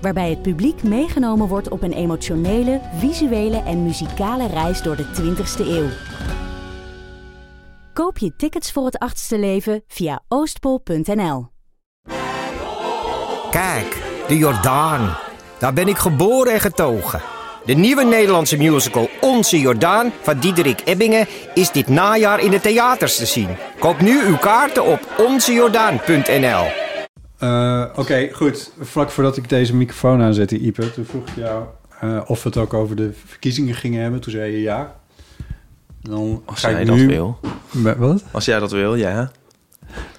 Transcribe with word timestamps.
Waarbij 0.00 0.30
het 0.30 0.42
publiek 0.42 0.82
meegenomen 0.82 1.48
wordt 1.48 1.68
op 1.68 1.82
een 1.82 1.92
emotionele, 1.92 2.80
visuele 2.96 3.62
en 3.62 3.82
muzikale 3.82 4.46
reis 4.46 4.82
door 4.82 4.96
de 4.96 5.04
20ste 5.04 5.66
eeuw. 5.66 5.88
Koop 7.92 8.18
je 8.18 8.36
tickets 8.36 8.72
voor 8.72 8.84
het 8.84 8.98
achtste 8.98 9.38
leven 9.38 9.82
via 9.86 10.22
oostpol.nl. 10.28 11.48
Kijk, 13.50 14.02
de 14.28 14.36
Jordaan. 14.36 15.16
Daar 15.58 15.72
ben 15.72 15.88
ik 15.88 15.96
geboren 15.96 16.52
en 16.52 16.60
getogen. 16.60 17.20
De 17.64 17.72
nieuwe 17.72 18.04
Nederlandse 18.04 18.56
musical 18.56 19.08
Onze 19.20 19.60
Jordaan 19.60 20.12
van 20.20 20.38
Diederik 20.38 20.82
Ebbingen 20.84 21.26
is 21.54 21.70
dit 21.70 21.88
najaar 21.88 22.40
in 22.40 22.50
de 22.50 22.60
theaters 22.60 23.16
te 23.16 23.26
zien. 23.26 23.56
Koop 23.78 24.00
nu 24.00 24.24
uw 24.24 24.36
kaarten 24.36 24.84
op 24.84 25.00
onzejordaan.nl. 25.18 26.89
Uh, 27.42 27.84
Oké, 27.96 28.28
goed. 28.32 28.72
Vlak 28.80 29.10
voordat 29.10 29.36
ik 29.36 29.48
deze 29.48 29.76
microfoon 29.76 30.22
aanzette, 30.22 30.58
Ipe, 30.58 30.92
toen 30.92 31.04
vroeg 31.04 31.28
ik 31.28 31.36
jou 31.36 31.64
uh, 32.04 32.20
of 32.26 32.42
we 32.42 32.48
het 32.48 32.58
ook 32.58 32.74
over 32.74 32.96
de 32.96 33.10
verkiezingen 33.26 33.74
gingen 33.74 34.02
hebben. 34.02 34.20
Toen 34.20 34.32
zei 34.32 34.52
je 34.52 34.60
ja. 34.60 34.96
Dan 36.02 36.42
Als 36.44 36.60
jij 36.60 36.84
dat 36.84 36.96
wil. 36.96 37.38
Wat? 37.98 38.24
Als 38.30 38.44
jij 38.44 38.58
dat 38.58 38.70
wil, 38.70 38.94
ja. 38.94 39.30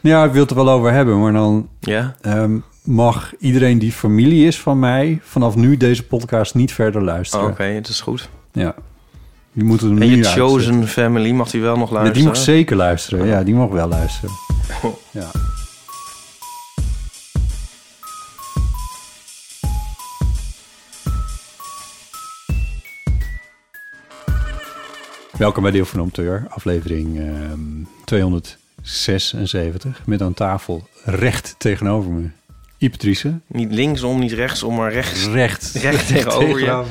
Ja, 0.01 0.23
ik 0.23 0.31
wil 0.31 0.41
het 0.41 0.49
er 0.49 0.55
wel 0.55 0.69
over 0.69 0.91
hebben, 0.91 1.19
maar 1.19 1.33
dan 1.33 1.69
ja? 1.79 2.15
Um, 2.21 2.63
mag 2.83 3.33
iedereen 3.39 3.79
die 3.79 3.91
familie 3.91 4.47
is 4.47 4.59
van 4.59 4.79
mij 4.79 5.19
vanaf 5.23 5.55
nu 5.55 5.77
deze 5.77 6.03
podcast 6.03 6.55
niet 6.55 6.73
verder 6.73 7.03
luisteren. 7.03 7.45
Oh, 7.45 7.51
Oké, 7.51 7.63
het 7.63 7.87
is 7.87 8.01
goed. 8.01 8.29
Ja. 8.51 8.75
Die 9.53 9.63
moeten 9.63 9.87
hem 9.87 10.01
en 10.01 10.09
nu 10.09 10.17
je 10.17 10.23
chosen 10.23 10.87
family, 10.87 11.31
mag 11.31 11.49
die 11.49 11.61
wel 11.61 11.77
nog 11.77 11.91
luisteren? 11.91 12.07
Ja, 12.07 12.13
die 12.13 12.23
mag 12.23 12.37
zeker 12.37 12.75
luisteren. 12.75 13.25
Ja, 13.25 13.43
die 13.43 13.53
mag 13.53 13.69
wel 13.69 13.87
luisteren. 13.87 14.35
Ja. 15.11 15.31
Welkom 25.41 25.63
bij 25.63 25.71
Deel 25.71 25.85
van 25.85 25.99
Omteur, 25.99 26.45
aflevering 26.49 27.19
um, 27.19 27.87
276. 28.05 30.01
Met 30.05 30.21
aan 30.21 30.33
tafel 30.33 30.87
recht 31.03 31.55
tegenover 31.57 32.11
me 32.11 32.29
Ipatrice. 32.77 33.39
Niet 33.47 33.71
linksom, 33.71 34.19
niet 34.19 34.31
rechtsom, 34.31 34.75
maar 34.75 34.91
rechts. 34.91 35.27
Recht. 35.27 35.71
Recht 35.81 36.07
tegenover 36.07 36.59
je. 36.59 36.83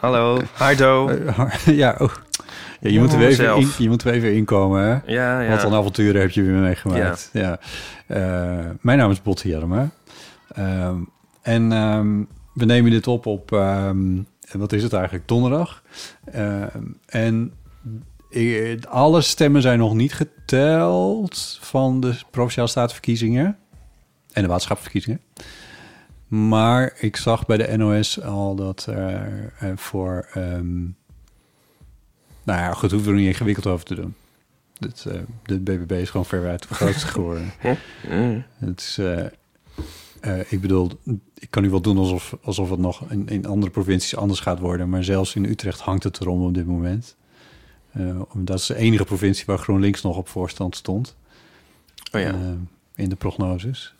Hallo, 0.00 0.40
Hardo. 0.52 1.10
ja, 1.64 1.96
oh. 1.98 2.12
ja, 2.80 2.90
je, 2.90 2.98
moet 2.98 3.12
er 3.12 3.26
even 3.26 3.56
in, 3.56 3.68
je 3.78 3.88
moet 3.88 4.04
er 4.04 4.12
even 4.12 4.34
inkomen, 4.34 4.82
hè? 4.82 5.12
Ja, 5.12 5.40
ja. 5.40 5.50
Wat 5.50 5.64
een 5.64 5.74
avonturen 5.74 6.20
heb 6.20 6.30
je 6.30 6.42
weer 6.42 6.52
meegemaakt. 6.52 7.30
Ja. 7.32 7.58
ja. 8.08 8.58
Uh, 8.60 8.70
mijn 8.80 8.98
naam 8.98 9.10
is 9.10 9.22
Botte 9.22 9.48
Jerma. 9.48 9.90
Uh, 10.58 10.90
en 11.42 11.72
um, 11.72 12.28
we 12.52 12.64
nemen 12.64 12.90
dit 12.90 13.06
op 13.06 13.26
op, 13.26 13.50
um, 13.50 14.26
wat 14.52 14.72
is 14.72 14.82
het 14.82 14.92
eigenlijk, 14.92 15.28
donderdag. 15.28 15.82
Uh, 16.34 16.64
en 17.06 17.52
alle 18.88 19.20
stemmen 19.20 19.62
zijn 19.62 19.78
nog 19.78 19.94
niet 19.94 20.12
geteld 20.12 21.58
van 21.60 22.00
de 22.00 22.14
Provinciale 22.30 22.68
Statenverkiezingen 22.68 23.58
en 24.32 24.42
de 24.42 24.48
waterschapsverkiezingen. 24.48 25.20
Maar 26.28 26.92
ik 26.98 27.16
zag 27.16 27.46
bij 27.46 27.56
de 27.56 27.76
NOS 27.76 28.22
al 28.22 28.54
dat 28.54 28.86
er 28.86 29.52
uh, 29.62 29.72
voor... 29.76 30.28
Um, 30.36 30.96
nou 32.42 32.60
ja, 32.60 32.72
goed, 32.72 32.90
hoeven 32.90 33.10
we 33.10 33.14
er 33.14 33.22
niet 33.22 33.32
ingewikkeld 33.32 33.66
over 33.66 33.84
te 33.84 33.94
doen. 33.94 34.14
Het, 34.78 35.04
uh, 35.08 35.14
de 35.44 35.60
BBB 35.60 35.92
is 35.92 36.10
gewoon 36.10 36.26
ver 36.26 36.48
uit 36.48 36.68
de 36.68 36.74
grootste 36.74 37.06
geworden. 37.06 37.52
het 38.58 38.80
is, 38.80 38.98
uh, 38.98 40.52
ik 40.52 40.60
bedoel, 40.60 40.90
ik 41.34 41.50
kan 41.50 41.62
nu 41.62 41.70
wel 41.70 41.80
doen 41.80 41.98
alsof, 41.98 42.36
alsof 42.42 42.70
het 42.70 42.78
nog 42.78 43.10
in, 43.10 43.28
in 43.28 43.46
andere 43.46 43.72
provincies 43.72 44.16
anders 44.16 44.40
gaat 44.40 44.58
worden. 44.58 44.88
Maar 44.88 45.04
zelfs 45.04 45.34
in 45.34 45.44
Utrecht 45.44 45.80
hangt 45.80 46.02
het 46.02 46.20
erom 46.20 46.44
op 46.44 46.54
dit 46.54 46.66
moment. 46.66 47.16
Dat 48.34 48.58
is 48.58 48.66
de 48.66 48.76
enige 48.76 49.04
provincie 49.04 49.44
waar 49.46 49.58
GroenLinks 49.58 50.02
nog 50.02 50.16
op 50.16 50.28
voorstand 50.28 50.76
stond. 50.76 51.16
Oh 52.12 52.20
ja. 52.20 52.56
in 52.94 53.08
de 53.08 53.16
prognoses. 53.16 53.94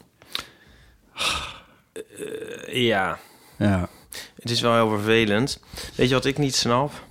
Uh, 2.19 2.86
ja. 2.86 3.19
Ja. 3.58 3.88
Het 4.34 4.50
is 4.50 4.60
wel 4.60 4.75
heel 4.75 4.88
vervelend. 4.88 5.60
Weet 5.97 6.08
je 6.08 6.14
wat 6.14 6.25
ik 6.25 6.38
niet 6.38 6.54
snap? 6.54 7.06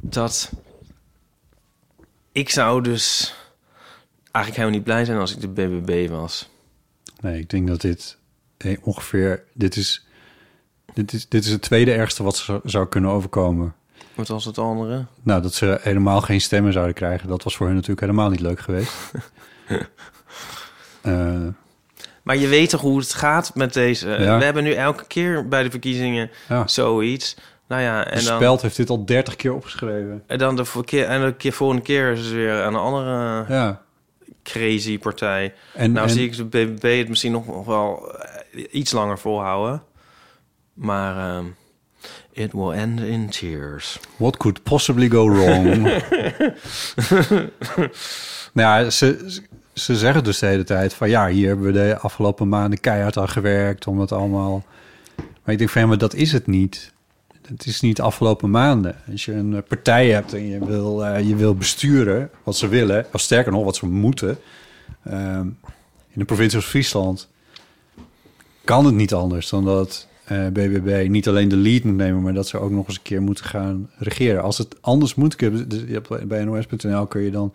Dat 0.00 0.52
ik 2.32 2.50
zou 2.50 2.82
dus 2.82 3.34
eigenlijk 4.30 4.56
helemaal 4.56 4.78
niet 4.78 4.84
blij 4.84 5.04
zijn 5.04 5.18
als 5.18 5.34
ik 5.34 5.40
de 5.40 5.48
BBB 5.48 6.08
was. 6.10 6.50
Nee, 7.20 7.40
ik 7.40 7.50
denk 7.50 7.68
dat 7.68 7.80
dit 7.80 8.18
ongeveer... 8.80 9.44
Dit 9.52 9.76
is, 9.76 10.06
dit 10.94 11.12
is, 11.12 11.28
dit 11.28 11.44
is 11.44 11.50
het 11.50 11.62
tweede 11.62 11.92
ergste 11.92 12.22
wat 12.22 12.60
zou 12.64 12.88
kunnen 12.88 13.10
overkomen. 13.10 13.74
Wat 14.22 14.30
was 14.30 14.44
het 14.44 14.58
andere? 14.58 15.04
Nou, 15.22 15.42
dat 15.42 15.54
ze 15.54 15.78
helemaal 15.80 16.20
geen 16.20 16.40
stemmen 16.40 16.72
zouden 16.72 16.94
krijgen. 16.94 17.28
Dat 17.28 17.42
was 17.42 17.56
voor 17.56 17.66
hen 17.66 17.74
natuurlijk 17.74 18.00
helemaal 18.00 18.30
niet 18.30 18.40
leuk 18.40 18.60
geweest. 18.60 18.92
uh, 21.02 21.46
Maar 22.22 22.36
je 22.36 22.48
weet 22.48 22.70
toch 22.70 22.80
hoe 22.80 22.98
het 22.98 23.14
gaat 23.14 23.54
met 23.54 23.72
deze... 23.72 24.08
Ja. 24.08 24.38
We 24.38 24.44
hebben 24.44 24.64
nu 24.64 24.72
elke 24.72 25.06
keer 25.06 25.48
bij 25.48 25.62
de 25.62 25.70
verkiezingen 25.70 26.30
ja. 26.48 26.66
zoiets. 26.66 27.36
Nou 27.68 27.82
ja, 27.82 28.04
en 28.04 28.18
de 28.18 28.24
dan... 28.24 28.36
Speld 28.36 28.62
heeft 28.62 28.76
dit 28.76 28.90
al 28.90 29.04
30 29.04 29.36
keer 29.36 29.54
opgeschreven. 29.54 30.22
En 30.26 30.38
dan 30.38 30.56
de, 30.56 30.64
keer, 30.84 31.04
en 31.04 31.24
de 31.24 31.34
keer, 31.34 31.52
volgende 31.52 31.82
keer 31.82 32.12
is 32.12 32.24
het 32.24 32.32
weer 32.32 32.54
een 32.54 32.74
andere 32.74 33.44
ja. 33.48 33.82
crazy 34.42 34.98
partij. 34.98 35.54
En, 35.74 35.92
nou 35.92 36.06
en... 36.06 36.12
zie 36.12 36.26
ik 36.26 36.36
de 36.36 36.44
BBB 36.44 36.98
het 36.98 37.08
misschien 37.08 37.32
nog 37.32 37.64
wel 37.64 38.16
iets 38.70 38.92
langer 38.92 39.18
volhouden. 39.18 39.82
Maar... 40.74 41.36
Um, 41.36 41.56
It 42.32 42.52
will 42.52 42.72
end 42.72 43.00
in 43.00 43.28
tears. 43.28 44.00
What 44.16 44.36
could 44.36 44.62
possibly 44.62 45.08
go 45.08 45.28
wrong? 45.28 45.82
nou 48.52 48.84
ja, 48.84 48.90
ze, 48.90 49.40
ze 49.72 49.96
zeggen 49.96 50.24
dus 50.24 50.38
de 50.38 50.46
hele 50.46 50.64
tijd 50.64 50.94
van 50.94 51.08
ja, 51.08 51.28
hier 51.28 51.46
hebben 51.46 51.66
we 51.66 51.72
de 51.72 51.98
afgelopen 51.98 52.48
maanden 52.48 52.80
keihard 52.80 53.16
aan 53.16 53.28
gewerkt 53.28 53.86
om 53.86 54.00
het 54.00 54.12
allemaal. 54.12 54.64
Maar 55.16 55.52
ik 55.52 55.58
denk 55.58 55.70
van 55.70 55.80
ja, 55.82 55.88
maar 55.88 55.98
dat 55.98 56.14
is 56.14 56.32
het 56.32 56.46
niet. 56.46 56.92
Het 57.46 57.66
is 57.66 57.80
niet 57.80 57.96
de 57.96 58.02
afgelopen 58.02 58.50
maanden. 58.50 58.96
Als 59.10 59.24
je 59.24 59.32
een 59.32 59.62
partij 59.68 60.10
hebt 60.10 60.32
en 60.32 60.46
je 60.46 60.64
wil, 60.64 61.06
uh, 61.06 61.28
je 61.28 61.36
wil 61.36 61.54
besturen 61.54 62.30
wat 62.42 62.56
ze 62.56 62.68
willen, 62.68 63.06
of 63.12 63.20
sterker 63.20 63.52
nog 63.52 63.64
wat 63.64 63.76
ze 63.76 63.86
moeten, 63.86 64.38
uh, 65.06 65.40
in 66.08 66.18
de 66.18 66.24
provincie 66.24 66.58
als 66.58 66.68
Friesland, 66.68 67.28
kan 68.64 68.84
het 68.84 68.94
niet 68.94 69.14
anders 69.14 69.48
dan 69.48 69.64
dat 69.64 70.08
uh, 70.32 70.46
eh, 70.46 70.52
BBB 70.52 71.08
niet 71.08 71.28
alleen 71.28 71.48
de 71.48 71.56
lead 71.56 71.82
moet 71.82 71.96
nemen, 71.96 72.22
maar 72.22 72.34
dat 72.34 72.48
ze 72.48 72.58
ook 72.58 72.70
nog 72.70 72.86
eens 72.86 72.96
een 72.96 73.02
keer 73.02 73.22
moeten 73.22 73.44
gaan 73.44 73.90
regeren. 73.96 74.42
Als 74.42 74.58
het 74.58 74.82
anders 74.82 75.14
moet, 75.14 75.36
bij 76.26 76.44
nos.nl 76.44 77.06
kun 77.06 77.20
je 77.20 77.30
dan 77.30 77.52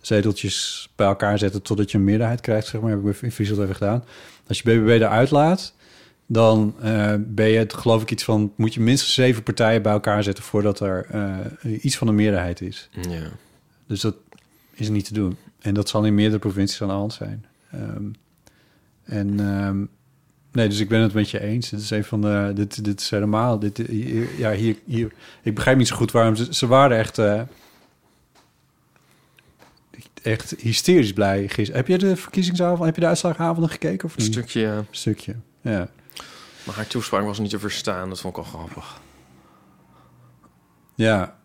zeteltjes 0.00 0.88
bij 0.96 1.06
elkaar 1.06 1.38
zetten 1.38 1.62
totdat 1.62 1.90
je 1.90 1.98
een 1.98 2.04
meerderheid 2.04 2.40
krijgt, 2.40 2.66
zeg 2.66 2.80
maar. 2.80 2.90
Heb 2.90 3.06
ik 3.06 3.22
in 3.22 3.32
Friesland 3.32 3.62
even 3.62 3.74
gedaan. 3.74 4.04
Als 4.46 4.58
je 4.58 4.64
BBB 4.64 4.88
eruit 4.88 5.30
laat, 5.30 5.74
dan 6.26 6.74
uh, 6.84 7.14
ben 7.18 7.48
je 7.48 7.58
het, 7.58 7.74
geloof 7.74 8.02
ik, 8.02 8.10
iets 8.10 8.24
van... 8.24 8.52
moet 8.56 8.74
je 8.74 8.80
minstens 8.80 9.14
zeven 9.14 9.42
partijen 9.42 9.82
bij 9.82 9.92
elkaar 9.92 10.22
zetten... 10.22 10.44
voordat 10.44 10.80
er 10.80 11.06
uh, 11.14 11.84
iets 11.84 11.96
van 11.96 12.08
een 12.08 12.14
meerderheid 12.14 12.60
is. 12.60 12.88
Ja. 13.08 13.22
Dus 13.86 14.00
dat 14.00 14.16
is 14.74 14.88
niet 14.88 15.04
te 15.04 15.14
doen. 15.14 15.36
En 15.58 15.74
dat 15.74 15.88
zal 15.88 16.04
in 16.04 16.14
meerdere 16.14 16.38
provincies 16.38 16.82
aan 16.82 16.88
de 16.88 16.94
hand 16.94 17.12
zijn. 17.12 17.44
Um, 17.74 18.14
en... 19.04 19.40
Um, 19.40 19.88
nee, 20.54 20.68
dus 20.68 20.78
ik 20.78 20.88
ben 20.88 21.00
het 21.00 21.12
met 21.12 21.30
je 21.30 21.40
eens. 21.40 21.70
Dit 21.70 21.80
is 21.80 21.90
een 21.90 22.04
van 22.04 22.20
de... 22.20 22.50
Dit, 22.54 22.84
dit 22.84 23.00
is 23.00 23.10
helemaal... 23.10 23.58
Dit, 23.58 23.76
hier, 23.76 24.38
ja, 24.38 24.52
hier, 24.52 24.76
hier... 24.84 25.12
Ik 25.42 25.54
begrijp 25.54 25.76
niet 25.76 25.88
zo 25.88 25.96
goed 25.96 26.12
waarom... 26.12 26.36
Ze, 26.36 26.54
ze 26.54 26.66
waren 26.66 26.98
echt... 26.98 27.18
Uh, 27.18 27.40
echt 30.22 30.54
hysterisch 30.58 31.12
blij 31.12 31.48
gisteren. 31.48 31.74
Heb 31.74 31.86
je 31.86 31.98
de 31.98 32.16
verkiezingsavond, 32.16 32.84
heb 32.84 32.94
je 32.94 33.00
de 33.00 33.06
uitslagavond 33.06 33.70
gekeken 33.70 34.08
of 34.08 34.16
niet? 34.16 34.26
Een 34.26 34.32
stukje, 34.32 34.60
ja. 34.60 34.76
Een 34.76 34.86
stukje, 34.90 35.34
ja. 35.60 35.88
Maar 36.64 36.74
haar 36.74 36.86
toespraak 36.86 37.24
was 37.24 37.38
niet 37.38 37.50
te 37.50 37.58
verstaan, 37.58 38.08
dat 38.08 38.20
vond 38.20 38.36
ik 38.36 38.44
al 38.44 38.50
grappig. 38.50 39.00
Ja, 40.94 41.36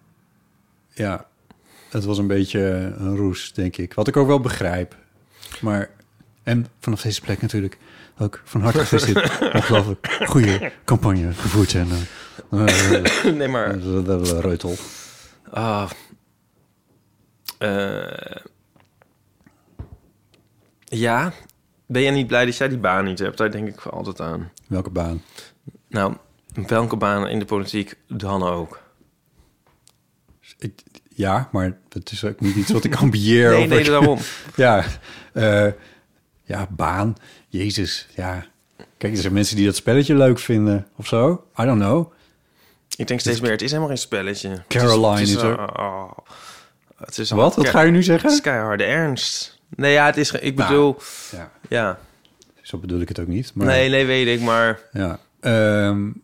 ja. 0.94 1.28
Het 1.90 2.06
was 2.06 2.18
een 2.18 2.28
beetje 2.28 2.60
een 2.98 3.16
roes, 3.16 3.54
denk 3.54 3.78
ik. 3.78 3.94
Wat 3.94 4.08
ik 4.08 4.18
ook 4.18 4.28
wel 4.28 4.40
begrijp. 4.40 4.96
Maar 5.62 5.90
En 6.44 6.68
vanaf 6.80 7.02
deze 7.02 7.22
plek 7.22 7.42
natuurlijk 7.42 7.78
ook 8.20 8.42
van 8.44 8.62
harte 8.62 8.80
gefeliciteerd. 8.80 9.42
Ongelooflijk 9.56 10.20
goede 10.26 10.72
campagne 10.86 11.34
gevoerd. 11.34 11.74
En, 11.74 11.88
uh, 12.52 13.34
nee, 13.34 13.48
maar... 13.48 13.78
Reutel. 14.40 14.76
Ah. 15.52 15.90
Uh, 17.60 18.36
ja. 20.84 21.32
Ben 21.86 22.02
je 22.02 22.12
niet 22.12 22.28
blij 22.28 22.46
dat 22.46 22.58
jij 22.58 22.70
die 22.70 22.78
baan 22.78 23.06
niet 23.06 23.20
hebt? 23.20 23.38
Daar 23.38 23.52
denk 23.52 23.68
ik 23.68 23.86
altijd 23.86 24.22
aan. 24.22 24.52
Welke 24.68 24.90
baan? 24.90 25.22
Nou, 25.88 26.16
welke 26.68 26.96
baan 26.96 27.28
in 27.28 27.40
de 27.40 27.46
politiek 27.46 27.96
dan 28.08 28.44
ook? 28.44 28.82
Ik, 30.58 30.82
ja, 31.10 31.50
maar 31.52 31.78
het 31.90 32.12
is 32.12 32.24
ook 32.24 32.40
niet 32.40 32.56
iets 32.56 32.72
wat 32.72 32.84
ik 32.84 32.96
ambieer. 33.04 33.52
nee, 33.52 33.68
nee, 33.68 33.84
daarom. 33.84 34.20
ja, 34.56 34.86
uh, 35.34 35.72
ja, 36.44 36.68
baan. 36.70 37.16
Jezus, 37.50 38.08
ja. 38.16 38.46
Kijk, 38.98 39.14
er 39.14 39.22
zijn 39.22 39.34
mensen 39.34 39.56
die 39.56 39.66
dat 39.66 39.76
spelletje 39.76 40.16
leuk 40.16 40.40
vinden 40.40 40.88
of 40.96 41.08
zo. 41.08 41.44
I 41.60 41.64
don't 41.64 41.82
know. 41.82 42.14
Ik 42.96 43.08
denk 43.08 43.20
steeds 43.20 43.40
meer, 43.40 43.52
het 43.52 43.62
is 43.62 43.70
helemaal 43.70 43.90
geen 43.90 43.98
spelletje. 43.98 44.64
Caroline 44.68 45.20
het 45.20 45.28
is, 45.28 45.36
er. 45.36 45.80
Oh, 45.80 46.12
het 46.98 47.18
is 47.18 47.32
Wat? 47.32 47.56
Wat 47.56 47.70
ga 47.70 47.82
je 47.82 47.92
nu 47.92 48.04
zeggen? 48.04 48.42
Keiharde 48.42 48.84
ernst. 48.84 49.60
Nee, 49.76 49.94
ja, 49.94 50.06
het 50.06 50.18
is... 50.18 50.32
Ik 50.32 50.56
bedoel... 50.56 50.98
Nou, 51.32 51.44
ja. 51.44 51.52
ja. 51.70 52.00
Zo 52.62 52.78
bedoel 52.78 53.00
ik 53.00 53.08
het 53.08 53.20
ook 53.20 53.28
niet. 53.28 53.52
Maar, 53.54 53.68
nee, 53.68 53.90
nee, 53.90 54.06
weet 54.06 54.28
ik, 54.28 54.42
maar... 54.42 54.80
Ja. 54.92 55.20
Um, 55.88 56.22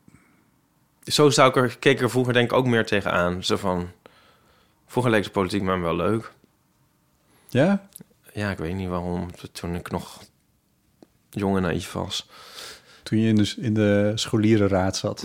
zo 1.04 1.30
zou 1.30 1.50
ik 1.50 1.56
er, 1.56 1.78
keek 1.78 2.02
er 2.02 2.10
vroeger 2.10 2.34
denk 2.34 2.52
ik 2.52 2.58
ook 2.58 2.66
meer 2.66 2.86
tegenaan. 2.86 3.44
Zo 3.44 3.56
van... 3.56 3.92
Vroeger 4.88 5.12
leek 5.12 5.24
de 5.24 5.30
politiek 5.30 5.62
me 5.62 5.78
wel 5.78 5.96
leuk. 5.96 6.32
Ja? 7.50 7.88
Ja, 8.34 8.52
ik 8.52 8.58
weet 8.58 8.76
niet 8.76 8.90
waarom. 8.90 9.30
Toen 9.52 9.76
ik 9.76 9.92
nog 9.92 10.22
jong 11.36 11.56
en 11.56 11.62
naïef 11.62 11.92
was. 11.92 12.30
Toen 13.04 13.20
je 13.20 13.28
in 13.28 13.36
de, 13.36 13.54
in 13.58 13.74
de 13.74 14.12
scholierenraad 14.16 14.98
zat. 14.98 15.24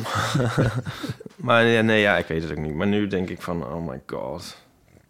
maar 1.36 1.64
ja, 1.64 1.80
nee, 1.80 2.00
ja, 2.00 2.16
ik 2.16 2.26
weet 2.26 2.42
het 2.42 2.50
ook 2.50 2.64
niet. 2.64 2.74
Maar 2.74 2.86
nu 2.86 3.06
denk 3.06 3.28
ik 3.28 3.42
van, 3.42 3.64
oh 3.66 3.88
my 3.88 4.02
god, 4.06 4.56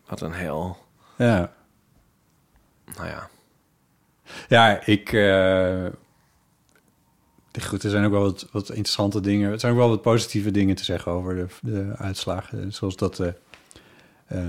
wat 0.06 0.20
een 0.20 0.32
hel. 0.32 0.76
Ja. 1.16 1.52
Nou 2.96 3.08
ja. 3.08 3.28
Ja, 4.48 4.84
ik... 4.84 5.12
Uh, 5.12 5.86
goed, 7.62 7.82
er 7.82 7.90
zijn 7.90 8.04
ook 8.04 8.12
wel 8.12 8.22
wat, 8.22 8.48
wat 8.52 8.68
interessante 8.68 9.20
dingen. 9.20 9.52
Er 9.52 9.60
zijn 9.60 9.72
ook 9.72 9.78
wel 9.78 9.88
wat 9.88 10.02
positieve 10.02 10.50
dingen 10.50 10.76
te 10.76 10.84
zeggen 10.84 11.12
over 11.12 11.34
de, 11.34 11.46
de 11.60 11.92
uitslagen. 11.96 12.72
Zoals 12.72 12.96
dat... 12.96 13.18
Uh, 13.18 13.26
uh, 14.32 14.40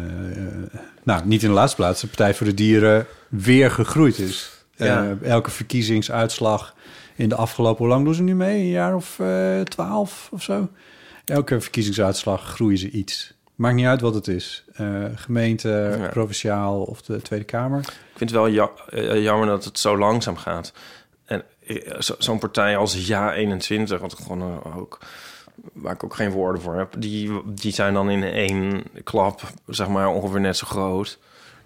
nou, 1.03 1.25
niet 1.25 1.44
in 1.44 1.50
de 1.50 1.56
laatste 1.56 1.75
plaats, 1.75 2.01
de 2.01 2.07
Partij 2.07 2.33
voor 2.33 2.48
de 2.48 2.53
Dieren 2.53 3.07
weer 3.30 3.71
gegroeid 3.71 4.19
is. 4.19 4.61
Ja. 4.86 5.04
Uh, 5.04 5.30
elke 5.30 5.51
verkiezingsuitslag 5.51 6.75
in 7.16 7.30
de 7.30 7.36
afgelopen... 7.36 7.78
Hoe 7.78 7.88
lang 7.88 8.06
doen 8.06 8.13
ze 8.13 8.22
nu 8.22 8.36
mee? 8.36 8.60
Een 8.60 8.69
jaar 8.69 8.95
of 8.95 9.18
uh, 9.22 9.62
twaalf 9.62 10.30
of 10.31 10.44
zo? 10.44 10.69
Elke 11.25 11.62
verkiezingsuitslag 11.62 12.44
groeien 12.44 12.78
ze 12.78 12.89
iets. 12.89 13.33
Maakt 13.56 13.75
niet 13.75 13.86
uit 13.86 14.01
wat 14.01 14.13
het 14.13 14.28
is. 14.28 14.63
Uh, 14.81 15.06
gemeente, 15.16 15.98
ja. 16.00 16.07
provinciaal 16.07 16.81
of 16.81 17.01
de 17.01 17.22
Tweede 17.22 17.45
Kamer. 17.45 17.80
Ik 17.80 18.18
vind 18.18 18.30
het 18.30 18.39
wel 18.39 18.48
ja, 18.48 18.69
jammer 19.16 19.48
dat 19.48 19.63
het 19.63 19.80
zo 19.80 19.98
langzaam 19.98 20.38
gaat. 20.38 20.74
En 21.25 21.44
zo'n 21.98 22.16
zo 22.19 22.38
partij 22.38 22.77
als 22.77 23.12
Ja21, 23.12 24.00
wat 24.00 24.13
gewoon 24.13 24.63
ook 24.75 25.00
waar 25.74 25.94
ik 25.94 26.04
ook 26.04 26.16
geen 26.16 26.31
woorden 26.31 26.62
voor 26.62 26.75
heb, 26.75 26.94
die, 26.98 27.42
die 27.45 27.74
zijn 27.74 27.94
dan 27.94 28.10
in 28.10 28.24
één 28.24 28.84
klap, 29.04 29.42
zeg 29.68 29.88
maar, 29.88 30.07
ongeveer 30.07 30.39
net 30.39 30.57
zo 30.57 30.68
groot. 30.68 31.19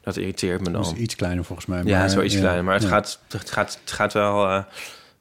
Dat 0.05 0.17
irriteert 0.17 0.61
me 0.61 0.71
dan. 0.71 0.81
Dus 0.81 0.93
iets 0.93 1.15
kleiner 1.15 1.43
volgens 1.43 1.67
mij. 1.67 1.77
Maar, 1.77 1.87
ja, 1.87 2.07
zo 2.07 2.21
iets 2.21 2.35
kleiner. 2.35 2.63
Maar 2.63 2.73
het, 2.73 2.83
ja. 2.83 2.89
gaat, 2.89 3.19
het, 3.27 3.51
gaat, 3.51 3.79
het 3.81 3.91
gaat 3.91 4.13
wel... 4.13 4.47
Uh, 4.47 4.63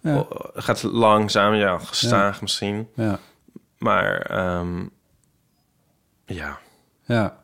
ja. 0.00 0.26
gaat 0.54 0.82
langzaam, 0.82 1.54
ja, 1.54 1.78
gestaag 1.78 2.40
misschien. 2.40 2.88
Ja. 2.94 3.18
Maar, 3.78 4.30
um, 4.58 4.90
ja. 6.26 6.58
Ja. 7.04 7.42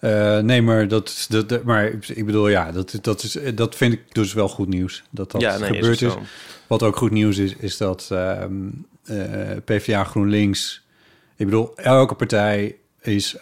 Uh, 0.00 0.38
nee, 0.38 0.62
maar 0.62 0.88
dat, 0.88 1.26
dat, 1.28 1.48
dat, 1.48 1.62
maar 1.62 1.84
ik 2.06 2.26
bedoel, 2.26 2.48
ja, 2.48 2.72
dat, 2.72 2.98
dat, 3.00 3.22
is, 3.22 3.38
dat 3.54 3.74
vind 3.74 3.92
ik 3.92 4.14
dus 4.14 4.32
wel 4.32 4.48
goed 4.48 4.68
nieuws. 4.68 5.02
Dat 5.10 5.30
dat 5.30 5.40
ja, 5.40 5.58
nee, 5.58 5.74
gebeurd 5.74 6.02
is, 6.02 6.14
is. 6.14 6.22
Wat 6.66 6.82
ook 6.82 6.96
goed 6.96 7.10
nieuws 7.10 7.38
is, 7.38 7.56
is 7.56 7.76
dat 7.76 8.08
um, 8.12 8.86
uh, 9.04 9.56
PvdA 9.64 10.04
GroenLinks... 10.04 10.82
Ik 11.36 11.46
bedoel, 11.46 11.76
elke 11.76 12.14
partij 12.14 12.76
is 13.00 13.36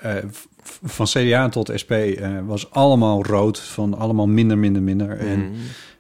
van 0.62 1.06
CDA 1.06 1.49
tot 1.49 1.73
SP 1.82 1.93
uh, 1.93 2.38
was 2.47 2.70
allemaal 2.70 3.25
rood, 3.25 3.61
van 3.61 3.94
allemaal 3.94 4.26
minder, 4.26 4.59
minder, 4.59 4.82
minder. 4.82 5.14
Mm. 5.14 5.29
En 5.29 5.53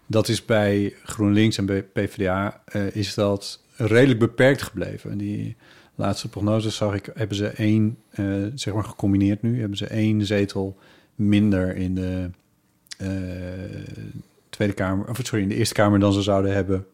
dat 0.06 0.28
is 0.28 0.44
bij 0.44 0.94
GroenLinks 1.04 1.58
en 1.58 1.66
bij 1.66 1.82
PvdA 1.82 2.62
uh, 2.72 2.94
is 2.96 3.14
dat 3.14 3.60
redelijk 3.76 4.18
beperkt 4.18 4.62
gebleven. 4.62 5.18
Die 5.18 5.56
laatste 5.94 6.28
prognoses 6.28 6.76
zag 6.76 6.94
ik, 6.94 7.10
hebben 7.14 7.36
ze 7.36 7.46
één, 7.46 7.98
uh, 8.14 8.46
zeg 8.54 8.74
maar 8.74 8.84
gecombineerd 8.84 9.42
nu, 9.42 9.60
hebben 9.60 9.78
ze 9.78 9.86
één 9.86 10.26
zetel 10.26 10.78
minder 11.14 11.76
in 11.76 11.94
de 11.94 12.30
Tweede 14.48 14.74
Kamer, 14.74 15.08
of 15.08 15.18
sorry, 15.22 15.42
in 15.42 15.48
de 15.48 15.54
Eerste 15.54 15.74
Kamer 15.74 15.98
dan 15.98 16.12
ze 16.12 16.22
zouden 16.22 16.52
hebben 16.52 16.86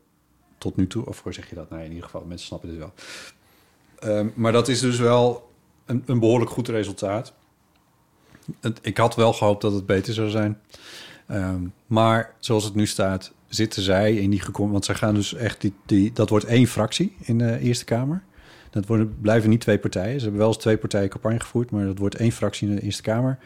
tot 0.58 0.76
nu 0.76 0.86
toe. 0.86 1.06
Of 1.06 1.22
hoe 1.22 1.32
zeg 1.32 1.48
je 1.48 1.54
dat? 1.54 1.70
Nou, 1.70 1.82
in 1.82 1.88
ieder 1.88 2.04
geval, 2.04 2.24
mensen 2.24 2.46
snappen 2.46 2.68
dit 2.68 2.78
wel. 2.78 2.92
Uh, 4.04 4.26
maar 4.34 4.52
dat 4.52 4.68
is 4.68 4.80
dus 4.80 4.98
wel 4.98 5.50
een, 5.86 6.02
een 6.06 6.18
behoorlijk 6.18 6.50
goed 6.50 6.68
resultaat. 6.68 7.32
Ik 8.82 8.96
had 8.96 9.14
wel 9.14 9.32
gehoopt 9.32 9.62
dat 9.62 9.72
het 9.72 9.86
beter 9.86 10.14
zou 10.14 10.28
zijn. 10.30 10.58
Um, 11.30 11.72
maar 11.86 12.34
zoals 12.38 12.64
het 12.64 12.74
nu 12.74 12.86
staat, 12.86 13.32
zitten 13.48 13.82
zij 13.82 14.14
in 14.14 14.30
die 14.30 14.40
gekomen. 14.40 14.72
Want 14.72 14.84
zij 14.84 14.94
gaan 14.94 15.14
dus 15.14 15.34
echt 15.34 15.60
die, 15.60 15.74
die. 15.86 16.12
Dat 16.12 16.28
wordt 16.28 16.44
één 16.44 16.66
fractie 16.66 17.16
in 17.20 17.38
de 17.38 17.58
Eerste 17.58 17.84
Kamer. 17.84 18.22
Dat 18.70 18.86
worden, 18.86 19.16
blijven 19.20 19.50
niet 19.50 19.60
twee 19.60 19.78
partijen. 19.78 20.14
Ze 20.14 20.22
hebben 20.22 20.38
wel 20.38 20.48
eens 20.48 20.58
twee 20.58 20.76
partijen 20.76 21.08
campagne 21.08 21.40
gevoerd, 21.40 21.70
maar 21.70 21.84
dat 21.84 21.98
wordt 21.98 22.14
één 22.14 22.32
fractie 22.32 22.68
in 22.68 22.76
de 22.76 22.82
Eerste 22.82 23.02
Kamer. 23.02 23.38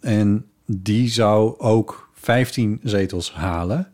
En 0.00 0.46
die 0.66 1.08
zou 1.08 1.58
ook 1.58 2.10
15 2.14 2.80
zetels 2.82 3.32
halen. 3.32 3.88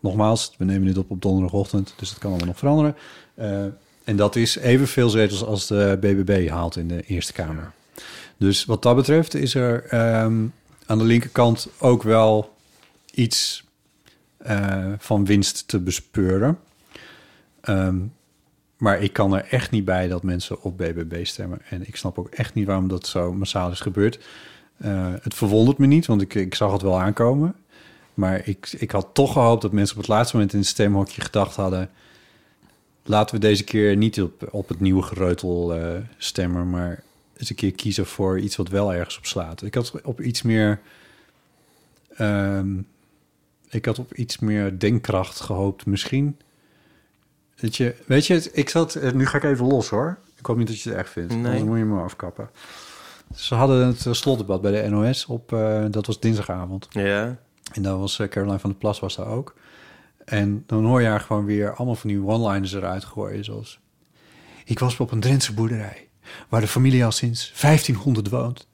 Nogmaals, 0.00 0.54
we 0.58 0.64
nemen 0.64 0.86
dit 0.86 0.98
op 0.98 1.10
op 1.10 1.22
donderdagochtend, 1.22 1.94
dus 1.96 2.10
dat 2.10 2.18
kan 2.18 2.30
allemaal 2.30 2.48
nog 2.48 2.58
veranderen. 2.58 2.96
Uh, 3.34 3.64
en 4.04 4.16
dat 4.16 4.36
is 4.36 4.56
evenveel 4.56 5.10
zetels 5.10 5.44
als 5.44 5.66
de 5.66 5.96
BBB 6.00 6.48
haalt 6.48 6.76
in 6.76 6.88
de 6.88 7.02
Eerste 7.02 7.32
Kamer. 7.32 7.72
Dus 8.42 8.64
wat 8.64 8.82
dat 8.82 8.96
betreft 8.96 9.34
is 9.34 9.54
er 9.54 9.94
um, 10.24 10.52
aan 10.86 10.98
de 10.98 11.04
linkerkant 11.04 11.68
ook 11.78 12.02
wel 12.02 12.54
iets 13.14 13.64
uh, 14.46 14.92
van 14.98 15.24
winst 15.24 15.68
te 15.68 15.80
bespeuren. 15.80 16.58
Um, 17.68 18.12
maar 18.76 19.02
ik 19.02 19.12
kan 19.12 19.34
er 19.34 19.44
echt 19.44 19.70
niet 19.70 19.84
bij 19.84 20.08
dat 20.08 20.22
mensen 20.22 20.62
op 20.62 20.76
BBB 20.76 21.24
stemmen. 21.24 21.58
En 21.68 21.86
ik 21.86 21.96
snap 21.96 22.18
ook 22.18 22.28
echt 22.28 22.54
niet 22.54 22.66
waarom 22.66 22.88
dat 22.88 23.06
zo 23.06 23.32
massaal 23.32 23.70
is 23.70 23.80
gebeurd. 23.80 24.24
Uh, 24.84 25.14
het 25.20 25.34
verwondert 25.34 25.78
me 25.78 25.86
niet, 25.86 26.06
want 26.06 26.20
ik, 26.20 26.34
ik 26.34 26.54
zag 26.54 26.72
het 26.72 26.82
wel 26.82 27.00
aankomen. 27.00 27.54
Maar 28.14 28.48
ik, 28.48 28.72
ik 28.78 28.90
had 28.90 29.08
toch 29.12 29.32
gehoopt 29.32 29.62
dat 29.62 29.72
mensen 29.72 29.96
op 29.96 30.02
het 30.02 30.10
laatste 30.10 30.34
moment 30.36 30.52
in 30.52 30.58
het 30.58 30.68
stemhokje 30.68 31.20
gedacht 31.20 31.56
hadden... 31.56 31.90
laten 33.02 33.34
we 33.34 33.40
deze 33.40 33.64
keer 33.64 33.96
niet 33.96 34.22
op, 34.22 34.48
op 34.50 34.68
het 34.68 34.80
nieuwe 34.80 35.02
gereutel 35.02 35.76
uh, 35.76 35.96
stemmen... 36.16 36.70
maar 36.70 37.02
eens 37.42 37.50
een 37.50 37.56
keer 37.56 37.72
kiezen 37.72 38.06
voor 38.06 38.38
iets 38.38 38.56
wat 38.56 38.68
wel 38.68 38.94
ergens 38.94 39.18
op 39.18 39.26
slaat. 39.26 39.62
Ik 39.62 39.74
had 39.74 40.02
op 40.02 40.20
iets 40.20 40.42
meer... 40.42 40.80
Um, 42.20 42.86
ik 43.68 43.84
had 43.84 43.98
op 43.98 44.14
iets 44.14 44.38
meer 44.38 44.78
denkkracht 44.78 45.40
gehoopt 45.40 45.86
misschien... 45.86 46.36
Dat 47.54 47.76
je, 47.76 47.94
weet 48.06 48.26
je, 48.26 48.50
ik 48.52 48.68
zat, 48.68 48.98
nu 49.14 49.26
ga 49.26 49.36
ik 49.36 49.44
even 49.44 49.66
los 49.66 49.88
hoor. 49.88 50.18
Ik 50.36 50.46
hoop 50.46 50.56
niet 50.56 50.66
dat 50.66 50.80
je 50.80 50.88
het 50.88 50.98
echt 50.98 51.10
vindt. 51.10 51.34
Nee. 51.34 51.58
Dan 51.58 51.66
moet 51.66 51.78
je 51.78 51.84
me 51.84 52.02
afkappen. 52.02 52.50
Ze 53.34 53.54
hadden 53.54 53.86
het 53.86 54.06
slotdebat 54.10 54.62
bij 54.62 54.82
de 54.82 54.88
NOS 54.88 55.26
op, 55.26 55.52
uh, 55.52 55.84
dat 55.90 56.06
was 56.06 56.20
dinsdagavond. 56.20 56.86
Ja. 56.90 57.38
En 57.72 57.82
dan 57.82 58.00
was 58.00 58.16
Caroline 58.16 58.58
van 58.58 58.70
der 58.70 58.78
Plas 58.78 59.00
was 59.00 59.16
daar 59.16 59.26
ook. 59.26 59.54
En 60.24 60.62
dan 60.66 60.84
hoor 60.84 61.00
je 61.00 61.08
haar 61.08 61.20
gewoon 61.20 61.44
weer 61.44 61.74
allemaal 61.74 61.94
van 61.94 62.08
die 62.08 62.24
one-liners 62.24 62.72
eruit 62.72 63.04
gooien. 63.04 63.44
Zoals, 63.44 63.80
ik 64.64 64.78
was 64.78 65.00
op 65.00 65.10
een 65.10 65.20
Drentse 65.20 65.54
boerderij, 65.54 66.08
waar 66.48 66.60
de 66.60 66.66
familie 66.66 67.04
al 67.04 67.12
sinds 67.12 67.52
1500 67.60 68.28
woont. 68.28 68.66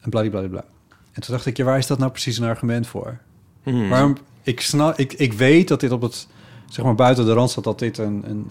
En 0.00 0.10
bladibladibla. 0.10 0.64
En 1.12 1.22
toen 1.22 1.34
dacht 1.34 1.46
ik, 1.46 1.56
ja, 1.56 1.64
waar 1.64 1.78
is 1.78 1.86
dat 1.86 1.98
nou 1.98 2.10
precies 2.10 2.38
een 2.38 2.48
argument 2.48 2.86
voor? 2.86 3.18
Hmm. 3.62 3.88
Waarom, 3.88 4.16
ik, 4.42 4.60
snap, 4.60 4.98
ik, 4.98 5.12
ik 5.12 5.32
weet 5.32 5.68
dat 5.68 5.80
dit 5.80 5.90
op 5.90 6.02
het 6.02 6.28
zeg 6.68 6.84
maar 6.84 6.94
buiten 6.94 7.24
de 7.24 7.32
rand 7.32 7.50
staat 7.50 7.64
dat 7.64 7.78
dit 7.78 7.98
een, 7.98 8.22
een, 8.30 8.50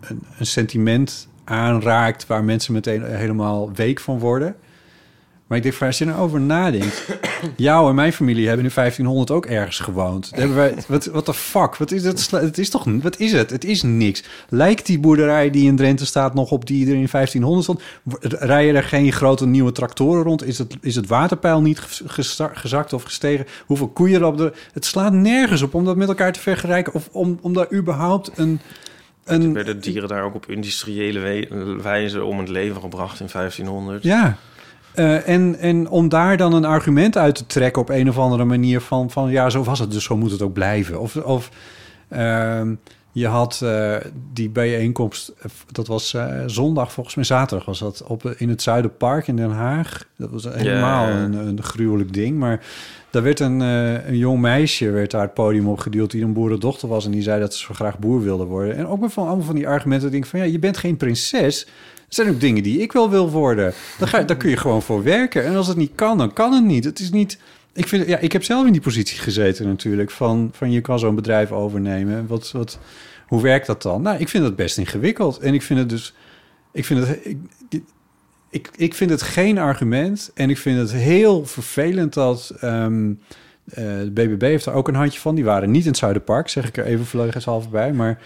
een, 0.00 0.22
een, 0.38 0.46
sentiment 0.46 1.28
aanraakt 1.44 2.26
waar 2.26 2.44
mensen 2.44 2.72
meteen 2.72 3.04
helemaal 3.04 3.72
week 3.72 4.00
van 4.00 4.18
worden. 4.18 4.56
Maar 5.50 5.58
ik 5.58 5.64
denk, 5.64 5.74
van, 5.74 5.86
als 5.86 5.98
je 5.98 6.06
erover 6.06 6.40
nadenkt... 6.40 7.06
jou 7.56 7.88
en 7.88 7.94
mijn 7.94 8.12
familie 8.12 8.46
hebben 8.46 8.66
in 8.66 8.72
1500 8.74 9.30
ook 9.30 9.46
ergens 9.46 9.78
gewoond. 9.78 10.30
Hebben 10.34 10.56
wij, 10.56 10.74
wat, 10.86 11.04
wat 11.06 11.26
de 11.26 11.34
fuck? 11.34 11.76
Wat 11.76 11.90
is 11.90 12.04
het? 12.04 12.30
Het 12.30 12.58
is 12.58 12.70
toch... 12.70 12.84
Wat 13.02 13.18
is 13.18 13.32
het? 13.32 13.50
Het 13.50 13.64
is 13.64 13.82
niks. 13.82 14.22
Lijkt 14.48 14.86
die 14.86 14.98
boerderij 14.98 15.50
die 15.50 15.66
in 15.66 15.76
Drenthe 15.76 16.06
staat 16.06 16.34
nog 16.34 16.50
op 16.50 16.66
die 16.66 16.86
er 16.86 16.94
in 16.94 17.08
1500 17.10 17.62
stond? 17.62 17.82
Rijden 18.40 18.74
er 18.74 18.82
geen 18.82 19.12
grote 19.12 19.46
nieuwe 19.46 19.72
tractoren 19.72 20.22
rond? 20.22 20.44
Is 20.44 20.58
het, 20.58 20.76
is 20.80 20.94
het 20.94 21.06
waterpeil 21.06 21.60
niet 21.60 22.02
gezakt 22.52 22.92
of 22.92 23.02
gestegen? 23.02 23.46
Hoeveel 23.66 23.88
koeien 23.88 24.20
er 24.20 24.26
op 24.26 24.36
de... 24.36 24.52
Het 24.72 24.84
slaat 24.84 25.12
nergens 25.12 25.62
op 25.62 25.74
om 25.74 25.84
dat 25.84 25.96
met 25.96 26.08
elkaar 26.08 26.32
te 26.32 26.40
vergelijken... 26.40 26.94
of 26.94 27.08
om, 27.12 27.38
om 27.42 27.52
daar 27.52 27.72
überhaupt 27.72 28.30
een... 28.34 28.60
Werden 29.24 29.80
dieren 29.80 30.08
daar 30.08 30.24
ook 30.24 30.34
op 30.34 30.46
industriële 30.46 31.46
wijze 31.82 32.24
om 32.24 32.38
het 32.38 32.48
leven 32.48 32.80
gebracht 32.80 33.20
in 33.20 33.28
1500? 33.32 34.02
Ja. 34.02 34.38
Eh, 34.94 35.28
en, 35.28 35.56
en 35.58 35.88
om 35.88 36.08
daar 36.08 36.36
dan 36.36 36.52
een 36.52 36.64
argument 36.64 37.16
uit 37.16 37.34
te 37.34 37.46
trekken 37.46 37.82
op 37.82 37.88
een 37.88 38.08
of 38.08 38.18
andere 38.18 38.44
manier 38.44 38.80
van, 38.80 39.10
van 39.10 39.30
ja, 39.30 39.50
zo 39.50 39.62
was 39.62 39.78
het, 39.78 39.90
dus 39.90 40.04
zo 40.04 40.16
moet 40.16 40.30
het 40.30 40.42
ook 40.42 40.52
blijven. 40.52 41.00
Of, 41.00 41.16
of 41.16 41.50
ehm, 42.08 42.74
je 43.12 43.26
had 43.26 43.60
eh, 43.62 43.96
die 44.32 44.48
bijeenkomst, 44.48 45.32
eh, 45.38 45.50
dat 45.72 45.86
was 45.86 46.14
eh, 46.14 46.42
zondag, 46.46 46.92
volgens 46.92 47.14
mij 47.14 47.24
zaterdag 47.24 47.66
was 47.66 47.78
dat, 47.78 48.02
op, 48.06 48.34
in 48.36 48.48
het 48.48 48.62
Zuiderpark 48.62 49.26
in 49.26 49.36
Den 49.36 49.50
Haag. 49.50 50.06
Dat 50.16 50.30
was 50.30 50.44
helemaal 50.44 51.08
een, 51.08 51.32
een 51.32 51.62
gruwelijk 51.62 52.12
ding, 52.12 52.38
maar 52.38 52.64
daar 53.10 53.22
werd 53.22 53.40
een, 53.40 53.60
een 53.60 54.16
jong 54.16 54.40
meisje 54.40 54.90
werd 54.90 55.10
daar 55.10 55.22
het 55.22 55.34
podium 55.34 55.68
op 55.68 55.78
geduwd 55.78 56.10
die 56.10 56.24
een 56.24 56.32
boerendochter 56.32 56.88
was 56.88 57.04
en 57.04 57.10
die 57.10 57.22
zei 57.22 57.40
dat 57.40 57.54
ze 57.54 57.64
zo 57.64 57.74
graag 57.74 57.98
boer 57.98 58.22
wilde 58.22 58.44
worden. 58.44 58.76
En 58.76 58.86
ook 58.86 59.10
van 59.10 59.26
allemaal 59.26 59.44
van 59.44 59.54
die 59.54 59.68
argumenten, 59.68 60.10
denk 60.10 60.24
ik 60.24 60.30
van 60.30 60.38
ja, 60.40 60.44
je 60.44 60.58
bent 60.58 60.76
geen 60.76 60.96
prinses. 60.96 61.64
Er 61.64 62.16
zijn 62.16 62.28
ook 62.28 62.40
dingen 62.40 62.62
die 62.62 62.80
ik 62.80 62.92
wel 62.92 63.10
wil 63.10 63.30
worden. 63.30 63.72
Daar, 63.98 64.08
ga, 64.08 64.22
daar 64.22 64.36
kun 64.36 64.50
je 64.50 64.56
gewoon 64.56 64.82
voor 64.82 65.02
werken. 65.02 65.44
En 65.44 65.56
als 65.56 65.66
het 65.66 65.76
niet 65.76 65.92
kan, 65.94 66.18
dan 66.18 66.32
kan 66.32 66.52
het 66.52 66.64
niet. 66.64 66.84
Het 66.84 66.98
is 66.98 67.10
niet. 67.10 67.38
Ik, 67.80 67.88
vind, 67.88 68.06
ja, 68.06 68.18
ik 68.18 68.32
heb 68.32 68.44
zelf 68.44 68.66
in 68.66 68.72
die 68.72 68.80
positie 68.80 69.18
gezeten 69.18 69.66
natuurlijk. 69.66 70.10
Van, 70.10 70.50
van 70.52 70.70
je 70.70 70.80
kan 70.80 70.98
zo'n 70.98 71.14
bedrijf 71.14 71.52
overnemen. 71.52 72.26
Wat, 72.26 72.50
wat, 72.50 72.78
hoe 73.26 73.42
werkt 73.42 73.66
dat 73.66 73.82
dan? 73.82 74.02
Nou, 74.02 74.18
ik 74.18 74.28
vind 74.28 74.44
het 74.44 74.56
best 74.56 74.78
ingewikkeld. 74.78 75.38
En 75.38 75.54
ik 75.54 75.62
vind 75.62 75.78
het 75.78 75.88
dus. 75.88 76.14
Ik 76.72 76.84
vind 76.84 77.06
het. 77.06 77.24
Ik, 77.24 77.82
ik, 78.50 78.70
ik 78.76 78.94
vind 78.94 79.10
het 79.10 79.22
geen 79.22 79.58
argument. 79.58 80.30
En 80.34 80.50
ik 80.50 80.58
vind 80.58 80.78
het 80.78 80.92
heel 80.92 81.46
vervelend 81.46 82.14
dat. 82.14 82.52
ehm, 82.60 83.10
eh, 83.64 83.84
de 83.84 84.10
BBB 84.14 84.42
heeft 84.42 84.66
er 84.66 84.72
ook 84.72 84.88
een 84.88 84.94
handje 84.94 85.20
van. 85.20 85.34
Die 85.34 85.44
waren 85.44 85.70
niet 85.70 85.82
in 85.82 85.88
het 85.88 85.98
Zuiderpark, 85.98 86.48
zeg 86.48 86.68
ik 86.68 86.76
er 86.76 86.84
even 86.84 87.06
vleugelshalve 87.06 87.68
bij. 87.68 87.92
Maar 87.92 88.18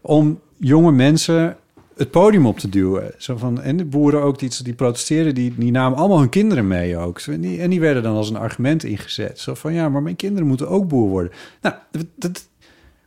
om 0.00 0.40
jonge 0.56 0.92
mensen 0.92 1.56
het 2.00 2.10
podium 2.10 2.46
op 2.46 2.58
te 2.58 2.68
duwen. 2.68 3.14
Zo 3.18 3.36
van, 3.36 3.60
en 3.60 3.76
de 3.76 3.84
boeren 3.84 4.22
ook 4.22 4.38
die, 4.38 4.50
die 4.62 4.74
protesteerden, 4.74 5.34
die, 5.34 5.54
die 5.56 5.70
namen 5.70 5.98
allemaal 5.98 6.18
hun 6.18 6.28
kinderen 6.28 6.68
mee 6.68 6.96
ook. 6.96 7.20
En 7.20 7.40
die, 7.40 7.60
en 7.60 7.70
die 7.70 7.80
werden 7.80 8.02
dan 8.02 8.16
als 8.16 8.30
een 8.30 8.36
argument 8.36 8.84
ingezet. 8.84 9.38
Zo 9.38 9.54
van, 9.54 9.72
ja, 9.72 9.88
maar 9.88 10.02
mijn 10.02 10.16
kinderen 10.16 10.46
moeten 10.46 10.68
ook 10.68 10.88
boer 10.88 11.08
worden. 11.08 11.32
Nou, 11.60 11.74
dat, 12.16 12.48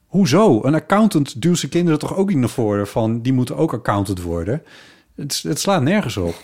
hoezo? 0.07 0.63
Een 0.63 0.73
accountant 0.75 1.41
duwt 1.41 1.57
zijn 1.57 1.71
kinderen 1.71 1.99
toch 1.99 2.15
ook 2.15 2.29
niet 2.29 2.37
naar 2.37 2.49
voren 2.49 2.87
van... 2.87 3.21
die 3.21 3.33
moeten 3.33 3.57
ook 3.57 3.73
accountant 3.73 4.21
worden? 4.21 4.63
Het, 5.15 5.43
het 5.47 5.59
slaat 5.59 5.81
nergens 5.81 6.17
op. 6.17 6.35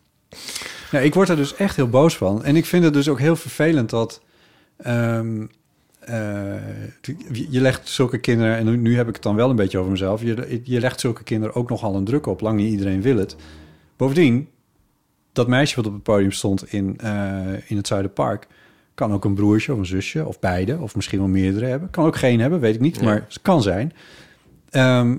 ja, 0.92 0.98
ik 0.98 1.14
word 1.14 1.28
er 1.28 1.36
dus 1.36 1.54
echt 1.54 1.76
heel 1.76 1.88
boos 1.88 2.16
van. 2.16 2.44
En 2.44 2.56
ik 2.56 2.66
vind 2.66 2.84
het 2.84 2.94
dus 2.94 3.08
ook 3.08 3.20
heel 3.20 3.36
vervelend 3.36 3.90
dat... 3.90 4.22
ehm, 4.76 5.40
eh, 5.40 5.46
je 7.32 7.60
legt 7.60 7.88
zulke 7.88 8.18
kinderen, 8.18 8.56
en 8.56 8.82
nu, 8.82 8.96
heb 8.96 9.08
ik 9.08 9.14
het 9.14 9.22
dan 9.22 9.34
wel 9.34 9.50
een 9.50 9.56
beetje 9.56 9.78
over 9.78 9.90
mezelf, 9.90 10.22
je, 10.22 10.60
je 10.64 10.80
legt 10.80 11.00
zulke 11.00 11.22
kinderen 11.22 11.54
ook 11.54 11.68
nogal 11.68 11.94
een 11.94 12.04
druk 12.04 12.26
op. 12.26 12.40
Lang 12.40 12.58
niet 12.58 12.70
iedereen 12.70 13.02
wil 13.02 13.16
het. 13.16 13.36
Bovendien, 13.96 14.48
dat 15.32 15.48
meisje 15.48 15.76
wat 15.76 15.86
op 15.86 15.92
het 15.92 16.02
podium 16.02 16.32
stond 16.32 16.72
in, 16.72 16.98
eh, 16.98 17.70
in 17.70 17.76
het 17.76 17.86
Zuiderpark, 17.86 18.46
kan 18.94 19.12
ook 19.12 19.24
een 19.24 19.34
broertje 19.34 19.72
of 19.72 19.78
een 19.78 19.86
zusje 19.86 20.26
of 20.26 20.38
beide, 20.40 20.78
of 20.78 20.94
misschien 20.96 21.18
wel 21.18 21.28
meerdere 21.28 21.66
hebben. 21.66 21.90
Kan 21.90 22.04
ook 22.06 22.16
geen 22.16 22.40
hebben, 22.40 22.60
weet 22.60 22.74
ik 22.74 22.80
niet, 22.80 22.96
Ja. 22.96 23.04
maar 23.04 23.24
het 23.28 23.42
kan 23.42 23.62
zijn. 23.62 23.92
Ehm, 24.70 25.16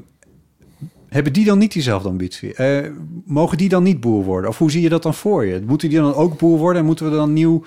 hebben 1.07 1.33
die 1.33 1.45
dan 1.45 1.57
niet 1.57 1.73
diezelfde 1.73 2.09
ambitie? 2.09 2.53
Eh, 2.53 2.91
mogen 3.25 3.57
die 3.57 3.69
dan 3.69 3.83
niet 3.83 3.99
boer 3.99 4.23
worden? 4.23 4.49
Of 4.49 4.57
hoe 4.57 4.71
zie 4.71 4.81
je 4.81 4.89
dat 4.89 5.03
dan 5.03 5.13
voor 5.13 5.45
je? 5.45 5.61
Moeten 5.65 5.89
die 5.89 5.99
dan 5.99 6.13
ook 6.13 6.37
boer 6.37 6.57
worden 6.57 6.81
en 6.81 6.87
moeten 6.87 7.09
we 7.09 7.15
dan 7.15 7.33
nieuw 7.33 7.63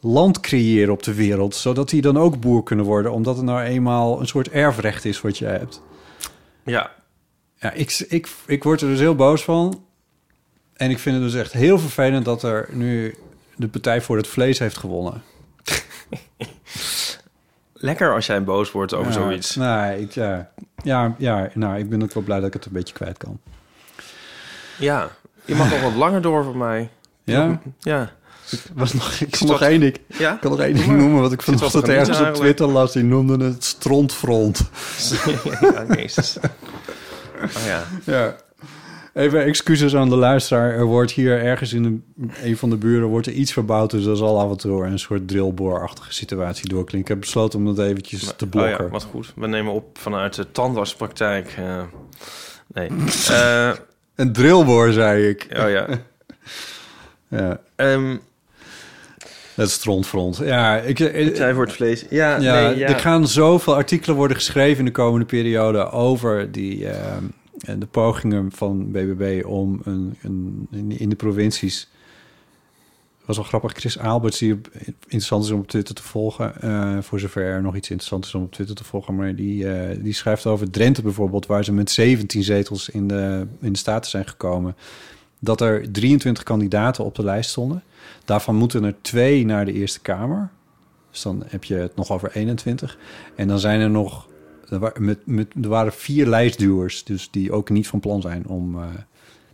land 0.00 0.40
creëren 0.40 0.92
op 0.92 1.02
de 1.02 1.14
wereld, 1.14 1.54
zodat 1.54 1.88
die 1.88 2.02
dan 2.02 2.18
ook 2.18 2.40
boer 2.40 2.62
kunnen 2.62 2.84
worden, 2.84 3.12
omdat 3.12 3.36
het 3.36 3.44
nou 3.44 3.60
eenmaal 3.60 4.20
een 4.20 4.26
soort 4.26 4.48
erfrecht 4.48 5.04
is 5.04 5.20
wat 5.20 5.38
je 5.38 5.44
hebt. 5.44 5.82
Ja, 6.64 6.90
Ja, 7.56 7.72
ik, 7.72 8.04
ik, 8.08 8.28
ik 8.46 8.64
word 8.64 8.80
er 8.80 8.88
dus 8.88 8.98
heel 8.98 9.14
boos 9.14 9.44
van. 9.44 9.84
En 10.72 10.90
ik 10.90 10.98
vind 10.98 11.16
het 11.16 11.24
dus 11.24 11.34
echt 11.40 11.52
heel 11.52 11.78
vervelend 11.78 12.24
dat 12.24 12.42
er 12.42 12.68
nu 12.72 13.14
de 13.56 13.68
Partij 13.68 14.00
voor 14.00 14.16
het 14.16 14.26
Vlees 14.26 14.58
heeft 14.58 14.76
gewonnen. 14.76 15.22
lekker 17.72 18.14
als 18.14 18.26
jij 18.26 18.44
boos 18.44 18.72
wordt 18.72 18.94
over 18.94 19.12
Ja, 19.12 19.12
zoiets. 19.12 19.54
Nee, 19.56 20.00
ik, 20.00 20.12
ja, 20.12 20.50
ja, 20.82 21.14
ja, 21.18 21.50
nou, 21.54 21.78
ik 21.78 21.88
ben 21.88 22.02
ook 22.02 22.12
wel 22.12 22.22
blij 22.22 22.38
dat 22.38 22.46
ik 22.46 22.52
het 22.52 22.66
een 22.66 22.72
beetje 22.72 22.94
kwijt 22.94 23.18
kan. 23.18 23.40
Ja, 24.78 25.08
je 25.44 25.54
mag 25.54 25.70
nog 25.72 25.82
wat 25.82 25.94
langer 25.94 26.22
door 26.22 26.44
voor 26.44 26.56
mij. 26.56 26.90
Ja, 27.24 27.60
Ja. 27.78 28.12
Was 28.74 28.92
nog, 28.92 29.12
ik 29.12 29.32
Is 29.32 29.38
kan 29.38 29.48
nog 29.48 29.58
dat- 29.58 29.68
één 29.68 29.80
ding, 29.80 29.96
Ja? 30.18 30.38
kan 30.40 30.50
nog 30.50 30.60
één 30.60 30.72
ding 30.74 30.84
Doe 30.84 30.94
maar. 30.94 31.02
noemen 31.02 31.20
wat 31.22 31.32
ik 31.32 31.42
vanochtend 31.42 31.88
ergens 31.88 32.20
op. 32.20 32.34
Twitter 32.34 32.66
las. 32.66 32.92
Die 32.92 33.02
noemde 33.02 33.44
het 33.44 33.64
strontfront. 33.64 34.60
ja, 35.60 35.84
jezus. 35.96 36.36
Oh 37.42 37.64
ja. 37.66 37.84
Ja. 38.04 38.36
Even 39.14 39.44
excuses 39.44 39.94
aan 39.96 40.08
de 40.08 40.16
luisteraar. 40.16 40.72
Er 40.72 40.84
wordt 40.84 41.10
hier 41.12 41.42
ergens 41.42 41.72
in 41.72 41.82
de, 42.16 42.26
een 42.42 42.56
van 42.56 42.70
de 42.70 42.76
buren 42.76 43.08
wordt 43.08 43.26
er 43.26 43.32
iets 43.32 43.52
verbouwd. 43.52 43.90
Dus 43.90 44.04
er 44.06 44.16
zal 44.16 44.40
af 44.40 44.50
en 44.50 44.56
toe 44.56 44.84
een 44.84 44.98
soort 44.98 45.28
drillboorachtige 45.28 46.12
situatie 46.14 46.68
doorklinken. 46.68 47.00
Ik 47.00 47.08
heb 47.08 47.20
besloten 47.20 47.58
om 47.58 47.64
dat 47.74 47.86
eventjes 47.86 48.32
te 48.36 48.44
Oh 48.44 48.50
blokken. 48.50 48.84
ja, 48.84 48.90
wat 48.90 49.02
goed. 49.10 49.32
We 49.36 49.46
nemen 49.46 49.72
op 49.72 49.98
vanuit 49.98 50.34
de 50.34 50.50
tandartspraktijk. 50.52 51.54
eh 51.58 51.82
nee. 52.66 52.88
Eh, 53.28 53.70
Een 54.14 54.32
drillboor, 54.32 54.92
zei 54.92 55.28
ik. 55.28 55.46
oh 55.62 55.70
ja. 55.70 55.86
Ja, 57.28 57.60
Ehm 57.76 58.16
het 59.60 59.70
strontfront. 59.70 60.36
Ja, 60.36 60.76
ik, 60.76 60.98
ik, 60.98 61.36
Zij 61.36 61.54
voor 61.54 61.64
het 61.64 61.72
vlees. 61.72 62.04
Ja, 62.10 62.40
ja, 62.40 62.68
nee, 62.68 62.78
ja. 62.78 62.88
er 62.88 62.98
gaan 62.98 63.28
zoveel 63.28 63.74
artikelen 63.74 64.16
worden 64.16 64.36
geschreven 64.36 64.78
in 64.78 64.84
de 64.84 64.90
komende 64.90 65.26
periode 65.26 65.90
over 65.90 66.52
die, 66.52 66.88
ehm, 66.88 67.24
de 67.78 67.86
pogingen 67.86 68.52
van 68.52 68.90
BBB 68.90 69.44
om 69.46 69.80
een, 69.84 70.16
een, 70.22 70.68
in, 70.98 71.08
de 71.08 71.16
provincies. 71.16 71.88
was 73.24 73.36
wel 73.36 73.44
grappig. 73.44 73.72
Chris 73.72 73.98
Alberts, 73.98 74.38
die 74.38 74.60
interessant 74.82 75.44
is 75.44 75.50
om 75.50 75.60
op 75.60 75.68
Twitter 75.68 75.94
te 75.94 76.02
volgen. 76.02 76.62
eh, 76.62 76.98
voor 77.00 77.20
zover 77.20 77.44
er 77.44 77.62
nog 77.62 77.76
iets 77.76 77.90
interessants 77.90 78.28
is 78.28 78.34
om 78.34 78.42
op 78.42 78.52
Twitter 78.52 78.76
te 78.76 78.84
volgen. 78.84 79.14
Maar 79.14 79.34
die, 79.34 79.72
eh, 79.72 79.96
die 80.02 80.14
schrijft 80.14 80.46
over 80.46 80.70
Drenthe 80.70 81.02
bijvoorbeeld, 81.02 81.46
waar 81.46 81.64
ze 81.64 81.72
met 81.72 81.90
17 81.90 82.42
zetels 82.42 82.88
in 82.88 83.08
de, 83.08 83.46
in 83.60 83.72
de 83.72 83.78
Staten 83.78 84.10
zijn 84.10 84.28
gekomen. 84.28 84.76
Dat 85.42 85.60
er 85.60 85.92
23 85.92 86.42
kandidaten 86.42 87.04
op 87.04 87.14
de 87.14 87.24
lijst 87.24 87.50
stonden. 87.50 87.82
Daarvan 88.24 88.56
moeten 88.56 88.84
er 88.84 88.94
twee 89.00 89.44
naar 89.44 89.64
de 89.64 89.72
Eerste 89.72 90.00
Kamer. 90.00 90.50
Dus 91.10 91.22
dan 91.22 91.42
heb 91.46 91.64
je 91.64 91.74
het 91.74 91.96
nog 91.96 92.10
over 92.12 92.30
21. 92.34 92.98
En 93.34 93.48
dan 93.48 93.58
zijn 93.58 93.80
er 93.80 93.90
nog. 93.90 94.28
Er, 94.68 94.78
wa- 94.78 94.92
met, 94.98 95.18
met, 95.24 95.46
er 95.62 95.68
waren 95.68 95.92
vier 95.92 96.26
lijstduwers, 96.26 97.04
dus 97.04 97.28
die 97.30 97.52
ook 97.52 97.70
niet 97.70 97.88
van 97.88 98.00
plan 98.00 98.20
zijn 98.20 98.46
om. 98.46 98.76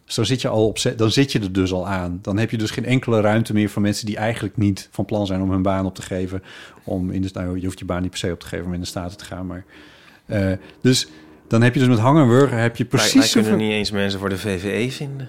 dus 0.04 0.14
dan 0.14 0.26
zit 0.26 0.40
je 0.40 0.48
al 0.48 0.66
op. 0.66 0.78
Dan 0.96 1.10
zit 1.10 1.32
je 1.32 1.40
er 1.40 1.52
dus 1.52 1.72
al 1.72 1.86
aan. 1.88 2.18
Dan 2.22 2.38
heb 2.38 2.50
je 2.50 2.58
dus 2.58 2.70
geen 2.70 2.84
enkele 2.84 3.20
ruimte 3.20 3.52
meer 3.52 3.68
voor 3.68 3.82
mensen 3.82 4.06
die 4.06 4.16
eigenlijk 4.16 4.56
niet 4.56 4.88
van 4.90 5.04
plan 5.04 5.26
zijn 5.26 5.42
om 5.42 5.50
hun 5.50 5.62
baan 5.62 5.86
op 5.86 5.94
te 5.94 6.02
geven. 6.02 6.42
Om 6.84 7.10
in 7.10 7.22
de, 7.22 7.30
nou, 7.32 7.58
je 7.58 7.64
hoeft 7.64 7.78
je 7.78 7.84
baan 7.84 8.00
niet 8.02 8.10
per 8.10 8.18
se 8.18 8.32
op 8.32 8.40
te 8.40 8.46
geven 8.46 8.66
om 8.66 8.72
in 8.74 8.80
de 8.80 8.86
staten 8.86 9.16
te 9.18 9.24
gaan. 9.24 9.46
Maar, 9.46 9.64
eh, 10.26 10.52
dus 10.80 11.08
dan 11.48 11.62
heb 11.62 11.74
je 11.74 11.80
dus 11.80 11.88
met 11.88 11.98
hangen 11.98 12.22
en 12.22 12.28
wurgen 12.28 12.58
heb 12.58 12.76
je 12.76 12.84
precies. 12.84 13.32
wij 13.32 13.42
kunnen 13.42 13.66
niet 13.66 13.72
eens 13.76 13.90
mensen 13.90 14.20
voor 14.20 14.28
de 14.28 14.38
VVE 14.38 14.90
vinden. 14.92 15.28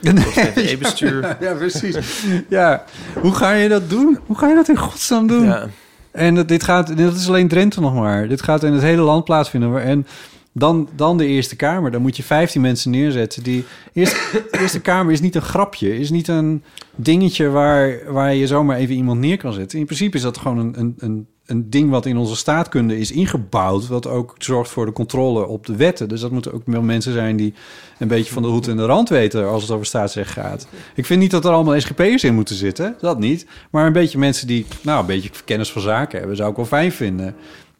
Nee, 0.00 0.14
VVE-bestuur. 0.24 1.36
Ja, 1.40 1.54
precies. 1.54 2.24
Ja, 2.48 2.84
hoe 3.20 3.34
ga 3.34 3.52
je 3.52 3.68
dat 3.68 3.90
doen? 3.90 4.18
Hoe 4.26 4.38
ga 4.38 4.48
je 4.48 4.54
dat 4.54 4.68
in 4.68 4.76
godsnaam 4.76 5.26
doen? 5.26 5.44
Ja. 5.44 5.66
En 6.10 6.34
dat- 6.34 6.48
dit 6.48 6.62
gaat, 6.62 6.96
dat 6.98 7.14
is 7.16 7.28
alleen 7.28 7.48
Drenthe 7.48 7.80
nog 7.80 7.94
maar. 7.94 8.28
Dit 8.28 8.42
gaat 8.42 8.62
in 8.64 8.72
het 8.72 8.82
hele 8.82 9.02
land 9.02 9.24
plaatsvinden. 9.24 9.82
En 9.82 10.06
dan, 10.52 10.88
dan 10.96 11.16
de 11.16 11.26
Eerste 11.26 11.56
Kamer. 11.56 11.90
Dan 11.90 12.02
moet 12.02 12.16
je 12.16 12.22
15 12.22 12.60
mensen 12.60 12.90
neerzetten. 12.90 13.42
Die 13.42 13.64
Eerste 14.50 14.80
Kamer 14.82 15.12
is 15.12 15.20
niet 15.20 15.34
een 15.34 15.42
grapje. 15.42 15.98
Is 15.98 16.10
niet 16.10 16.28
een 16.28 16.62
dingetje 16.96 17.48
waar, 17.48 17.98
waar 18.08 18.34
je 18.34 18.46
zomaar 18.46 18.76
even 18.76 18.94
iemand 18.94 19.20
neer 19.20 19.36
kan 19.36 19.52
zetten. 19.52 19.78
In 19.78 19.84
principe 19.84 20.16
is 20.16 20.22
dat 20.22 20.38
gewoon 20.38 20.58
een, 20.58 20.74
een, 20.78 20.94
een, 20.98 21.26
een 21.48 21.70
ding 21.70 21.90
wat 21.90 22.06
in 22.06 22.16
onze 22.16 22.36
staatkunde 22.36 22.98
is 22.98 23.10
ingebouwd. 23.12 23.86
Wat 23.86 24.06
ook 24.06 24.34
zorgt 24.38 24.70
voor 24.70 24.86
de 24.86 24.92
controle 24.92 25.46
op 25.46 25.66
de 25.66 25.76
wetten. 25.76 26.08
Dus 26.08 26.20
dat 26.20 26.30
moeten 26.30 26.52
ook 26.52 26.62
wel 26.64 26.82
mensen 26.82 27.12
zijn 27.12 27.36
die 27.36 27.54
een 27.98 28.08
beetje 28.08 28.32
van 28.32 28.42
de 28.42 28.48
hoed 28.48 28.68
en 28.68 28.76
de 28.76 28.84
rand 28.86 29.08
weten 29.08 29.48
als 29.48 29.62
het 29.62 29.70
over 29.70 29.86
staatsrecht 29.86 30.30
gaat. 30.32 30.66
Ik 30.94 31.06
vind 31.06 31.20
niet 31.20 31.30
dat 31.30 31.44
er 31.44 31.50
allemaal 31.50 31.80
SGP'ers 31.80 32.24
in 32.24 32.34
moeten 32.34 32.54
zitten. 32.54 32.96
Dat 33.00 33.18
niet. 33.18 33.46
Maar 33.70 33.86
een 33.86 33.92
beetje 33.92 34.18
mensen 34.18 34.46
die 34.46 34.66
nou, 34.82 35.00
een 35.00 35.06
beetje 35.06 35.30
kennis 35.44 35.72
van 35.72 35.82
zaken 35.82 36.18
hebben, 36.18 36.36
zou 36.36 36.50
ik 36.50 36.56
wel 36.56 36.64
fijn 36.64 36.92
vinden. 36.92 37.34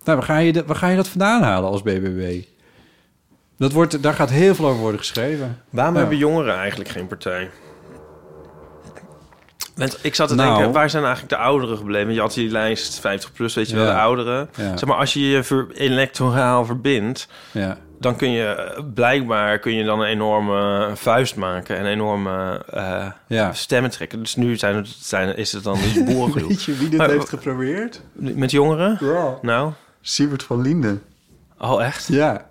Nou, 0.05 0.19
waar 0.19 0.27
ga 0.27 0.39
je, 0.39 0.53
dat- 0.53 0.67
waar 0.67 0.77
ga 0.77 0.89
je 0.89 0.97
dat 0.97 1.09
vandaan 1.09 1.43
halen 1.43 1.71
als 1.71 1.83
BBB? 1.83 2.43
Dat 3.59 3.73
wordt, 3.73 4.03
daar 4.03 4.15
gaat 4.15 4.31
heel 4.31 4.55
veel 4.55 4.67
over 4.67 4.81
worden 4.81 5.01
geschreven. 5.01 5.59
Waarom 5.71 5.95
Ja. 5.95 6.01
hebben 6.01 6.19
jongeren 6.19 6.55
eigenlijk 6.57 6.91
geen 6.91 7.07
partij? 7.07 7.51
Want 9.79 9.99
ik 10.03 10.15
zat 10.15 10.29
te 10.29 10.35
Nou. 10.35 10.55
denken, 10.55 10.73
waar 10.73 10.91
zijn 10.91 11.05
eigenlijk 11.05 11.33
de 11.35 11.41
ouderen 11.41 11.77
gebleven? 11.77 12.15
Je 12.15 12.21
had 12.21 12.35
die 12.35 12.51
lijst 12.51 13.01
50 13.01 13.33
plus, 13.33 13.55
weet 13.55 13.69
je 13.71 13.77
wel, 13.77 13.85
Ja. 13.85 13.93
de 13.93 13.99
ouderen. 14.01 14.51
Ja. 14.57 14.77
Zeg 14.77 14.85
maar, 14.89 14.97
als 14.99 15.13
je 15.13 15.29
je 15.29 15.43
ver- 15.43 15.67
electoraal 15.75 16.65
verbindt, 16.65 17.29
Ja. 17.51 17.77
dan 18.01 18.17
kun 18.17 18.31
je 18.31 18.45
eh, 18.45 18.83
blijkbaar 18.95 19.59
kun 19.59 19.75
je 19.75 19.85
dan 19.85 20.01
een 20.01 20.07
enorme 20.07 20.91
vuist 20.95 21.37
maken 21.37 21.77
en 21.77 21.87
enorme 21.87 22.63
Ja. 23.27 23.53
stemmen 23.53 23.91
trekken. 23.91 24.19
Dus 24.21 24.37
nu 24.37 24.57
zijn 24.57 24.77
het, 24.77 24.89
zijn, 25.01 25.37
is 25.37 25.53
het 25.53 25.63
dan 25.65 25.79
dus 25.81 26.05
boerengedoe. 26.05 26.49
Weet 26.49 26.63
je 26.63 26.77
wie 26.77 26.89
dit 26.89 26.99
Maar- 26.99 27.11
heeft 27.11 27.29
geprobeerd? 27.29 28.03
Met 28.13 28.51
jongeren? 28.51 28.97
Ja. 29.01 29.39
Nou, 29.43 29.73
Siebert 30.01 30.43
van 30.43 30.63
Linden. 30.63 31.03
oh 31.59 31.85
echt? 31.85 32.07
Ja. 32.07 32.47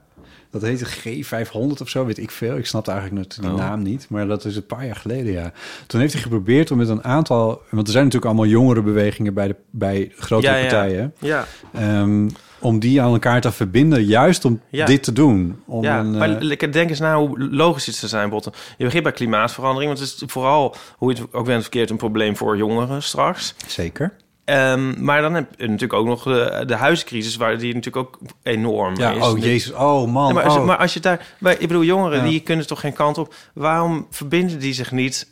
Dat 0.60 0.70
heette 0.70 1.24
G500 1.46 1.82
of 1.82 1.90
zo, 1.90 2.06
weet 2.06 2.18
ik 2.18 2.32
veel. 2.32 2.58
Ik 2.58 2.66
snapte 2.66 2.92
eigenlijk 2.92 3.22
net 3.22 3.38
die 3.42 3.52
Oh. 3.52 3.58
naam 3.58 3.82
niet. 3.82 4.06
Maar 4.10 4.28
dat 4.28 4.46
is 4.46 4.56
een 4.56 4.66
paar 4.66 4.86
jaar 4.86 4.96
geleden, 4.96 5.32
ja. 5.34 5.52
Toen 5.88 6.00
heeft 6.00 6.14
hij 6.14 6.22
geprobeerd 6.22 6.72
om 6.72 6.78
met 6.78 6.90
een 6.90 7.04
aantal... 7.04 7.62
Want 7.70 7.88
er 7.88 7.94
zijn 7.94 8.04
natuurlijk 8.06 8.32
allemaal 8.32 8.52
jongere 8.52 8.82
bewegingen 8.82 9.34
bij, 9.34 9.48
de, 9.48 9.56
bij 9.72 10.12
grotere 10.18 10.52
Ja, 10.54 10.58
ja. 10.58 10.62
partijen. 10.70 11.14
Ja, 11.20 11.46
Ehm, 11.74 12.30
om 12.60 12.80
die 12.80 13.02
aan 13.02 13.12
elkaar 13.12 13.42
te 13.42 13.52
verbinden, 13.52 14.04
juist 14.06 14.46
om 14.46 14.62
Ja. 14.70 14.86
dit 14.86 15.04
te 15.04 15.14
doen. 15.14 15.62
Om 15.66 15.84
ja. 15.84 16.00
een, 16.00 16.18
maar 16.18 16.38
eh, 16.42 16.72
denk 16.72 16.90
eens 16.90 17.00
na 17.00 17.18
hoe 17.18 17.50
logisch 17.52 17.86
het 17.86 17.96
zou 17.96 18.12
zijn, 18.12 18.30
Botten. 18.30 18.52
Je 18.78 18.84
begint 18.86 19.04
bij 19.04 19.12
klimaatverandering, 19.12 19.94
want 19.94 20.10
het 20.10 20.22
is 20.22 20.32
vooral, 20.32 20.76
hoe 20.98 21.14
je 21.16 21.22
het 21.22 21.34
ook 21.34 21.46
bent 21.46 21.62
verkeerd, 21.62 21.90
een 21.90 21.98
probleem 21.98 22.38
voor 22.38 22.58
jongeren 22.58 23.04
straks. 23.04 23.56
zeker. 23.68 24.14
Ehm, 24.48 25.04
maar 25.04 25.22
dan 25.22 25.34
heb 25.34 25.48
je 25.58 25.64
natuurlijk 25.64 25.94
ook 25.94 26.06
nog 26.06 26.24
de, 26.24 26.64
de 26.68 26.76
huiscrisis, 26.76 27.36
waar 27.36 27.58
die 27.58 27.74
natuurlijk 27.76 28.08
ook 28.08 28.20
enorm 28.44 28.98
Ja, 28.98 29.12
is. 29.12 29.24
oh 29.24 29.38
jezus. 29.38 29.74
Oh 29.74 30.12
man. 30.12 30.34
Maar, 30.34 30.44
als, 30.44 30.56
oh. 30.56 30.66
maar 30.66 30.78
als 30.78 30.94
je 30.94 31.00
daar, 31.00 31.26
maar 31.40 31.52
ik 31.52 31.68
bedoel, 31.68 31.84
jongeren 31.84 32.18
Ja. 32.24 32.30
die 32.30 32.40
kunnen 32.40 32.68
toch 32.68 32.80
geen 32.80 32.94
kant 32.94 33.18
op. 33.18 33.34
Waarom 33.54 34.08
verbinden 34.12 34.60
die 34.60 34.74
zich 34.74 34.92
niet? 34.92 35.28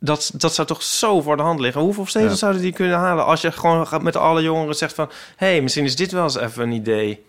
Dat, 0.00 0.30
dat 0.34 0.54
zou 0.54 0.66
toch 0.68 0.82
zo 0.82 1.20
voor 1.20 1.36
de 1.36 1.42
hand 1.42 1.60
liggen. 1.60 1.80
Hoeveel 1.80 2.06
Ja. 2.22 2.34
zouden 2.34 2.62
die 2.62 2.72
kunnen 2.72 2.98
halen 2.98 3.24
als 3.24 3.40
je 3.40 3.52
gewoon 3.52 3.86
gaat 3.86 4.02
met 4.02 4.16
alle 4.16 4.42
jongeren 4.42 4.74
zegt 4.74 4.94
van, 4.94 5.10
hé, 5.36 5.46
hey, 5.46 5.60
misschien 5.62 5.84
is 5.84 5.96
dit 5.96 6.12
wel 6.12 6.22
eens 6.22 6.38
even 6.38 6.62
een 6.62 6.72
idee. 6.72 7.24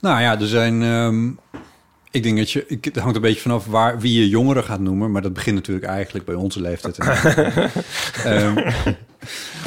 Nou 0.00 0.20
ja, 0.20 0.40
er 0.40 0.46
zijn. 0.46 0.82
ehm, 0.82 1.30
ik 2.16 2.22
denk 2.22 2.36
dat 2.36 2.50
je. 2.50 2.64
ik- 2.66 2.84
Het 2.84 2.96
hangt 2.96 3.16
een 3.16 3.22
beetje 3.22 3.40
vanaf 3.40 3.66
waar, 3.66 3.98
wie 4.00 4.18
je 4.20 4.28
jongeren 4.28 4.64
gaat 4.64 4.80
noemen. 4.80 5.10
Maar 5.10 5.22
dat 5.22 5.32
begint 5.32 5.56
natuurlijk 5.56 5.86
eigenlijk 5.86 6.24
bij 6.24 6.34
onze 6.34 6.60
leeftijd. 6.60 6.98
Ehm, 8.24 8.54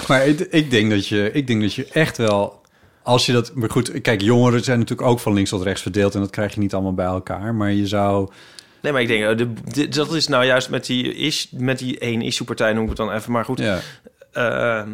maar 0.07 0.27
ik, 0.27 0.39
ik, 0.39 0.71
denk 0.71 0.89
dat 0.89 1.07
je, 1.07 1.29
ik 1.33 1.47
denk 1.47 1.61
dat 1.61 1.73
je 1.73 1.87
echt 1.91 2.17
wel. 2.17 2.61
Als 3.03 3.25
je 3.25 3.31
dat. 3.31 3.51
Maar 3.55 3.69
goed, 3.69 4.01
kijk, 4.01 4.21
jongeren 4.21 4.63
zijn 4.63 4.79
natuurlijk 4.79 5.07
ook 5.09 5.19
van 5.19 5.33
links 5.33 5.49
tot 5.49 5.61
rechts 5.63 5.81
verdeeld. 5.81 6.13
En 6.15 6.19
dat 6.19 6.29
krijg 6.29 6.53
je 6.53 6.59
niet 6.59 6.73
allemaal 6.73 6.93
bij 6.93 7.05
elkaar. 7.05 7.55
Maar 7.55 7.71
je 7.71 7.87
zou. 7.87 8.29
Nee, 8.81 8.91
maar 8.91 9.01
ik 9.01 9.07
denk, 9.07 9.23
eh, 9.23 9.37
de, 9.37 9.53
de- 9.73 9.87
dat 9.87 10.13
is 10.13 10.27
nou 10.27 10.45
juist 10.45 10.69
met 10.69 10.85
die, 10.85 11.13
is, 11.13 11.49
met 11.57 11.79
die 11.79 11.99
één 11.99 12.21
issue-partij, 12.21 12.73
noem 12.73 12.83
ik 12.83 12.89
het 12.89 12.97
dan 12.97 13.11
even. 13.13 13.31
Maar 13.31 13.45
goed, 13.45 13.59
Ja, 13.59 13.79
ehm, 14.31 14.89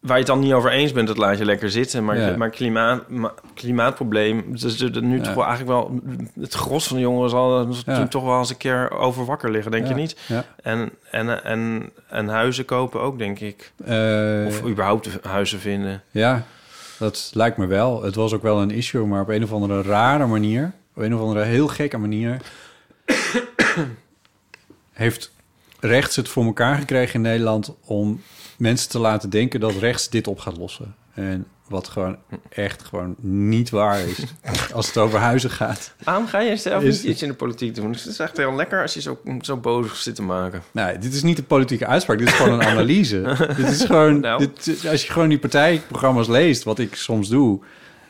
waar 0.00 0.12
je 0.18 0.22
het 0.22 0.26
dan 0.26 0.38
niet 0.38 0.52
over 0.52 0.70
eens 0.70 0.92
bent, 0.92 1.06
dat 1.06 1.16
laat 1.16 1.38
je 1.38 1.44
lekker 1.44 1.70
zitten. 1.70 2.04
Maar, 2.04 2.18
Ja. 2.18 2.36
maar 2.36 2.50
klimaat, 2.50 3.08
ma- 3.08 3.34
klimaatprobleem, 3.54 4.44
dus 4.58 4.80
nu 4.80 5.16
Ja. 5.16 5.22
toch 5.22 5.34
wel 5.34 5.44
eigenlijk 5.46 5.68
wel... 5.78 6.00
Het 6.40 6.54
gros 6.54 6.86
van 6.86 6.96
de 6.96 7.02
jongeren 7.02 7.30
zal 7.30 7.68
Ja. 7.86 8.06
toch 8.06 8.24
wel 8.24 8.38
eens 8.38 8.50
een 8.50 8.56
keer 8.56 8.90
over 8.90 9.24
wakker 9.24 9.50
liggen, 9.50 9.70
denk 9.70 9.86
je 9.86 9.94
niet? 9.94 10.16
En, 10.62 10.90
en, 11.10 11.44
en, 11.44 11.90
en 12.08 12.28
huizen 12.28 12.64
kopen 12.64 13.00
ook, 13.00 13.18
denk 13.18 13.38
ik. 13.40 13.72
Eh, 13.84 14.44
Of 14.46 14.64
überhaupt 14.66 15.08
huizen 15.22 15.58
vinden. 15.60 16.02
Ja, 16.10 16.42
dat 16.98 17.30
lijkt 17.34 17.56
me 17.56 17.66
wel. 17.66 18.02
Het 18.02 18.14
was 18.14 18.32
ook 18.34 18.42
wel 18.42 18.60
een 18.60 18.70
issue, 18.70 19.06
maar 19.06 19.20
op 19.22 19.28
een 19.28 19.42
of 19.42 19.52
andere 19.52 19.82
rare 19.82 20.26
manier, 20.26 20.72
op 20.94 21.02
een 21.02 21.14
of 21.14 21.20
andere 21.20 21.42
heel 21.44 21.68
gekke 21.68 21.98
manier, 21.98 22.36
heeft 24.92 25.32
rechts 25.80 26.16
het 26.16 26.28
voor 26.28 26.44
elkaar 26.44 26.76
gekregen 26.78 27.14
in 27.14 27.20
Nederland 27.20 27.74
om 27.84 28.20
mensen 28.58 28.88
te 28.88 28.98
laten 28.98 29.30
denken 29.30 29.60
dat 29.60 29.74
rechts 29.74 30.08
dit 30.08 30.26
op 30.26 30.38
gaat 30.38 30.56
lossen. 30.56 30.94
En 31.14 31.46
wat 31.68 31.88
gewoon 31.88 32.16
echt 32.48 32.82
gewoon 32.82 33.14
niet 33.20 33.70
waar 33.70 34.00
is 34.00 34.18
als 34.74 34.86
het 34.86 34.96
over 34.96 35.18
huizen 35.18 35.50
gaat. 35.50 35.94
Waarom 36.04 36.26
ga 36.26 36.40
je 36.40 36.56
zelf 36.56 36.82
niet 36.82 37.02
iets 37.02 37.22
in 37.22 37.28
de 37.28 37.34
politiek 37.34 37.74
doen? 37.74 37.90
Het 37.90 38.06
is 38.06 38.18
echt 38.18 38.36
heel 38.36 38.54
lekker 38.54 38.82
als 38.82 38.94
je 38.94 39.00
zo, 39.00 39.18
zo 39.40 39.56
boos 39.56 40.02
zit 40.02 40.14
te 40.14 40.22
maken. 40.22 40.62
Nou, 40.70 40.98
dit 40.98 41.14
is 41.14 41.22
niet 41.22 41.38
een 41.38 41.46
politieke 41.46 41.86
uitspraak, 41.86 42.18
dit 42.18 42.28
is 42.28 42.34
gewoon 42.34 42.52
een 42.52 42.66
analyse. 42.76 43.36
dit 43.56 43.68
is 43.68 43.84
gewoon, 43.84 44.20
Nou. 44.20 44.38
dit, 44.38 44.86
als 44.90 45.06
je 45.06 45.12
gewoon 45.12 45.28
die 45.28 45.38
partijprogramma's 45.38 46.28
leest, 46.28 46.62
wat 46.62 46.78
ik 46.78 46.94
soms 46.94 47.28
doe, 47.28 47.60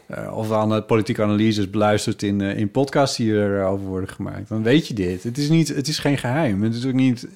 eh, 0.07 0.37
of 0.37 0.53
aan 0.53 0.69
de 0.69 0.83
politieke 0.83 1.23
analyses 1.23 1.71
beluistert 1.71 2.23
in, 2.23 2.41
eh, 2.41 2.59
in 2.59 2.71
podcasts 2.71 3.17
die 3.17 3.33
erover 3.33 3.87
worden 3.87 4.09
gemaakt, 4.09 4.49
dan 4.49 4.63
weet 4.63 4.87
je 4.89 4.95
dit. 4.95 5.23
Het 5.23 5.39
is, 5.39 5.49
niet, 5.49 5.69
het 5.69 5.89
is 5.89 5.99
geen 5.99 6.19
geheim. 6.19 6.63
Het 6.63 6.75
is 6.75 6.87
ook 6.87 6.93
niet. 6.93 7.27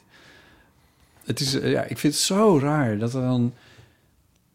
Het 1.33 1.41
is, 1.41 1.61
eh, 1.61 1.71
ja, 1.71 1.83
ik 1.83 1.99
vind 1.99 2.15
het 2.15 2.23
zo 2.23 2.59
raar 2.59 2.99
dat 2.99 3.15
er 3.15 3.21
dan. 3.21 3.55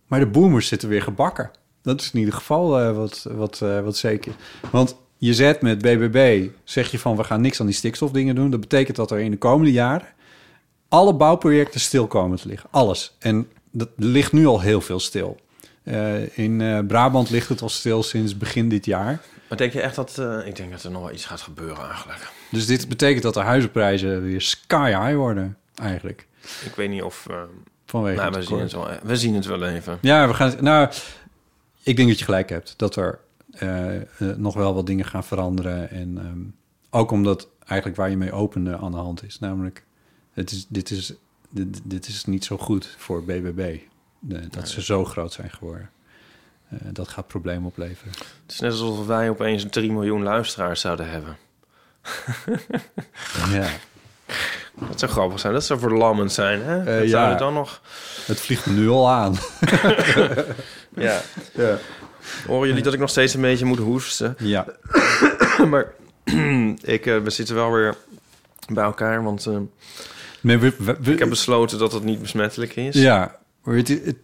Maar 0.07 0.19
de 0.19 0.27
boomers 0.27 0.67
zitten 0.67 0.89
weer 0.89 1.01
gebakken. 1.01 1.51
Dat 1.81 2.01
is 2.01 2.11
in 2.13 2.19
ieder 2.19 2.33
geval 2.33 2.79
eh, 2.79 2.95
wat, 2.95 3.27
wat, 3.31 3.61
eh, 3.61 3.79
wat 3.79 3.97
zeker. 3.97 4.31
Want 4.71 4.95
je 5.17 5.33
zet 5.33 5.61
met 5.61 5.77
BBB, 5.77 6.47
zeg 6.63 6.91
je 6.91 6.99
van 6.99 7.15
we 7.15 7.23
gaan 7.23 7.41
niks 7.41 7.59
aan 7.59 7.65
die 7.65 7.75
stikstofdingen 7.75 8.35
doen. 8.35 8.49
Dat 8.49 8.59
betekent 8.59 8.97
dat 8.97 9.11
er 9.11 9.19
in 9.19 9.31
de 9.31 9.37
komende 9.37 9.71
jaren 9.71 10.07
alle 10.89 11.13
bouwprojecten 11.13 11.79
stil 11.79 12.07
komen 12.07 12.37
te 12.37 12.47
liggen. 12.47 12.69
Alles. 12.71 13.15
En 13.19 13.47
dat 13.71 13.89
ligt 13.95 14.31
nu 14.31 14.45
al 14.45 14.61
heel 14.61 14.81
veel 14.81 14.99
stil. 14.99 15.39
In 16.33 16.85
Brabant 16.87 17.29
ligt 17.29 17.49
het 17.49 17.61
al 17.61 17.69
stil 17.69 18.03
sinds 18.03 18.37
begin 18.37 18.69
dit 18.69 18.85
jaar. 18.85 19.21
Maar 19.49 19.57
denk 19.57 19.73
je 19.73 19.81
echt 19.81 19.95
dat... 19.95 20.21
ik 20.45 20.55
denk 20.55 20.71
dat 20.71 20.83
er 20.83 20.91
nog 20.91 21.01
wel 21.01 21.11
iets 21.11 21.25
gaat 21.25 21.41
gebeuren 21.41 21.89
eigenlijk. 21.89 22.31
Dus 22.51 22.65
dit 22.65 22.89
betekent 22.89 23.23
dat 23.23 23.33
de 23.33 23.39
huizenprijzen 23.39 24.21
weer 24.21 24.41
sky 24.41 24.87
high 24.87 25.15
worden, 25.15 25.57
eigenlijk. 25.75 26.26
Ik 26.65 26.75
weet 26.75 26.89
niet 26.89 27.01
of... 27.01 27.27
eh, 27.29 27.41
Vanwege 27.85 28.15
nou, 28.15 28.27
het 28.35 28.39
we 28.39 28.43
zien, 28.45 28.59
het 28.59 28.71
wel, 28.71 28.87
we 29.03 29.15
zien 29.17 29.33
het 29.35 29.45
wel 29.45 29.63
even. 29.65 29.97
Ja, 30.01 30.27
we 30.27 30.33
gaan. 30.33 30.53
Nou, 30.59 30.91
ik 31.83 31.95
denk 31.95 32.07
dat 32.09 32.19
je 32.19 32.25
gelijk 32.25 32.49
hebt 32.49 32.73
dat 32.77 32.95
er 32.95 33.19
eh, 33.51 33.95
eh, 33.95 34.05
nog 34.37 34.53
wel 34.53 34.73
wat 34.73 34.85
dingen 34.85 35.05
gaan 35.05 35.23
veranderen. 35.23 35.89
En 35.89 36.17
ehm, 36.17 36.39
ook 37.01 37.11
omdat 37.11 37.47
eigenlijk 37.65 37.99
waar 37.99 38.09
je 38.09 38.17
mee 38.17 38.31
opende 38.31 38.77
aan 38.77 38.91
de 38.91 38.97
hand 38.97 39.23
is. 39.23 39.39
Namelijk, 39.39 39.83
het 40.31 40.51
is, 40.51 40.65
dit, 40.69 40.89
is, 40.89 41.13
dit, 41.49 41.79
dit 41.83 42.07
is 42.07 42.25
niet 42.25 42.45
zo 42.45 42.57
goed 42.57 42.95
voor 42.97 43.23
BBB. 43.23 43.77
dat 44.49 44.69
ze 44.69 44.81
zo 44.81 45.05
groot 45.05 45.33
zijn 45.33 45.49
geworden. 45.49 45.89
Eh, 46.69 46.77
dat 46.91 47.07
gaat 47.07 47.27
problemen 47.27 47.65
opleveren. 47.65 48.11
Het 48.11 48.51
is 48.51 48.59
net 48.59 48.71
alsof 48.71 49.05
wij 49.05 49.29
opeens 49.29 49.65
3 49.69 49.91
miljoen 49.91 50.23
luisteraars 50.23 50.81
zouden 50.81 51.09
hebben. 51.09 51.37
Ja. 53.51 53.69
Dat 54.87 54.99
zou 54.99 55.11
grappig 55.11 55.39
zijn. 55.39 55.53
Dat 55.53 55.63
zou 55.65 55.79
verlammend 55.79 56.31
zijn, 56.31 56.61
hè? 56.63 56.83
Dat 56.83 57.03
ja. 57.03 57.09
zouden 57.09 57.37
dan 57.37 57.53
nog... 57.53 57.81
Het 58.25 58.39
vliegt 58.39 58.65
nu 58.65 58.89
al 58.89 59.09
aan. 59.09 59.35
Ja. 60.95 61.21
Ja. 61.53 61.77
Horen 62.47 62.67
jullie 62.67 62.83
dat 62.83 62.93
ik 62.93 62.99
nog 62.99 63.09
steeds 63.09 63.33
een 63.33 63.41
beetje 63.41 63.65
moet 63.65 63.77
hoesten? 63.77 64.35
ja. 64.39 64.65
maar 65.69 65.85
ik, 66.95 67.05
eh, 67.05 67.17
we 67.17 67.29
zitten 67.29 67.55
wel 67.55 67.71
weer 67.71 67.95
bij 68.73 68.83
elkaar, 68.83 69.23
want 69.23 69.45
eh, 69.45 69.57
Nee, 70.41 70.57
we, 70.57 70.73
we- 70.77 70.97
we- 71.01 71.11
ik 71.11 71.19
heb 71.19 71.29
besloten 71.29 71.79
dat 71.79 71.91
het 71.91 72.03
niet 72.03 72.21
besmettelijk 72.21 72.75
is. 72.75 72.95
Ja, 72.95 73.35
weet 73.63 73.87
je, 73.87 74.01
het, 74.05 74.15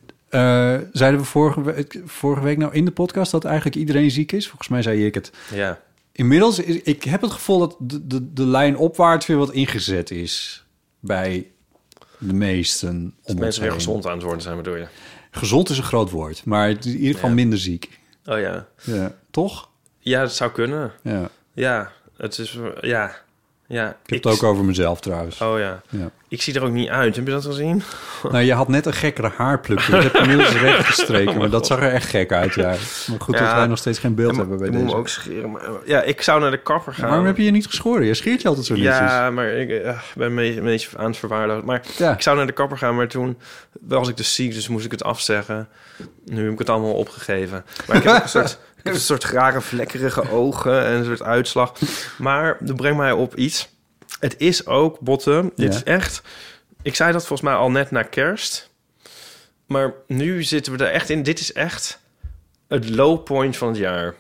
zeiden 0.94 1.20
we 1.20 1.26
vorige, 1.26 1.62
week- 1.62 2.02
vorige 2.06 2.44
week 2.44 2.58
nou 2.58 2.74
in 2.74 2.86
de 2.86 2.92
podcast 2.92 3.32
dat 3.32 3.46
eigenlijk 3.46 3.76
iedereen 3.76 4.12
ziek 4.12 4.32
is? 4.32 4.48
Volgens 4.48 4.70
mij 4.70 4.82
zei 4.82 5.06
ik 5.06 5.13
het. 5.13 5.32
Ja. 5.54 5.80
Inmiddels, 6.15 6.60
is, 6.60 6.82
ik 6.82 7.04
heb 7.04 7.21
het 7.21 7.32
gevoel 7.32 7.60
dat 7.60 7.76
de, 7.80 8.08
de, 8.08 8.34
de 8.34 8.45
lijn 8.45 8.78
opwaarts 8.78 9.26
weer 9.26 9.38
wat 9.38 9.52
ingezet 9.52 10.12
is 10.12 10.63
bij 10.99 11.52
de 12.17 12.34
meesten. 12.34 13.13
Dat 13.23 13.36
om 13.36 13.39
mensen 13.41 13.62
weer 13.62 13.71
gezond 13.71 14.06
aan 14.06 14.13
het 14.13 14.23
worden 14.23 14.41
zijn, 14.41 14.56
bedoel 14.58 14.76
je? 14.76 14.88
Gezond 15.32 15.69
is 15.69 15.78
een 15.78 15.84
groot 15.84 16.10
woord, 16.10 16.45
maar 16.45 16.67
het 16.67 16.86
is 16.86 16.91
in 16.93 16.97
ieder 16.97 17.13
geval 17.13 17.30
Ja. 17.30 17.36
minder 17.36 17.60
ziek. 17.60 17.99
Oh 18.26 18.39
ja. 18.39 18.67
Ja, 18.84 19.15
toch? 19.32 19.69
Ja, 19.99 20.21
dat 20.21 20.34
zou 20.34 20.52
kunnen. 20.52 20.91
Ja. 21.04 21.30
Ja, 21.54 21.91
het 22.17 22.38
is... 22.38 22.58
Ja. 22.82 23.15
Ja. 23.73 23.88
Ik 24.05 24.13
heb 24.13 24.23
het 24.23 24.33
ook 24.33 24.43
over 24.43 24.63
mezelf 24.65 24.99
trouwens. 25.01 25.41
Oh 25.41 25.59
ja. 25.59 25.81
Ja. 25.89 26.09
Ik 26.27 26.41
zie 26.41 26.53
er 26.55 26.63
ook 26.63 26.71
niet 26.71 26.89
uit. 26.89 27.15
Heb 27.15 27.25
je 27.25 27.31
dat 27.31 27.45
gezien? 27.45 27.83
Nou, 28.31 28.43
je 28.43 28.53
had 28.53 28.67
net 28.67 28.86
een 28.86 28.93
gekkere 28.93 29.31
haarpluk. 29.38 29.88
Dat 29.91 30.03
heb 30.03 30.13
je 30.13 30.19
inmiddels 30.19 30.51
recht 30.51 30.86
gestreken, 30.86 31.38
maar 31.38 31.49
dat 31.49 31.67
zag 31.67 31.79
er 31.81 31.91
echt 31.91 32.09
gek 32.09 32.31
uit, 32.31 32.53
ja. 32.53 32.67
Maar 33.07 33.19
goed 33.19 33.38
dat 33.38 33.53
wij 33.53 33.67
nog 33.67 33.77
steeds 33.77 33.99
geen 33.99 34.15
beeld 34.15 34.36
hebben 34.36 34.57
bij 34.57 34.67
ik 34.67 34.73
moet 34.73 34.81
deze. 34.81 34.93
me 34.93 34.99
ook 34.99 35.07
scheren. 35.07 35.51
Maar, 35.51 35.62
ja, 35.86 36.01
ik 36.01 36.21
zou 36.21 36.41
naar 36.41 36.51
de 36.51 36.62
kapper 36.62 36.93
gaan. 36.93 37.07
Waarom 37.07 37.25
heb 37.25 37.38
je 37.38 37.43
je 37.43 37.51
niet 37.51 37.65
geschoren? 37.67 38.05
Je 38.05 38.13
scheert 38.13 38.41
je 38.41 38.47
altijd 38.47 38.65
zo 38.65 38.73
netjes. 38.73 38.95
Ja, 38.97 39.31
maar 39.31 39.47
ik 39.47 39.69
eh, 39.69 39.99
ben 40.15 40.27
een 40.29 40.36
beetje, 40.36 40.59
een 40.59 40.65
beetje 40.65 40.97
aan 40.97 41.05
het 41.05 41.17
verwaarlozen. 41.17 41.65
Maar 41.65 41.81
Ja. 41.97 42.13
ik 42.13 42.21
zou 42.21 42.38
naar 42.38 42.45
de 42.47 42.51
kapper 42.53 42.77
gaan, 42.77 42.95
maar 42.95 43.07
toen 43.07 43.38
was 43.81 44.09
ik 44.09 44.17
dus 44.17 44.36
ziek, 44.36 44.53
dus 44.53 44.67
moest 44.67 44.86
ik 44.86 44.91
het 44.91 45.03
afzeggen. 45.03 45.67
Nu 46.25 46.43
heb 46.43 46.51
ik 46.53 46.59
het 46.59 46.69
allemaal 46.69 46.93
opgegeven. 46.93 47.65
Maar 47.88 47.97
ik 47.97 48.03
heb 48.03 48.15
ook 48.15 48.23
een 48.23 48.29
soort, 48.39 48.51
ik 48.51 48.72
heb 48.84 48.93
een 48.93 49.00
soort 49.00 49.24
rare 49.24 49.62
vlekkerige 49.62 50.32
ogen 50.32 50.86
en 50.86 50.91
een 50.93 51.06
soort 51.06 51.22
uitslag. 51.22 51.74
Maar 52.17 52.58
dat 52.60 52.76
brengt 52.76 52.98
mij 52.98 53.12
op 53.12 53.36
iets. 53.36 53.69
Het 54.19 54.36
is 54.38 54.65
ook, 54.65 55.00
Botten, 55.00 55.52
dit 55.56 55.72
Ja. 55.72 55.78
is 55.78 55.84
echt... 55.84 56.22
Ik 56.82 56.96
zei 56.96 57.12
dat 57.12 57.26
volgens 57.26 57.50
mij 57.50 57.58
al 57.58 57.72
net 57.72 57.91
na 57.91 58.04
kerst. 58.04 58.69
Maar 59.65 59.93
nu 60.08 60.43
zitten 60.43 60.78
we 60.78 60.84
er 60.86 60.91
echt 60.91 61.10
in. 61.10 61.24
Dit 61.24 61.39
is 61.39 61.54
echt 61.54 62.00
het 62.67 62.89
low 62.89 63.24
point 63.24 63.58
van 63.58 63.67
het 63.67 63.78
jaar. 63.78 64.13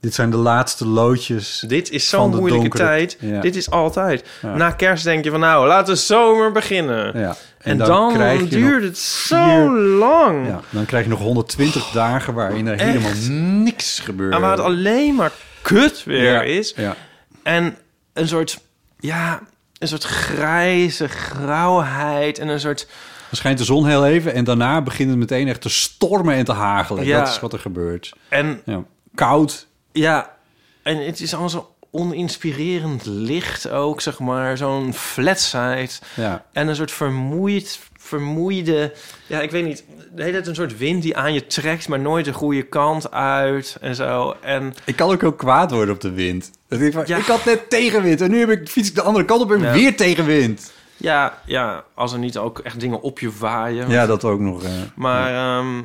Dit 0.00 0.14
zijn 0.14 0.30
de 0.30 0.36
laatste 0.36 0.86
loodjes. 0.86 1.64
Dit 1.66 1.90
is 1.90 2.08
zo'n 2.08 2.30
moeilijke 2.30 2.58
donkere- 2.68 2.84
tijd. 2.84 3.16
Ja. 3.20 3.40
Dit 3.40 3.56
is 3.56 3.70
altijd. 3.70 4.28
Ja. 4.42 4.54
Na 4.56 4.70
kerst 4.70 5.04
denk 5.04 5.24
je 5.24 5.30
van 5.30 5.40
nou, 5.40 5.66
laten 5.66 5.94
we 5.94 6.00
zomer 6.00 6.52
beginnen. 6.52 7.18
Ja. 7.18 7.36
En, 7.60 7.78
dan, 7.78 8.12
krijg 8.12 8.40
je 8.40 8.46
duurt 8.48 8.82
het 8.82 8.98
zo 8.98 9.66
vier- 9.68 9.78
lang. 9.80 10.46
Ja, 10.46 10.60
dan 10.70 10.84
krijg 10.84 11.04
je 11.04 11.10
nog 11.10 11.18
120 11.18 11.90
dagen 11.90 12.34
waarin 12.34 12.66
er 12.66 12.72
Echt? 12.78 12.82
helemaal 12.82 13.38
niks 13.62 13.98
gebeurt. 13.98 14.34
En 14.34 14.40
waar 14.40 14.50
het 14.50 14.60
alleen 14.60 15.14
maar 15.14 15.32
kut 15.62 16.04
weer 16.04 16.32
Ja, 16.32 16.42
is. 16.42 16.72
Ja. 16.76 16.96
En 17.42 17.76
een 18.12 18.28
soort, 18.28 18.60
ja, 18.98 19.40
een 19.78 19.88
soort 19.88 20.04
grijze 20.04 21.08
grauwheid 21.08 22.38
en 22.38 22.48
een 22.48 22.60
soort... 22.60 22.86
Dan 23.28 23.38
schijnt 23.38 23.58
de 23.58 23.64
zon 23.64 23.86
heel 23.86 24.06
even 24.06 24.34
en 24.34 24.44
daarna 24.44 24.82
begint 24.82 25.10
het 25.10 25.18
meteen 25.18 25.48
echt 25.48 25.60
te 25.60 25.68
stormen 25.68 26.34
en 26.34 26.44
te 26.44 26.52
hagelen. 26.52 27.04
Ja. 27.04 27.18
Dat 27.18 27.28
is 27.28 27.40
wat 27.40 27.52
er 27.52 27.58
gebeurt. 27.58 28.12
En 28.28 28.62
Ja. 28.64 28.82
Koud. 29.14 29.66
ja, 29.92 30.36
en 30.82 31.06
het 31.06 31.20
is 31.20 31.30
allemaal 31.32 31.50
zo 31.50 31.74
oninspirerend 31.90 33.06
licht 33.06 33.70
ook, 33.70 34.00
zeg 34.00 34.18
maar. 34.18 34.56
Zo'n 34.56 34.94
fletsheid. 34.94 36.02
Ja. 36.16 36.44
En 36.52 36.68
een 36.68 36.76
soort 36.76 36.90
vermoeid, 36.92 37.78
vermoeide... 37.98 38.92
Ja, 39.26 39.40
ik 39.40 39.50
weet 39.50 39.64
niet. 39.64 39.84
De 40.14 40.22
hele 40.22 40.32
tijd 40.34 40.46
een 40.46 40.54
soort 40.54 40.78
wind 40.78 41.02
die 41.02 41.16
aan 41.16 41.32
je 41.32 41.46
trekt, 41.46 41.88
maar 41.88 42.00
nooit 42.00 42.24
de 42.24 42.32
goede 42.32 42.62
kant 42.62 43.10
uit 43.10 43.76
en 43.80 43.94
zo. 43.94 44.36
En 44.40 44.74
Ik 44.84 44.96
kan 44.96 45.10
ook 45.10 45.20
heel 45.20 45.32
kwaad 45.32 45.70
worden 45.70 45.94
op 45.94 46.00
de 46.00 46.10
wind. 46.12 46.50
Dat 46.68 46.80
ik, 46.80 46.92
van, 46.92 47.02
Ja. 47.06 47.16
ik 47.16 47.24
had 47.26 47.44
net 47.44 47.70
tegenwind 47.70 48.20
en 48.20 48.30
nu 48.30 48.38
heb 48.38 48.50
ik, 48.50 48.68
fiets 48.68 48.88
ik 48.88 48.94
de 48.94 49.02
andere 49.02 49.24
kant 49.24 49.42
op 49.42 49.52
en 49.52 49.60
Ja. 49.60 49.72
weer 49.72 49.96
tegenwind. 49.96 50.72
ja, 50.96 51.38
ja, 51.46 51.84
als 51.94 52.12
er 52.12 52.18
niet 52.18 52.38
ook 52.38 52.58
echt 52.58 52.80
dingen 52.80 53.00
op 53.00 53.18
je 53.18 53.30
waaien. 53.38 53.88
Ja, 53.90 54.06
dat 54.06 54.24
ook 54.24 54.40
nog. 54.40 54.62
eh. 54.64 54.70
Maar 54.94 55.34
ehm, 55.58 55.82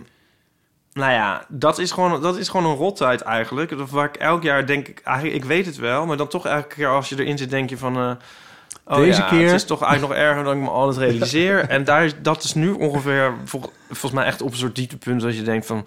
nou 0.95 1.11
ja, 1.11 1.45
dat 1.49 1.79
is, 1.79 1.91
gewoon, 1.91 2.21
dat 2.21 2.37
is 2.37 2.49
gewoon 2.49 2.71
een 2.71 2.77
rottijd 2.77 3.21
eigenlijk. 3.21 3.71
Waar 3.89 4.05
ik 4.05 4.15
elk 4.15 4.43
jaar 4.43 4.65
denk 4.65 4.87
ik, 4.87 5.01
eigenlijk, 5.03 5.35
ik 5.37 5.45
weet 5.45 5.65
het 5.65 5.75
wel, 5.75 6.05
maar 6.05 6.17
dan 6.17 6.27
toch 6.27 6.45
elke 6.45 6.67
keer 6.75 6.87
als 6.89 7.09
je 7.09 7.19
erin 7.19 7.37
zit, 7.37 7.49
denk 7.49 7.69
je 7.69 7.77
van. 7.77 7.95
eh, 7.95 8.11
oh 8.87 8.95
Deze 8.97 9.21
ja, 9.21 9.27
keer- 9.27 9.45
Het 9.45 9.55
is 9.55 9.65
toch 9.65 9.81
eigenlijk 9.83 10.13
nog 10.13 10.23
erger 10.27 10.43
dan 10.43 10.55
ik 10.55 10.61
me 10.63 10.69
altijd 10.69 10.97
realiseer. 10.97 11.69
en 11.69 11.83
daar, 11.83 12.11
dat 12.21 12.43
is 12.43 12.53
nu 12.53 12.71
ongeveer 12.71 13.33
vol- 13.45 13.71
volgens 13.87 14.11
mij 14.11 14.25
echt 14.25 14.41
op 14.41 14.51
een 14.51 14.57
soort 14.57 14.75
dieptepunt 14.75 15.21
dat 15.21 15.35
je 15.35 15.41
denkt 15.43 15.65
van. 15.65 15.85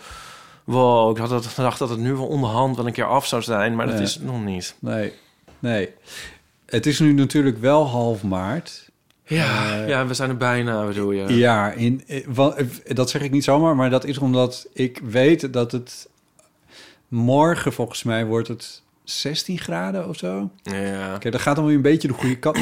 Wow, 0.64 1.10
ik 1.10 1.16
had 1.16 1.28
dat, 1.28 1.46
gedacht 1.46 1.78
dat 1.78 1.88
het 1.88 1.98
nu 1.98 2.14
wel 2.14 2.26
onderhand 2.26 2.76
wel 2.76 2.86
een 2.86 2.92
keer 2.92 3.06
af 3.08 3.26
zou 3.26 3.42
zijn, 3.42 3.74
maar 3.74 3.86
dat 3.86 4.00
is 4.00 4.14
het 4.14 4.24
nog 4.24 4.44
niet. 4.44 4.74
Nee, 4.78 5.12
nee. 5.58 5.94
Het 6.66 6.86
is 6.86 6.98
nu 7.00 7.12
natuurlijk 7.12 7.58
wel 7.58 7.86
half 7.86 8.22
maart. 8.22 8.87
Ja, 9.28 9.84
ja, 9.86 10.06
we 10.06 10.14
zijn 10.14 10.30
er 10.30 10.36
bijna, 10.36 10.86
bedoel 10.86 11.10
je. 11.10 11.36
Ja, 11.36 11.70
in, 11.72 12.02
eh, 12.06 12.38
eh, 12.38 12.66
dat 12.86 13.10
zeg 13.10 13.22
ik 13.22 13.30
niet 13.30 13.44
zomaar, 13.44 13.76
maar 13.76 13.90
dat 13.90 14.04
is 14.04 14.18
omdat 14.18 14.66
ik 14.72 15.00
weet 15.04 15.52
dat 15.52 15.72
het 15.72 16.08
morgen 17.08 17.72
volgens 17.72 18.02
mij 18.02 18.26
wordt 18.26 18.48
het 18.48 18.82
16 19.04 19.58
graden 19.58 20.08
of 20.08 20.16
zo. 20.16 20.50
Ja. 20.62 21.16
Kijk, 21.18 21.32
dat 21.32 21.40
gaat 21.40 21.56
dan 21.56 21.64
weer 21.66 21.74
een 21.76 21.82
beetje 21.82 22.08
de 22.08 22.14
goede 22.14 22.38
kant. 22.38 22.58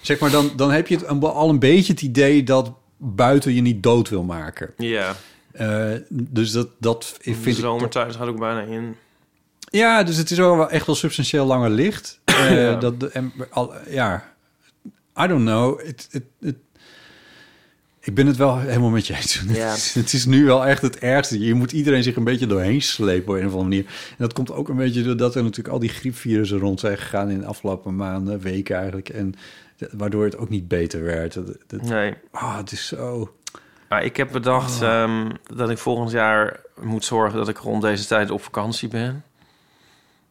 zeg 0.00 0.18
maar, 0.18 0.30
dan, 0.30 0.50
dan 0.56 0.70
heb 0.70 0.86
je 0.86 0.94
het 0.96 1.06
een- 1.08 1.22
al 1.22 1.48
een 1.48 1.58
beetje 1.58 1.92
het 1.92 2.02
idee 2.02 2.42
dat 2.42 2.72
buiten 2.96 3.54
je 3.54 3.60
niet 3.60 3.82
dood 3.82 4.08
wil 4.08 4.22
maken. 4.22 4.70
Ja, 4.76 5.14
Eh, 5.52 5.92
dus 6.08 6.52
dat, 6.52 6.68
dat 6.78 7.14
de 7.22 7.34
vind 7.34 7.46
ik... 7.46 7.54
zomertijd 7.62 8.16
gaat 8.16 8.28
ook 8.28 8.38
bijna 8.38 8.60
in. 8.60 8.96
Ja, 9.70 10.02
dus 10.02 10.16
het 10.16 10.30
is 10.30 10.40
ook 10.40 10.56
wel 10.56 10.70
echt 10.70 10.86
wel 10.86 10.94
substantieel 10.94 11.46
langer 11.46 11.70
licht. 11.70 12.20
Eh, 12.34 12.62
Ja. 12.62 12.74
dat, 12.74 13.00
de- 13.00 13.08
en, 13.08 13.32
al, 13.50 13.72
ja, 13.88 14.33
I 15.20 15.26
don't 15.26 15.44
know. 15.44 15.80
Het, 15.86 16.20
ik 18.00 18.14
ben 18.14 18.26
het 18.26 18.36
wel 18.36 18.58
helemaal 18.58 18.90
met 18.90 19.06
je 19.06 19.14
eens. 19.14 19.42
Ja. 19.48 19.70
het 20.00 20.12
is 20.12 20.24
nu 20.26 20.44
wel 20.44 20.66
echt 20.66 20.82
het 20.82 20.98
ergste. 20.98 21.38
Je 21.38 21.54
moet 21.54 21.72
iedereen 21.72 22.02
zich 22.02 22.16
een 22.16 22.24
beetje 22.24 22.46
doorheen 22.46 22.82
slepen 22.82 23.28
op 23.34 23.40
een 23.40 23.46
of 23.46 23.52
andere 23.52 23.68
manier. 23.68 23.84
En 24.10 24.16
dat 24.18 24.32
komt 24.32 24.52
ook 24.52 24.68
een 24.68 24.76
beetje 24.76 25.02
doordat 25.02 25.34
er 25.34 25.42
natuurlijk 25.42 25.74
al 25.74 25.80
die 25.80 25.88
griepvirussen 25.88 26.58
rond 26.58 26.80
zijn 26.80 26.98
gegaan 26.98 27.30
in 27.30 27.38
de 27.38 27.46
afgelopen 27.46 27.96
maanden, 27.96 28.40
weken 28.40 28.76
eigenlijk. 28.76 29.08
En 29.08 29.34
waardoor 29.92 30.24
het 30.24 30.36
ook 30.36 30.48
niet 30.48 30.68
beter 30.68 31.02
werd. 31.02 31.34
Dat, 31.34 31.46
dat- 31.66 31.82
Nee. 31.82 32.14
ah, 32.30 32.56
het 32.56 32.72
is 32.72 32.86
zo... 32.86 33.34
Maar 33.88 34.04
ik 34.04 34.16
heb 34.16 34.32
bedacht 34.32 34.82
ehm, 34.82 35.30
dat 35.54 35.70
ik 35.70 35.78
volgend 35.78 36.10
jaar 36.10 36.60
moet 36.80 37.04
zorgen 37.04 37.38
dat 37.38 37.48
ik 37.48 37.56
rond 37.58 37.82
deze 37.82 38.06
tijd 38.06 38.30
op 38.30 38.42
vakantie 38.42 38.88
ben. 38.88 39.24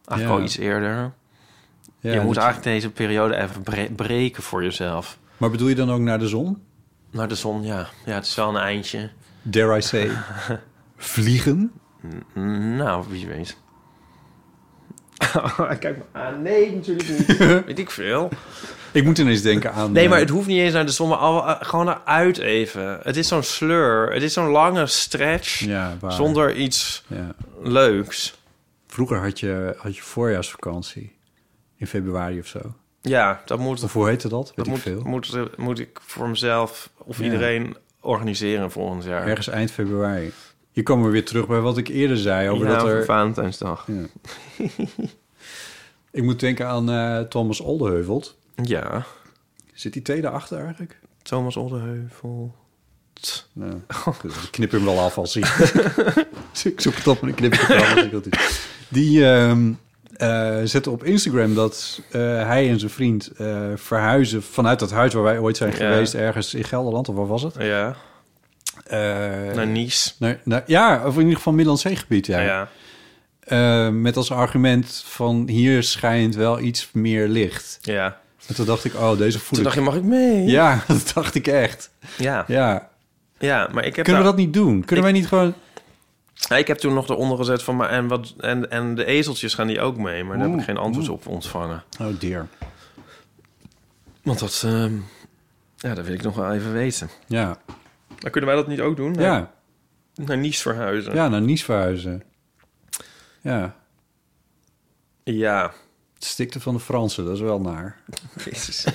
Eigenlijk 0.05 0.29
Ja. 0.29 0.35
al 0.39 0.41
iets 0.43 0.57
eerder. 0.57 1.11
Ja, 2.03 2.13
je 2.13 2.19
moet 2.21 2.37
eigenlijk 2.37 2.65
deze 2.67 2.89
periode 2.91 3.35
even 3.35 3.63
bre- 3.63 3.89
breken 3.95 4.43
voor 4.43 4.63
jezelf. 4.63 5.17
Maar 5.37 5.49
bedoel 5.49 5.67
je 5.67 5.75
dan 5.75 5.91
ook 5.91 5.99
naar 5.99 6.19
de 6.19 6.27
zon? 6.27 6.63
Naar 7.11 7.27
de 7.27 7.35
zon, 7.35 7.63
ja. 7.63 7.87
Ja, 8.05 8.13
het 8.13 8.25
is 8.25 8.35
wel 8.35 8.49
een 8.49 8.55
eindje. 8.61 9.09
Dare 9.41 9.77
I 9.77 9.81
say? 9.81 10.11
Vliegen? 10.97 11.71
N- 12.39 12.75
Nou, 12.75 13.05
wie 13.09 13.27
weet. 13.27 13.57
Kijk 15.79 15.97
maar 15.97 16.23
aan. 16.25 16.41
Nee, 16.41 16.75
natuurlijk 16.75 17.09
niet. 17.09 17.37
weet 17.65 17.79
ik 17.79 17.91
veel. 17.91 18.29
Ik 18.91 19.03
moet 19.03 19.17
ineens 19.17 19.41
denken 19.41 19.73
aan... 19.73 19.91
Nee, 19.91 20.07
maar 20.07 20.17
eh, 20.17 20.23
het 20.23 20.31
hoeft 20.33 20.47
niet 20.47 20.59
eens 20.59 20.73
naar 20.73 20.85
de 20.85 20.91
zon, 20.91 21.09
maar 21.09 21.17
al, 21.17 21.47
eh, 21.47 21.55
gewoon 21.59 21.87
eruit 21.89 22.37
even. 22.37 22.99
Het 23.03 23.17
is 23.17 23.27
zo'n 23.27 23.43
sleur. 23.43 24.13
Het 24.13 24.23
is 24.23 24.33
zo'n 24.33 24.47
lange 24.49 24.85
stretch 24.87 25.59
Ja, 25.59 25.97
zonder 26.07 26.55
iets 26.55 27.03
Ja. 27.07 27.35
leuks. 27.61 28.37
Vroeger 28.87 29.17
had 29.21 29.39
je, 29.39 29.75
had 29.77 29.95
je 29.95 30.01
voorjaarsvakantie. 30.01 31.15
In 31.83 31.89
februari 31.89 32.39
of 32.39 32.47
zo. 32.47 32.59
Ja, 33.01 33.41
dat 33.45 33.59
moet 33.59 33.83
Of 33.83 33.93
hoe 33.93 34.07
heette 34.07 34.27
dat? 34.27 34.47
Weet 34.47 34.55
Dat 34.55 34.65
ik 34.65 34.71
moet, 34.71 34.81
veel. 34.81 35.01
moet, 35.03 35.57
moet 35.57 35.79
ik 35.79 35.99
voor 36.01 36.29
mezelf 36.29 36.89
of 36.97 37.17
Ja. 37.17 37.23
iedereen 37.23 37.77
organiseren 37.99 38.71
volgend 38.71 39.03
jaar. 39.03 39.27
Ergens 39.27 39.47
eind 39.47 39.71
februari. 39.71 40.31
Hier 40.71 40.83
komen 40.83 41.05
we 41.05 41.11
weer 41.11 41.25
terug 41.25 41.47
bij 41.47 41.59
wat 41.59 41.77
ik 41.77 41.87
eerder 41.87 42.17
zei. 42.17 42.49
Over 42.49 42.67
ja, 42.67 42.73
dat 42.73 42.83
over 42.83 42.95
er... 42.95 43.05
Valentijnsdag. 43.05 43.87
Ja. 43.87 44.03
ik 46.19 46.23
moet 46.23 46.39
denken 46.39 46.67
aan 46.67 46.89
eh, 46.89 47.19
Thomas 47.19 47.59
Oldeheuvelt. 47.59 48.37
Ja, 48.55 49.05
Zit 49.73 49.93
die 49.93 50.01
tweede 50.01 50.29
achter 50.29 50.59
eigenlijk? 50.59 50.99
Thomas 51.21 51.55
Oldeheuvel. 51.57 52.55
Nou, 53.53 53.73
goed, 54.17 54.33
ik 54.33 54.47
knip 54.51 54.71
hem 54.71 54.85
wel 54.85 54.99
af 54.99 55.17
als 55.17 55.33
hij... 55.33 55.43
ik 56.71 56.81
zoek 56.81 56.95
het 56.95 57.07
op 57.07 57.21
en 57.21 57.27
ik 57.27 57.35
knip 57.35 57.51
het 57.51 57.69
eraf 57.69 57.95
als 57.95 58.03
ik 58.03 58.11
dat 58.11 58.23
doe. 58.23 58.33
Die 58.87 59.25
ehm, 59.25 59.73
eh, 60.29 60.57
zette 60.63 60.89
op 60.89 61.03
Instagram 61.03 61.55
dat 61.55 62.01
eh, 62.12 62.21
hij 62.21 62.69
en 62.69 62.79
zijn 62.79 62.91
vriend 62.91 63.27
eh, 63.38 63.57
verhuizen 63.75 64.43
vanuit 64.43 64.79
dat 64.79 64.91
huis 64.91 65.13
waar 65.13 65.23
wij 65.23 65.39
ooit 65.39 65.57
zijn 65.57 65.69
Ja. 65.69 65.75
geweest, 65.75 66.13
ergens 66.13 66.53
in 66.53 66.63
Gelderland, 66.63 67.09
of 67.09 67.15
waar 67.15 67.27
was 67.27 67.41
het? 67.43 67.55
Ja, 67.59 67.95
naar 69.55 69.67
Nice. 69.67 70.12
naar- 70.19 70.39
naar- 70.43 70.63
ja, 70.65 71.01
of 71.05 71.13
in 71.13 71.19
ieder 71.21 71.36
geval 71.36 71.53
Middellandse 71.53 71.88
Zeegebied, 71.88 72.25
ja. 72.25 72.39
Ja. 72.39 72.67
Met 73.91 74.17
als 74.17 74.31
argument 74.31 75.03
van 75.07 75.47
hier 75.47 75.83
schijnt 75.83 76.36
wel 76.36 76.59
iets 76.59 76.89
meer 76.93 77.27
licht. 77.27 77.77
ja. 77.81 78.21
En 78.47 78.55
toen 78.55 78.65
dacht 78.65 78.86
ik, 78.86 78.93
oh, 78.95 79.17
deze 79.17 79.39
voel 79.39 79.49
Toen 79.51 79.63
dacht 79.63 79.75
je, 79.75 79.81
mag 79.81 79.95
ik 79.95 80.03
mee? 80.03 80.43
Ja, 80.45 80.79
dat 80.88 81.12
dacht 81.13 81.36
ik 81.36 81.47
echt. 81.47 81.89
Ja, 82.17 82.43
Ja. 82.47 82.89
ja 83.39 83.69
maar 83.71 83.86
ik 83.86 83.95
heb, 83.95 84.05
Kunnen 84.05 84.21
we 84.23 84.27
dat 84.27 84.38
niet 84.38 84.53
doen? 84.53 84.86
Kunnen 84.86 85.05
wij 85.05 85.13
niet 85.13 85.27
gewoon... 85.27 85.53
Ja, 86.33 86.55
ik 86.57 86.67
heb 86.67 86.77
toen 86.77 86.93
nog 86.93 87.09
eronder 87.09 87.37
gezet 87.37 87.63
van... 87.63 87.75
Maar, 87.75 87.89
en, 87.89 88.07
wat, 88.07 88.33
en, 88.37 88.71
en 88.71 88.95
de 88.95 89.05
ezeltjes 89.05 89.53
gaan 89.53 89.67
die 89.67 89.81
ook 89.81 89.97
mee? 89.97 90.23
Maar 90.23 90.37
daar 90.37 90.49
heb 90.49 90.59
ik 90.59 90.65
geen 90.65 90.77
antwoord 90.77 91.09
op 91.09 91.27
ontvangen. 91.27 91.83
Oh 92.01 92.19
dear. 92.19 92.47
Want 94.23 94.39
dat... 94.39 94.61
ehm, 94.65 94.97
ja, 95.77 95.93
dat 95.93 96.05
wil 96.05 96.13
ik 96.13 96.21
nog 96.21 96.35
wel 96.35 96.51
even 96.51 96.73
weten. 96.73 97.09
Ja. 97.27 97.57
Maar 98.21 98.31
kunnen 98.31 98.49
wij 98.49 98.59
dat 98.59 98.67
niet 98.67 98.81
ook 98.81 98.95
doen? 98.95 99.13
Ja. 99.13 99.53
Naar 100.15 100.37
Nice 100.37 100.61
verhuizen? 100.61 101.13
Ja, 101.15 101.27
naar 101.27 101.41
Nice 101.41 101.63
verhuizen. 101.63 102.23
Ja. 103.41 103.75
Ja. 105.23 105.73
Het 106.13 106.23
stikte 106.25 106.59
van 106.59 106.73
de 106.73 106.79
Fransen, 106.79 107.25
dat 107.25 107.33
is 107.33 107.41
wel 107.41 107.61
naar. 107.61 107.99
Jezus. 108.45 108.85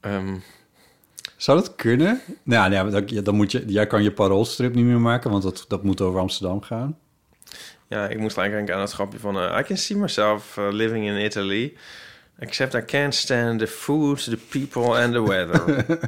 Ehm, 0.00 0.36
Zou 1.38 1.58
dat 1.58 1.74
kunnen? 1.74 2.20
Nou, 2.42 2.70
maar 2.70 2.90
dan, 2.90 3.02
ja, 3.06 3.20
dan 3.22 3.34
moet 3.34 3.52
je, 3.52 3.64
jij 3.66 3.86
kan 3.86 4.02
je 4.02 4.12
paroolstrip 4.12 4.74
niet 4.74 4.84
meer 4.84 5.00
maken, 5.00 5.30
want 5.30 5.42
dat, 5.42 5.64
dat 5.68 5.82
moet 5.82 6.00
over 6.00 6.20
Amsterdam 6.20 6.60
gaan. 6.62 6.98
ja, 7.88 8.08
ik 8.08 8.18
moest 8.18 8.34
gelijk 8.34 8.52
denken 8.52 8.74
aan 8.74 8.80
het 8.80 8.92
grapje 8.92 9.18
van... 9.18 9.38
eh, 9.38 9.58
I 9.58 9.62
can 9.62 9.76
see 9.76 9.96
myself 9.96 10.56
uh, 10.56 10.68
living 10.70 11.06
in 11.06 11.24
Italy. 11.24 11.74
Except 12.38 12.74
I 12.74 12.84
can't 12.84 13.14
stand 13.14 13.58
the 13.58 13.66
food, 13.66 14.24
the 14.24 14.38
people 14.48 15.02
and 15.02 15.12
the 15.12 15.22
weather. 15.22 15.86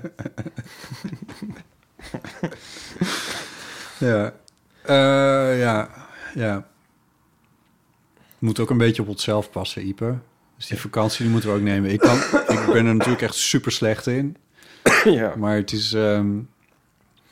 Ja. 3.99 4.33
Eh, 4.83 5.59
ja. 5.61 5.90
Ja. 6.35 6.66
Moet 8.38 8.59
ook 8.59 8.71
een 8.71 8.79
beetje 8.79 9.03
op 9.03 9.09
onszelf 9.09 9.51
passen, 9.51 9.87
Ipe. 9.87 10.14
Dus 10.57 10.66
die 10.66 10.79
vakantie 10.81 11.23
die 11.23 11.31
moeten 11.31 11.51
we 11.51 11.57
ook 11.57 11.62
nemen. 11.62 11.90
Ik, 11.90 11.99
kan, 12.01 12.16
ik 12.49 12.66
ben 12.66 12.87
er 12.87 12.95
natuurlijk 12.95 13.23
echt 13.23 13.35
super 13.35 13.73
slecht 13.73 14.07
in. 14.07 14.37
ja. 15.20 15.35
Maar 15.37 15.57
het 15.57 15.72
is, 15.72 15.92
ehm, 15.92 16.38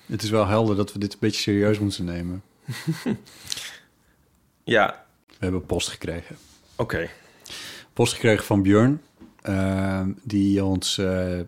het 0.06 0.22
is 0.22 0.30
wel 0.30 0.46
helder 0.46 0.76
dat 0.76 0.92
we 0.92 0.98
dit 0.98 1.12
een 1.12 1.18
beetje 1.20 1.40
serieus 1.40 1.78
moeten 1.78 2.04
nemen. 2.04 2.42
ja, 4.64 5.04
We 5.26 5.34
hebben 5.38 5.66
post 5.66 5.88
gekregen. 5.88 6.36
oké. 6.76 7.08
Post 7.92 8.12
gekregen 8.12 8.44
van 8.44 8.62
Björn. 8.62 9.00
ehm, 9.42 10.10
die 10.22 10.64
ons 10.64 10.98
eh, 10.98 11.40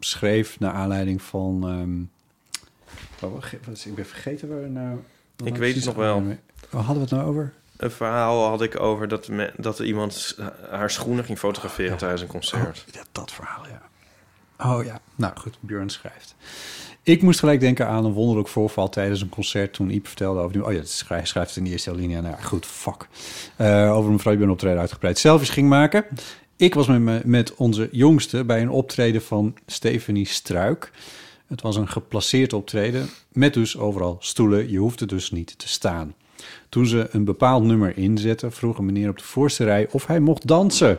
schreef 0.00 0.58
naar 0.60 0.72
aanleiding 0.72 1.22
van... 1.22 1.62
ehm, 1.68 3.26
oh, 3.26 3.32
wacht, 3.34 3.52
wat 3.66 3.76
is- 3.76 3.86
ik 3.86 3.94
ben 3.94 4.06
vergeten 4.06 4.48
waar 4.48 4.60
we 4.62 4.68
nou... 4.68 4.98
Ik 5.44 5.56
weet 5.56 5.74
het 5.74 5.84
nog 5.84 5.94
wel. 5.94 6.22
Waar 6.70 6.82
hadden 6.82 6.94
we 6.94 7.00
het 7.00 7.10
nou 7.10 7.24
over? 7.28 7.52
Een 7.76 7.90
verhaal 7.90 8.48
had 8.48 8.62
ik 8.62 8.80
over 8.80 9.08
dat, 9.08 9.28
me, 9.28 9.52
dat 9.56 9.78
iemand 9.78 10.38
haar 10.70 10.90
schoenen 10.90 11.24
ging 11.24 11.38
fotograferen 11.38 11.96
tijdens 11.96 12.20
een 12.22 12.28
concert. 12.28 12.84
Oh, 12.88 12.94
ja, 12.94 13.02
dat 13.12 13.32
verhaal, 13.32 13.66
ja. 13.66 13.82
Oh 14.64 14.84
ja, 14.84 15.00
nou 15.16 15.32
goed, 15.38 15.56
Björn 15.60 15.88
schrijft. 15.90 16.34
Ik 17.02 17.22
moest 17.22 17.38
gelijk 17.38 17.60
denken 17.60 17.86
aan 17.88 18.04
een 18.04 18.12
wonderlijk 18.12 18.48
voorval 18.48 18.88
tijdens 18.88 19.20
een 19.20 19.28
concert 19.28 19.72
toen 19.72 19.90
Iep 19.90 20.06
vertelde 20.06 20.40
over... 20.40 20.52
die- 20.52 20.64
Oh 20.64 20.72
ja, 20.72 20.80
schrijft, 20.84 21.34
het 21.34 21.56
in 21.56 21.64
de 21.64 21.70
eerste 21.70 21.94
linie. 21.94 22.20
Nou 22.20 22.42
goed, 22.42 22.66
fuck. 22.66 23.08
Eh, 23.56 23.92
over 23.96 24.10
mevrouw 24.10 24.32
die 24.32 24.40
bij 24.40 24.46
een 24.48 24.54
optreden 24.54 24.80
uitgebreid 24.80 25.18
selfies 25.18 25.48
ging 25.48 25.68
maken. 25.68 26.04
Ik 26.56 26.74
was 26.74 26.86
met, 26.86 27.00
me- 27.00 27.20
met 27.24 27.54
onze 27.54 27.88
jongste 27.92 28.44
bij 28.44 28.62
een 28.62 28.70
optreden 28.70 29.22
van 29.22 29.54
Stephanie 29.66 30.26
Struik. 30.26 30.90
Het 31.46 31.60
was 31.60 31.76
een 31.76 31.88
geplaceerd 31.88 32.52
optreden 32.52 33.08
met 33.32 33.54
dus 33.54 33.76
overal 33.78 34.16
stoelen. 34.20 34.70
Je 34.70 34.78
hoefde 34.78 35.06
dus 35.06 35.30
niet 35.30 35.58
te 35.58 35.68
staan. 35.68 36.14
Toen 36.68 36.86
ze 36.86 37.08
een 37.10 37.24
bepaald 37.24 37.62
nummer 37.64 37.96
inzetten, 37.98 38.52
vroeg 38.52 38.78
een 38.78 38.84
meneer 38.84 39.08
op 39.08 39.18
de 39.18 39.24
voorste 39.24 39.64
rij 39.64 39.88
of 39.90 40.06
hij 40.06 40.20
mocht 40.20 40.46
dansen. 40.46 40.98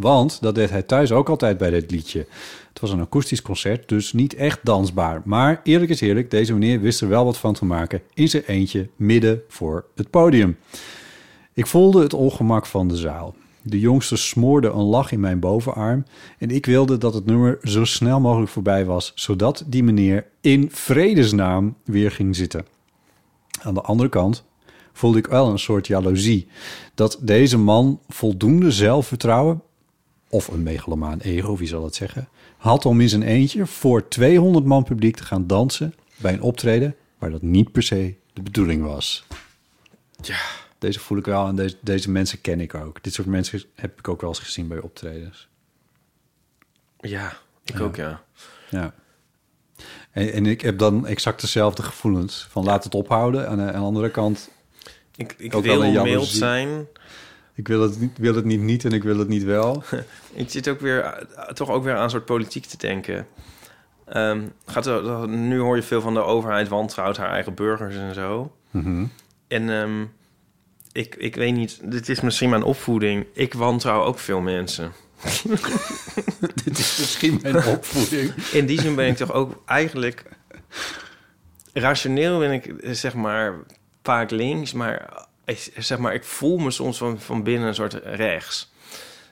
Want 0.00 0.40
dat 0.40 0.54
deed 0.54 0.70
hij 0.70 0.82
thuis 0.82 1.12
ook 1.12 1.28
altijd 1.28 1.58
bij 1.58 1.70
dit 1.70 1.90
liedje. 1.90 2.26
Het 2.68 2.80
was 2.80 2.90
een 2.90 3.00
akoestisch 3.00 3.42
concert, 3.42 3.88
dus 3.88 4.12
niet 4.12 4.34
echt 4.34 4.58
dansbaar. 4.62 5.22
Maar 5.24 5.60
eerlijk 5.62 5.90
is 5.90 6.00
eerlijk, 6.00 6.30
deze 6.30 6.52
meneer 6.52 6.80
wist 6.80 7.00
er 7.00 7.08
wel 7.08 7.24
wat 7.24 7.38
van 7.38 7.54
te 7.54 7.64
maken 7.64 8.02
in 8.14 8.28
zijn 8.28 8.42
eentje 8.46 8.88
midden 8.96 9.42
voor 9.48 9.84
het 9.94 10.10
podium. 10.10 10.56
Ik 11.52 11.66
voelde 11.66 12.02
het 12.02 12.14
ongemak 12.14 12.66
van 12.66 12.88
de 12.88 12.96
zaal. 12.96 13.34
De 13.62 13.80
jongste 13.80 14.16
smoorde 14.16 14.68
een 14.68 14.82
lach 14.82 15.12
in 15.12 15.20
mijn 15.20 15.40
bovenarm 15.40 16.04
en 16.38 16.50
ik 16.50 16.66
wilde 16.66 16.98
dat 16.98 17.14
het 17.14 17.26
nummer 17.26 17.58
zo 17.62 17.84
snel 17.84 18.20
mogelijk 18.20 18.50
voorbij 18.50 18.84
was, 18.84 19.12
zodat 19.14 19.64
die 19.66 19.82
meneer 19.82 20.26
in 20.40 20.68
vredesnaam 20.70 21.76
weer 21.84 22.10
ging 22.10 22.36
zitten. 22.36 22.66
Aan 23.62 23.74
de 23.74 23.80
andere 23.80 24.08
kant 24.08 24.44
voelde 24.92 25.18
ik 25.18 25.26
wel 25.26 25.50
een 25.50 25.58
soort 25.58 25.86
jaloezie 25.86 26.48
dat 26.94 27.18
deze 27.20 27.58
man 27.58 28.00
voldoende 28.08 28.70
zelfvertrouwen, 28.70 29.62
of 30.30 30.48
een 30.48 30.62
megalomaan 30.62 31.18
ego, 31.20 31.56
wie 31.56 31.68
zal 31.68 31.84
het 31.84 31.94
zeggen, 31.94 32.28
had 32.56 32.86
om 32.86 33.00
in 33.00 33.08
zijn 33.08 33.22
eentje 33.22 33.66
voor 33.66 34.08
200 34.08 34.64
man 34.64 34.84
publiek 34.84 35.16
te 35.16 35.24
gaan 35.24 35.46
dansen 35.46 35.94
bij 36.16 36.32
een 36.32 36.42
optreden 36.42 36.96
waar 37.18 37.30
dat 37.30 37.42
niet 37.42 37.72
per 37.72 37.82
se 37.82 38.14
de 38.32 38.42
bedoeling 38.42 38.82
was. 38.82 39.26
Ja. 40.22 40.38
Deze 40.78 41.00
voel 41.00 41.18
ik 41.18 41.24
wel 41.24 41.46
en 41.46 41.56
deze, 41.56 41.76
deze 41.80 42.10
mensen 42.10 42.40
ken 42.40 42.60
ik 42.60 42.74
ook. 42.74 43.02
Dit 43.02 43.14
soort 43.14 43.26
mensen 43.28 43.62
heb 43.74 43.98
ik 43.98 44.08
ook 44.08 44.20
wel 44.20 44.30
eens 44.30 44.38
gezien 44.38 44.68
bij 44.68 44.78
optredens. 44.80 45.48
Ja, 47.00 47.36
ik 47.64 47.78
Ja. 47.78 47.84
ook, 47.84 47.96
ja. 47.96 48.22
Ja. 48.70 48.94
En, 50.10 50.32
en 50.32 50.46
ik 50.46 50.60
heb 50.60 50.78
dan 50.78 51.06
exact 51.06 51.40
dezelfde 51.40 51.82
gevoelens. 51.82 52.46
Van 52.50 52.64
laat 52.64 52.84
het 52.84 52.94
ophouden. 52.94 53.46
En 53.46 53.60
aan 53.60 53.66
de 53.72 53.78
andere 53.78 54.10
kant, 54.10 54.50
Ik, 55.16 55.34
ik 55.38 55.52
wil 55.52 55.82
een 55.82 56.02
mild 56.02 56.26
zijn. 56.26 56.86
Ik 57.60 57.68
wil 57.68 57.82
het, 57.82 58.00
niet, 58.00 58.18
wil 58.18 58.34
het 58.34 58.44
niet 58.44 58.60
niet 58.60 58.84
en 58.84 58.92
ik 58.92 59.02
wil 59.02 59.18
het 59.18 59.28
niet 59.28 59.42
wel. 59.42 59.82
Ik 60.32 60.50
zit 60.50 60.68
ook 60.68 60.80
weer, 60.80 61.26
toch 61.52 61.70
ook 61.70 61.84
weer 61.84 61.94
aan 61.94 62.02
een 62.02 62.10
soort 62.10 62.24
politiek 62.24 62.64
te 62.64 62.76
denken. 62.76 63.26
Ehm, 64.06 64.42
gaat 64.66 64.86
er, 64.86 65.28
nu 65.28 65.58
hoor 65.58 65.76
je 65.76 65.82
veel 65.82 66.00
van 66.00 66.14
de 66.14 66.22
overheid 66.22 66.68
wantrouwt 66.68 67.16
haar 67.16 67.30
eigen 67.30 67.54
burgers 67.54 67.96
en 67.96 68.14
zo. 68.14 68.52
Mhm. 68.70 69.04
En 69.48 69.70
ehm, 69.70 70.04
ik, 70.92 71.14
ik 71.14 71.34
weet 71.34 71.54
niet, 71.54 71.80
dit 71.82 72.08
is 72.08 72.20
misschien 72.20 72.50
mijn 72.50 72.62
opvoeding. 72.62 73.26
Ik 73.32 73.54
wantrouw 73.54 74.04
ook 74.04 74.18
veel 74.18 74.40
mensen. 74.40 74.92
Dit 76.64 76.78
is 76.78 76.96
misschien 76.98 77.38
mijn 77.42 77.66
opvoeding. 77.66 78.34
In 78.52 78.66
die 78.66 78.80
zin 78.80 78.94
ben 78.94 79.06
ik 79.06 79.16
toch 79.16 79.32
ook 79.32 79.62
eigenlijk... 79.66 80.24
Rationeel 81.72 82.38
ben 82.38 82.52
ik, 82.52 82.74
zeg 82.82 83.14
maar, 83.14 83.54
vaak 84.02 84.30
links. 84.30 84.72
Maar, 84.72 85.28
ik, 85.50 85.72
zeg 85.76 85.98
maar 85.98 86.14
ik 86.14 86.24
voel 86.24 86.58
me 86.58 86.70
soms 86.70 86.98
van, 86.98 87.20
van 87.20 87.42
binnen 87.42 87.68
een 87.68 87.74
soort 87.74 87.94
rechts. 88.04 88.72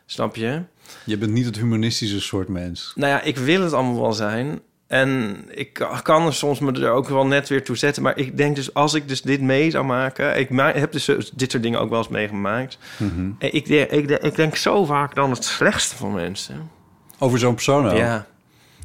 Snap 0.07 0.37
je? 0.37 0.63
Je 1.05 1.19
bent 1.19 1.33
niet 1.33 1.45
het 1.47 1.57
humanistische 1.57 2.21
soort 2.21 2.49
mens. 2.49 2.93
Nou 2.95 3.13
ja, 3.13 3.21
ik 3.23 3.37
wil 3.37 3.63
het 3.63 3.73
allemaal 3.73 4.01
wel 4.01 4.13
zijn. 4.13 4.61
En 4.87 5.43
ik 5.51 5.73
ka- 5.73 6.01
kan 6.01 6.27
er 6.27 6.35
soms 6.35 6.59
me 6.59 6.73
er 6.73 6.91
ook 6.91 7.09
wel 7.09 7.27
net 7.27 7.49
weer 7.49 7.65
toe 7.65 7.77
zetten. 7.77 8.03
Maar 8.03 8.19
ik 8.19 8.37
denk 8.37 8.57
dus, 8.57 8.75
als 8.75 8.95
ik 8.95 9.09
dus 9.09 9.23
dit 9.23 9.41
mee 9.41 9.71
zou 9.71 9.85
maken... 9.85 10.39
Ik 10.39 10.51
ma- 10.51 10.73
heb 10.73 10.93
dus 10.93 11.05
zo- 11.05 11.19
dit 11.35 11.51
soort 11.51 11.63
dingen 11.63 11.81
ook 11.81 11.91
wel 11.91 11.99
eens 11.99 12.09
meegemaakt. 12.09 12.79
Mhm. 12.99 13.31
En 13.39 13.55
ik, 13.55 13.67
denk- 13.67 13.91
ik, 13.91 14.09
denk- 14.09 14.23
ik 14.23 14.35
denk 14.35 14.57
zo 14.57 14.85
vaak 14.85 15.15
dan 15.15 15.31
het 15.31 15.45
slechtste 15.45 15.97
van 15.97 16.13
mensen. 16.13 16.71
Over 17.19 17.39
zo'n 17.39 17.55
persoon 17.55 17.89
ook. 17.89 17.97
Ja. 17.97 18.27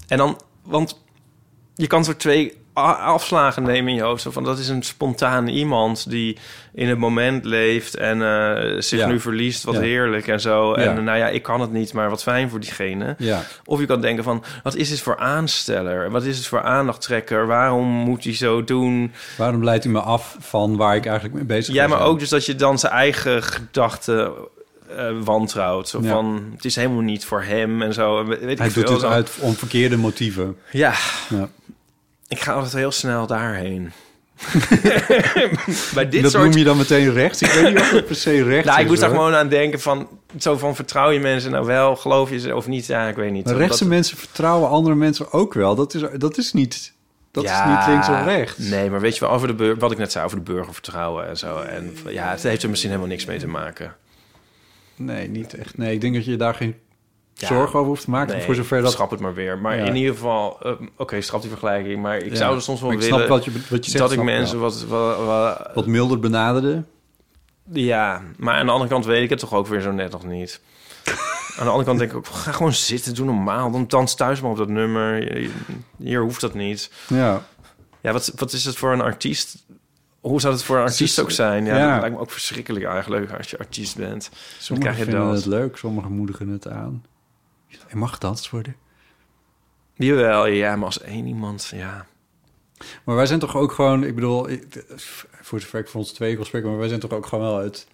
En 0.08 0.18
dan, 0.18 0.42
want 0.64 1.02
je 1.76 1.88
kan 1.88 2.06
er 2.06 2.18
twee 2.18 2.54
afslagen 2.74 3.64
nemen 3.64 3.90
in 3.90 3.96
je 3.96 4.02
hoofd. 4.02 4.22
Zo 4.22 4.32
Van, 4.32 4.44
dat 4.44 4.60
is 4.60 4.68
een 4.68 4.84
spontaan 4.84 5.48
iemand 5.48 6.10
die 6.10 6.38
in 6.74 6.88
het 6.90 6.98
moment 6.98 7.46
leeft 7.46 7.96
en 7.96 8.22
eh, 8.22 8.82
zich 8.82 9.00
Ja. 9.00 9.08
nu 9.08 9.20
verliest. 9.20 9.64
Wat 9.64 9.74
Ja. 9.76 9.82
heerlijk 9.82 10.28
en 10.28 10.40
zo. 10.42 10.74
En 10.74 10.84
Ja. 10.96 11.00
nou 11.02 11.18
ja, 11.18 11.28
ik 11.28 11.44
kan 11.44 11.62
het 11.62 11.72
niet, 11.72 11.94
maar 11.94 12.10
wat 12.10 12.24
fijn 12.24 12.50
voor 12.50 12.60
diegene. 12.60 13.16
Ja. 13.18 13.42
Of 13.66 13.80
je 13.80 13.86
kan 13.86 14.02
denken 14.02 14.24
van, 14.24 14.44
wat 14.64 14.76
is 14.76 14.90
dit 14.90 15.02
voor 15.02 15.18
aansteller? 15.18 16.12
Wat 16.12 16.24
is 16.24 16.38
het 16.38 16.48
voor 16.48 16.62
aandachttrekker? 16.62 17.48
Waarom 17.48 17.88
moet 17.88 18.24
hij 18.24 18.36
zo 18.36 18.64
doen? 18.64 19.12
Waarom 19.38 19.64
leidt 19.64 19.86
u 19.86 19.90
me 19.90 20.00
af 20.02 20.36
van 20.40 20.76
waar 20.78 20.96
ik 20.96 21.06
eigenlijk 21.06 21.36
mee 21.36 21.46
bezig 21.46 21.74
Ja, 21.74 21.80
wil 21.80 21.90
maar 21.90 21.98
zijn? 21.98 22.10
ook 22.10 22.20
dus 22.20 22.30
dat 22.30 22.46
je 22.46 22.56
dan 22.56 22.80
zijn 22.80 22.94
eigen 22.94 23.44
gedachten 23.44 24.32
eh, 24.98 25.06
wantrouwt. 25.24 25.88
Zo 25.90 26.00
Ja. 26.02 26.10
van, 26.10 26.52
het 26.56 26.66
is 26.66 26.76
helemaal 26.76 27.02
niet 27.02 27.26
voor 27.26 27.44
hem 27.44 27.82
en 27.82 27.94
zo. 27.94 28.26
Weet 28.26 28.42
ik 28.50 28.58
Hij 28.58 28.72
veel. 28.72 28.84
doet 28.84 29.02
het 29.02 29.12
uit 29.12 29.32
om 29.40 29.54
verkeerde 29.54 29.98
motieven. 29.98 30.58
Ja, 30.72 30.94
Ja. 31.30 31.50
Ik 32.28 32.40
ga 32.40 32.54
altijd 32.54 32.74
heel 32.74 32.92
snel 32.92 33.28
daarheen. 33.28 33.92
Bij 35.94 36.10
dit 36.10 36.22
dat 36.22 36.32
soort... 36.32 36.44
noem 36.44 36.58
je 36.58 36.64
dan 36.64 36.78
meteen 36.78 37.14
rechts? 37.14 37.42
Ik 37.42 37.52
weet 37.52 37.70
niet 37.74 37.80
of 37.80 37.92
het 37.92 38.06
per 38.06 38.16
se 38.16 38.44
rechts 38.44 38.68
Nou, 38.68 38.82
ik 38.82 38.88
moest 38.88 39.02
daar 39.02 39.10
gewoon 39.10 39.34
aan 39.36 39.48
denken 39.50 39.80
van... 39.80 40.08
Zo 40.40 40.58
van, 40.58 40.76
vertrouw 40.76 41.10
je 41.10 41.20
mensen 41.20 41.52
nou 41.52 41.66
wel? 41.66 41.96
Geloof 41.96 42.30
je 42.30 42.40
ze 42.40 42.56
of 42.56 42.68
niet? 42.68 42.86
Ja, 42.86 43.08
ik 43.08 43.16
weet 43.16 43.32
niet. 43.32 43.46
Maar 43.46 43.56
rechtse 43.56 43.80
Dat- 43.80 43.88
mensen 43.94 44.18
vertrouwen 44.18 44.70
andere 44.70 44.96
mensen 44.96 45.32
ook 45.32 45.54
wel. 45.54 45.76
Dat 45.76 45.94
is, 45.94 46.02
dat 46.18 46.38
is 46.38 46.54
niet... 46.54 46.94
Dat 47.32 47.44
is 47.44 47.50
niet 47.68 47.88
links 47.88 48.10
of 48.10 48.24
rechts. 48.26 48.58
Nee, 48.58 48.90
maar 48.90 49.00
weet 49.02 49.14
je 49.14 49.20
wel, 49.20 49.30
over 49.30 49.48
de 49.48 49.54
bur- 49.54 49.78
wat 49.78 49.92
ik 49.92 49.98
net 49.98 50.12
zei 50.12 50.26
over 50.26 50.38
de 50.38 50.44
burgervertrouwen 50.44 51.28
en 51.28 51.38
zo. 51.38 51.58
En 51.60 51.98
ja, 52.08 52.30
het 52.32 52.44
heeft 52.44 52.64
er 52.64 52.70
misschien 52.70 52.90
helemaal 52.90 53.12
niks 53.12 53.26
mee 53.26 53.40
te 53.40 53.48
maken. 53.48 53.96
Nee, 54.96 55.28
niet 55.28 55.54
echt. 55.54 55.78
Nee, 55.78 55.94
ik 55.94 56.02
denk 56.02 56.14
dat 56.14 56.26
je 56.26 56.36
daar 56.36 56.54
geen 56.54 56.76
Ja. 57.34 57.48
zorgen 57.48 57.76
over 57.80 57.90
hoeft 57.90 58.04
te 58.04 58.10
maken. 58.10 58.36
Nee, 58.36 58.46
voor 58.46 58.56
zover 58.56 58.82
dat... 58.82 58.92
Schrap 58.92 59.10
het 59.12 59.20
maar 59.20 59.34
weer. 59.34 59.58
Maar 59.58 59.78
Ja. 59.78 59.84
in 59.86 59.96
ieder 59.96 60.14
geval, 60.14 60.58
eh, 60.62 60.72
oké, 60.98 61.22
schrap 61.22 61.42
die 61.42 61.50
vergelijking. 61.50 62.02
Maar 62.02 62.18
ik 62.18 62.30
Ja. 62.32 62.36
zou 62.36 62.56
er 62.56 62.62
soms 62.62 62.82
wel 62.82 62.90
willen 62.90 63.06
snap 63.06 63.28
wat 63.28 63.46
je, 63.46 63.52
wat 63.70 63.86
je 63.86 63.92
zegt. 63.92 64.04
dat 64.04 64.12
ik 64.12 64.24
mensen 64.24 64.60
wat, 64.60 64.84
wat, 64.86 65.18
wat- 65.26 65.70
wat 65.74 65.86
milder 65.88 66.20
benaderde. 66.20 66.84
Ja, 67.72 68.22
maar 68.38 68.56
aan 68.56 68.66
de 68.66 68.72
andere 68.72 68.90
kant 68.90 69.06
weet 69.06 69.24
ik 69.24 69.30
het 69.30 69.40
toch 69.40 69.54
ook 69.54 69.68
weer 69.68 69.82
zo 69.82 69.92
net 69.92 70.12
nog 70.12 70.26
niet. 70.26 70.62
aan 71.58 71.66
de 71.66 71.70
andere 71.72 71.84
kant 71.84 72.00
denk 72.00 72.12
ik 72.12 72.18
ook, 72.18 72.26
ga 72.28 72.52
gewoon 72.52 72.74
zitten, 72.74 73.16
doe 73.16 73.26
normaal. 73.26 73.72
Dan 73.72 73.88
dans 73.88 74.16
thuis 74.16 74.42
maar 74.42 74.52
op 74.52 74.58
dat 74.58 74.68
nummer. 74.70 75.28
Hier 75.98 76.22
hoeft 76.22 76.42
dat 76.42 76.54
niet. 76.54 76.92
Ja. 77.08 77.42
Ja, 78.02 78.12
wat, 78.12 78.32
wat 78.36 78.52
is 78.54 78.66
het 78.66 78.76
voor 78.76 78.92
een 78.94 79.02
artiest? 79.02 79.66
Hoe 80.20 80.42
zou 80.42 80.54
het 80.54 80.64
voor 80.64 80.78
een 80.78 80.84
artiest 80.84 81.20
ook 81.20 81.32
zijn? 81.32 81.66
Ja, 81.66 81.78
ja. 81.78 81.92
dat 81.92 82.00
lijkt 82.00 82.16
me 82.16 82.22
ook 82.22 82.32
verschrikkelijk 82.32 82.86
eigenlijk 82.86 83.32
als 83.38 83.50
je 83.50 83.58
artiest 83.58 83.96
bent. 83.96 84.30
Sommigen 84.60 84.92
krijg 84.94 84.98
je 85.08 85.12
vinden 85.12 85.30
dat. 85.34 85.36
het 85.38 85.46
leuk, 85.46 85.78
sommigen 85.78 86.12
moedigen 86.12 86.48
het 86.50 86.68
aan. 86.68 87.04
Er 87.90 87.98
mag 87.98 88.14
gedanst 88.14 88.50
worden. 88.50 88.76
Jawel, 89.94 90.46
ja, 90.48 90.76
maar 90.76 90.86
als 90.86 91.02
één 91.02 91.26
iemand, 91.28 91.72
ja. 91.76 92.06
Maar 93.04 93.16
wij 93.16 93.26
zijn 93.26 93.40
toch 93.40 93.56
ook 93.56 93.72
gewoon... 93.72 94.04
Ik 94.04 94.16
bedoel, 94.16 94.50
ik- 94.50 94.84
voor 95.42 95.60
zover 95.60 95.80
ik 95.80 95.88
voor 95.88 96.00
ons 96.00 96.12
twee 96.12 96.36
wil 96.36 96.46
spreken... 96.46 96.70
maar 96.70 96.78
wij 96.80 96.88
zijn 96.88 97.00
toch 97.00 97.12
ook 97.12 97.26
gewoon 97.26 97.44
wel 97.46 97.58
het... 97.60 97.88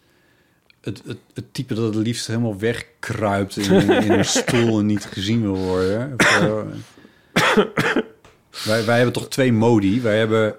Het, 0.82 1.02
het, 1.06 1.18
het 1.34 1.54
type 1.54 1.74
dat 1.74 1.94
het 1.94 2.06
liefst 2.06 2.28
helemaal 2.28 2.58
wegkruipt 2.58 3.58
in, 3.58 3.90
in 3.90 4.12
een 4.12 4.26
stoel 4.40 4.80
en 4.80 4.86
niet 4.86 5.06
gezien 5.06 5.42
wil 5.42 5.56
worden. 5.58 6.16
Wij, 8.66 8.86
wij 8.86 8.96
hebben 8.96 9.14
toch 9.14 9.28
twee 9.28 9.54
modi. 9.54 10.02
Wij 10.02 10.18
hebben 10.18 10.56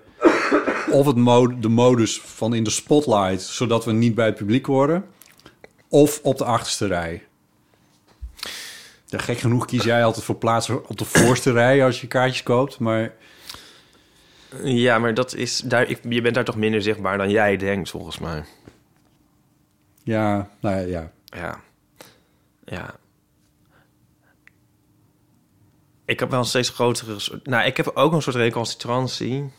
of 0.90 1.06
het 1.06 1.16
mode, 1.16 1.58
de 1.58 1.68
modus 1.68 2.20
van 2.20 2.54
in 2.54 2.64
de 2.64 2.70
spotlight, 2.70 3.42
zodat 3.42 3.84
we 3.84 3.92
niet 3.92 4.14
bij 4.14 4.26
het 4.26 4.34
publiek 4.34 4.66
worden, 4.66 5.04
of 5.88 6.20
op 6.22 6.38
de 6.38 6.44
achterste 6.44 6.86
rij. 6.86 7.22
Ja, 9.10 9.18
gek 9.18 9.38
genoeg 9.38 9.66
kies 9.66 9.84
jij 9.84 10.04
altijd 10.04 10.24
voor 10.24 10.34
plaatsen 10.36 10.88
op 10.88 10.98
de 10.98 11.04
voorste 11.04 11.52
rij 11.52 11.84
als 11.84 12.00
je 12.00 12.06
kaartjes 12.06 12.42
koopt, 12.42 12.78
maar 12.78 13.12
Ja, 14.62 14.98
maar 14.98 15.14
dat 15.14 15.34
is, 15.34 15.58
daar, 15.60 15.88
ik, 15.88 16.00
je 16.08 16.20
bent 16.20 16.34
daar 16.34 16.44
toch 16.44 16.56
minder 16.56 16.82
zichtbaar 16.82 17.18
dan 17.18 17.30
jij 17.30 17.56
denkt, 17.56 17.90
volgens 17.90 18.18
mij. 18.18 18.44
ja, 20.02 20.48
nou 20.60 20.76
ja, 20.76 20.86
ja. 20.86 21.10
Ja. 21.24 21.60
Ja. 22.64 22.94
Ik 26.04 26.20
heb 26.20 26.30
wel 26.30 26.38
een 26.38 26.44
steeds 26.44 26.68
grotere... 26.68 27.18
soort- 27.18 27.46
Nou, 27.46 27.64
ik 27.66 27.76
heb 27.76 27.86
ook 27.94 28.12
een 28.12 28.22
soort 28.22 28.36
recalcitrantie. 28.36 29.50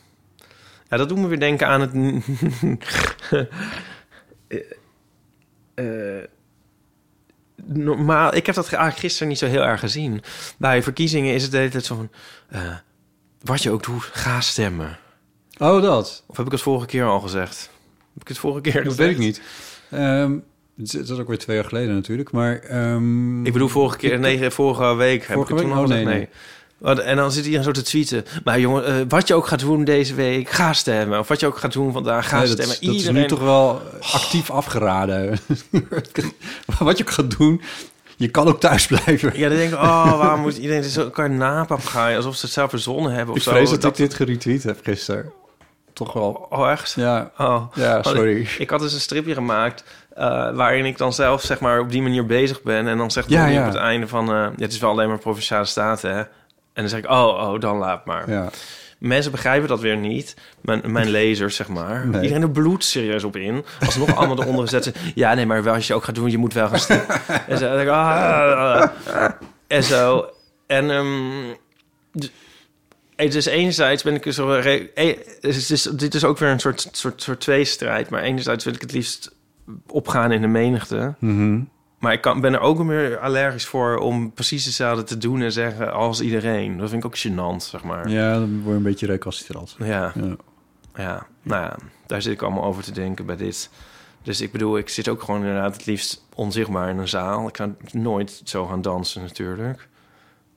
Ja, 0.89 0.97
dat 0.97 1.09
doet 1.09 1.17
me 1.17 1.27
weer 1.27 1.39
denken 1.39 1.67
aan 1.67 1.81
het... 1.81 1.93
Eh, 4.47 6.17
eh, 6.19 6.23
normaal... 7.65 8.35
Ik 8.35 8.45
heb 8.45 8.55
dat 8.55 8.65
eigenlijk 8.67 8.97
gisteren 8.99 9.27
niet 9.27 9.37
zo 9.37 9.45
heel 9.45 9.63
erg 9.63 9.79
gezien. 9.79 10.21
Bij 10.57 10.83
verkiezingen 10.83 11.33
is 11.33 11.41
het 11.43 11.51
de 11.51 11.57
hele 11.57 11.69
tijd 11.69 11.85
zo 11.85 11.95
van... 11.95 12.09
eh, 12.49 12.61
wat 13.43 13.63
je 13.63 13.71
ook 13.71 13.83
doet, 13.83 14.03
ga 14.03 14.41
stemmen. 14.41 14.97
Oh, 15.57 15.81
dat. 15.81 16.23
Of 16.27 16.37
heb 16.37 16.45
ik 16.45 16.51
het 16.51 16.61
vorige 16.61 16.85
keer 16.85 17.05
al 17.05 17.19
gezegd? 17.19 17.69
Heb 18.13 18.21
ik 18.21 18.27
het 18.27 18.37
vorige 18.37 18.61
keer 18.61 18.83
Dat 18.83 18.95
weet 18.95 19.09
ik 19.11 19.17
niet. 19.17 19.41
Ehm, 19.91 20.31
het 20.77 20.85
is- 20.85 20.91
dat 20.91 21.09
is 21.09 21.17
ook 21.17 21.27
weer 21.27 21.37
twee 21.37 21.55
jaar 21.55 21.65
geleden 21.65 21.93
natuurlijk. 21.95 22.31
Maar 22.31 22.59
ehm, 22.59 23.45
Ik 23.45 23.53
bedoel, 23.53 23.67
vorige 23.67 23.97
keer, 23.97 24.19
nee, 24.19 24.49
vorige 24.49 24.95
week 24.95 25.19
heb 25.27 25.35
Vorige 25.35 25.53
ik 25.53 25.59
het 25.59 25.67
toen 25.67 25.77
week? 25.87 25.91
al 25.91 25.97
Oh, 25.97 26.05
nee, 26.05 26.29
En 26.83 27.15
dan 27.15 27.31
zit 27.31 27.45
hij 27.45 27.63
zo 27.63 27.71
te 27.71 27.81
tweeten. 27.81 28.25
Maar 28.43 28.59
jongen, 28.59 28.85
eh, 28.85 28.93
wat 29.07 29.27
je 29.27 29.33
ook 29.33 29.47
gaat 29.47 29.59
doen 29.59 29.83
deze 29.83 30.15
week, 30.15 30.49
ga 30.49 30.73
stemmen. 30.73 31.19
Of 31.19 31.27
wat 31.27 31.39
je 31.39 31.45
ook 31.47 31.57
gaat 31.57 31.73
doen 31.73 31.91
vandaag, 31.91 32.27
ga 32.29 32.37
nee, 32.37 32.47
dat, 32.47 32.53
stemmen. 32.53 32.77
dat 32.85 32.95
is 32.95 33.09
nu 33.09 33.25
toch 33.25 33.39
wel 33.39 33.81
actief 34.13 34.51
afgeraden. 34.51 35.37
Wat 36.79 36.97
je 36.97 37.03
ook 37.03 37.11
gaat 37.11 37.37
doen, 37.37 37.61
je 38.15 38.27
kan 38.29 38.47
ook 38.47 38.59
thuis 38.59 38.87
blijven. 38.87 39.31
Ja, 39.39 39.47
dan 39.49 39.57
denk 39.57 39.71
ik, 39.71 39.77
oh, 39.77 40.17
waarom 40.19 40.41
moet 40.41 40.57
iedereen 40.57 40.83
zo 40.83 41.01
elkaar 41.01 41.29
napapagaaien? 41.29 42.17
Alsof 42.17 42.35
ze 42.35 42.45
het 42.45 42.53
zelf 42.53 42.69
verzonnen 42.69 43.11
hebben 43.11 43.31
of 43.33 43.37
Ik 43.37 43.43
zo. 43.43 43.51
vrees 43.51 43.69
dat, 43.69 43.83
ik 43.83 43.95
dit 43.95 44.13
geretweet 44.13 44.63
heb 44.63 44.79
gisteren. 44.83 45.31
Toch 45.93 46.13
wel. 46.13 46.45
Oh, 46.49 46.71
echt? 46.71 46.93
Ja, 46.95 47.31
Oh. 47.37 47.63
ja 47.75 48.03
sorry. 48.03 48.47
Ik 48.57 48.69
had 48.69 48.79
dus 48.79 48.93
een 48.93 48.99
stripje 48.99 49.33
gemaakt 49.33 49.83
eh, 50.15 50.25
waarin 50.55 50.85
ik 50.85 50.97
dan 50.97 51.13
zelf 51.13 51.41
zeg 51.41 51.59
maar 51.59 51.79
op 51.79 51.91
die 51.91 52.01
manier 52.01 52.25
bezig 52.25 52.61
ben. 52.61 52.87
En 52.87 52.97
dan 52.97 53.11
zegt 53.11 53.29
Ja, 53.29 53.59
op 53.59 53.65
het 53.65 53.75
einde 53.75 54.07
van... 54.07 54.25
ja, 54.25 54.51
het 54.57 54.73
is 54.73 54.79
wel 54.79 54.89
alleen 54.89 55.07
maar 55.07 55.19
Provinciale 55.19 55.65
Staten, 55.65 56.15
hè? 56.15 56.23
En 56.73 56.81
dan 56.81 56.89
zeg 56.89 56.99
ik, 56.99 57.09
oh, 57.09 57.49
oh, 57.51 57.59
dan 57.59 57.77
laat 57.77 58.05
maar. 58.05 58.29
Ja. 58.29 58.49
Mensen 58.97 59.31
begrijpen 59.31 59.67
dat 59.67 59.79
weer 59.79 59.97
niet. 59.97 60.35
Mijn, 60.61 60.81
mijn 60.91 61.09
lezers, 61.19 61.55
zeg 61.55 61.67
maar. 61.67 62.07
Nee. 62.07 62.21
Iedereen 62.21 62.41
er 62.43 62.51
bloed 62.51 62.83
serieus 62.83 63.23
op 63.23 63.35
in. 63.35 63.65
Als 63.85 63.95
nog 63.95 64.15
allemaal 64.15 64.41
eronder 64.41 64.67
zetten. 64.69 64.93
Ja, 65.15 65.33
nee, 65.33 65.45
maar 65.45 65.63
wel 65.63 65.73
als 65.73 65.87
je 65.87 65.93
ook 65.93 66.03
gaat 66.03 66.15
doen, 66.15 66.31
je 66.31 66.37
moet 66.37 66.53
wel 66.53 66.67
gaan 66.67 66.79
stemmen. 66.79 67.07
en 67.47 67.57
zo. 67.57 67.69
denk 67.69 67.81
ik, 67.81 67.87
ah, 67.89 68.89
en 69.67 69.83
zo. 69.83 70.29
En 70.67 70.89
d- 72.19 72.31
het 73.15 73.35
is 73.35 73.45
enerzijds 73.45 74.03
ben 74.03 74.15
ik 74.15 74.25
het 75.41 75.69
is, 75.69 75.81
dit 75.83 76.13
is 76.13 76.23
ook 76.23 76.37
weer 76.37 76.49
een 76.49 76.59
soort, 76.59 76.87
soort, 76.91 77.21
soort 77.21 77.39
tweestrijd. 77.39 78.09
Maar 78.09 78.21
enerzijds 78.21 78.63
wil 78.65 78.73
ik 78.73 78.81
het 78.81 78.91
liefst 78.91 79.31
opgaan 79.87 80.31
in 80.31 80.41
de 80.41 80.47
menigte. 80.47 81.13
Mhm. 81.19 81.59
Maar 82.01 82.13
ik 82.13 82.21
kan, 82.21 82.41
ben 82.41 82.53
er 82.53 82.59
ook 82.59 82.83
meer 82.83 83.17
allergisch 83.17 83.65
voor 83.65 83.97
om 83.97 84.31
precies 84.31 84.65
hetzelfde 84.65 85.03
te 85.03 85.17
doen 85.17 85.41
en 85.41 85.51
zeggen 85.51 85.93
als 85.93 86.21
iedereen. 86.21 86.77
Dat 86.77 86.89
vind 86.89 87.03
ik 87.03 87.09
ook 87.09 87.17
gênant, 87.17 87.63
zeg 87.63 87.83
maar. 87.83 88.09
Ja, 88.09 88.33
dan 88.33 88.53
word 88.61 88.65
je 88.65 88.71
een 88.71 88.83
beetje 88.83 89.05
recalcitrant. 89.05 89.75
Ja, 89.79 90.13
Ja. 90.15 90.35
ja, 90.95 91.27
nou 91.41 91.63
ja, 91.63 91.75
daar 92.05 92.21
zit 92.21 92.33
ik 92.33 92.41
allemaal 92.41 92.63
over 92.63 92.83
te 92.83 92.91
denken 92.91 93.25
bij 93.25 93.35
dit. 93.35 93.69
Dus 94.23 94.41
ik 94.41 94.51
bedoel, 94.51 94.77
ik 94.77 94.89
zit 94.89 95.07
ook 95.07 95.21
gewoon 95.23 95.39
inderdaad 95.39 95.75
het 95.75 95.85
liefst 95.85 96.25
onzichtbaar 96.35 96.89
in 96.89 96.97
een 96.97 97.07
zaal. 97.07 97.47
Ik 97.47 97.53
kan 97.53 97.75
nooit 97.91 98.41
zo 98.43 98.65
gaan 98.65 98.81
dansen 98.81 99.21
natuurlijk. 99.21 99.87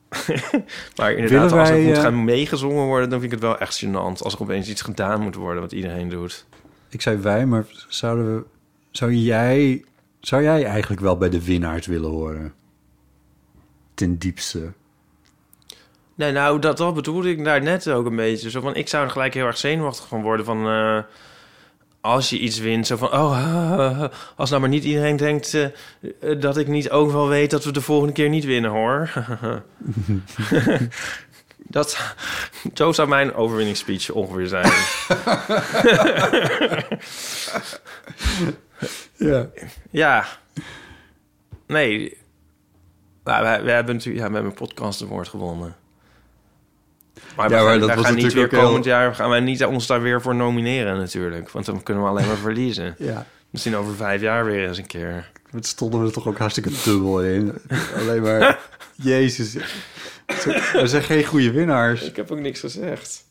maar 0.97 1.13
inderdaad, 1.13 1.31
Willen 1.31 1.43
als 1.43 1.69
wij, 1.69 1.79
het 1.79 1.87
moet 1.87 1.99
gaan 1.99 2.25
meegezongen 2.25 2.85
worden... 2.85 3.11
dan 3.11 3.21
vind 3.21 3.33
ik 3.33 3.39
het 3.39 3.49
wel 3.49 3.59
echt 3.59 3.85
gênant. 3.85 4.23
Als 4.23 4.35
er 4.35 4.43
opeens 4.43 4.69
iets 4.69 4.83
gedaan 4.83 5.21
moet 5.21 5.35
worden 5.35 5.63
wat 5.63 5.73
iedereen 5.73 6.09
doet. 6.09 6.47
Ik 6.89 7.03
zei 7.03 7.17
wij, 7.17 7.47
maar 7.47 7.65
zouden 7.89 8.35
we, 8.35 8.45
zou, 8.91 9.15
jij, 9.15 9.85
zou 10.27 10.43
jij 10.43 10.65
eigenlijk 10.65 11.01
wel 11.01 11.17
bij 11.17 11.29
de 11.29 11.45
winnaars 11.45 11.87
willen 11.87 12.11
horen? 12.11 12.55
Ten 13.95 14.19
diepste. 14.19 14.73
Nee, 16.15 16.33
nou, 16.33 16.59
dat, 16.59 16.77
dat 16.77 16.95
bedoelde 16.95 17.31
ik 17.31 17.45
daar 17.45 17.63
net 17.63 17.89
ook 17.89 18.07
een 18.07 18.17
beetje. 18.17 18.51
Zo 18.51 18.61
van, 18.61 18.75
ik 18.75 18.89
zou 18.89 19.05
er 19.05 19.11
gelijk 19.11 19.35
heel 19.35 19.47
erg 19.47 19.59
zenuwachtig 19.59 20.09
van 20.09 20.23
worden 20.23 20.47
van... 20.47 20.67
eh, 20.67 20.99
als 22.01 22.31
je 22.31 22.39
iets 22.39 22.59
wint, 22.59 22.87
zo 22.87 22.97
van... 22.97 23.13
Oh, 23.13 24.05
als 24.37 24.49
nou 24.51 24.61
maar 24.61 24.71
niet 24.71 24.85
iedereen 24.85 25.17
denkt 25.17 25.55
eh, 25.55 25.65
eh, 26.21 26.41
dat 26.41 26.57
ik 26.57 26.67
niet 26.67 26.91
ook 26.91 27.11
wel 27.11 27.29
weet... 27.29 27.51
dat 27.51 27.65
we 27.65 27.73
de 27.73 27.81
volgende 27.81 28.13
keer 28.13 28.29
niet 28.29 28.45
winnen, 28.45 28.71
hoor. 28.71 29.13
dat, 31.57 32.15
zo 32.75 32.93
zou 32.93 33.09
mijn 33.09 33.35
overwinningsspeech 33.35 34.11
ongeveer 34.11 34.47
zijn. 34.47 34.73
Ja. 39.17 39.49
ja. 39.91 40.25
Nee. 41.67 42.17
Nou, 43.25 43.43
wij, 43.43 43.63
wij 43.65 43.75
hebben 43.75 43.95
natuurlijk... 43.95 44.25
Ja, 44.25 44.29
we 44.31 44.35
hebben 44.35 44.53
een 44.53 44.59
podcast 44.67 45.03
award 45.03 45.29
gewonnen. 45.29 45.77
Maar, 47.37 47.51
Ja, 47.51 47.57
we 47.59 47.63
maar 47.65 47.71
gaan, 47.71 47.81
dat 47.81 47.95
was 47.95 48.05
gaan 48.05 48.15
niet 48.15 48.23
weer 48.23 48.25
natuurlijk 48.25 48.53
ook 48.53 48.59
heel- 48.59 48.69
komend 48.69 48.85
jaar... 48.85 49.15
gaan 49.15 49.31
wij 49.31 49.41
niet 49.41 49.65
ons 49.65 49.87
daar 49.87 50.03
weer 50.03 50.23
voor 50.23 50.35
nomineren 50.35 50.99
natuurlijk. 50.99 51.51
Want 51.51 51.67
dan 51.67 51.83
kunnen 51.83 52.03
we 52.03 52.09
alleen 52.09 52.27
maar 52.27 52.37
verliezen. 52.37 52.95
ja. 53.11 53.27
Misschien 53.51 53.77
over 53.77 53.95
vijf 53.95 54.21
jaar 54.21 54.45
weer 54.45 54.69
eens 54.69 54.79
een 54.79 54.87
keer. 54.87 55.31
Het 55.51 55.67
stonden 55.67 56.01
we 56.01 56.07
er 56.07 56.13
toch 56.13 56.27
ook 56.29 56.39
hartstikke 56.39 56.71
dubbel 56.85 57.23
in. 57.23 57.59
Alleen 57.97 58.23
maar, 58.23 58.59
jezus. 58.95 59.57
Er 60.75 60.89
zijn 60.89 61.03
geen 61.03 61.25
goede 61.25 61.51
winnaars. 61.51 62.03
Ik 62.03 62.17
heb 62.17 62.31
ook 62.31 62.39
niks 62.41 62.61
gezegd. 62.61 63.25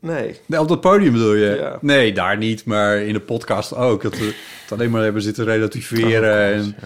Nee. 0.00 0.40
Nee, 0.46 0.60
op 0.60 0.68
dat 0.68 0.80
podium 0.80 1.12
bedoel 1.12 1.34
je? 1.34 1.56
Ja. 1.56 1.78
Nee, 1.80 2.12
daar 2.12 2.36
niet, 2.36 2.64
maar 2.64 2.96
in 2.96 3.12
de 3.12 3.20
podcast 3.20 3.74
ook. 3.74 4.02
Dat 4.02 4.18
we 4.18 4.34
het 4.62 4.72
alleen 4.72 4.90
maar 4.90 5.02
hebben 5.02 5.22
zitten 5.22 5.44
relativeren. 5.44 6.54
en, 6.54 6.76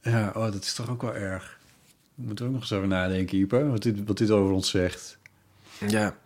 ja, 0.00 0.32
oh, 0.34 0.44
dat 0.44 0.62
is 0.62 0.74
toch 0.74 0.90
ook 0.90 1.02
wel 1.02 1.14
erg. 1.14 1.58
We 2.14 2.22
moeten 2.26 2.46
ook 2.46 2.52
nog 2.52 2.60
eens 2.60 2.72
over 2.72 2.88
nadenken, 2.88 3.38
Ipe, 3.38 3.66
wat 3.68 3.82
dit, 3.82 3.96
wat 4.06 4.18
dit 4.18 4.30
over 4.30 4.52
ons 4.52 4.70
zegt. 4.70 5.18
Ja. 5.86 6.16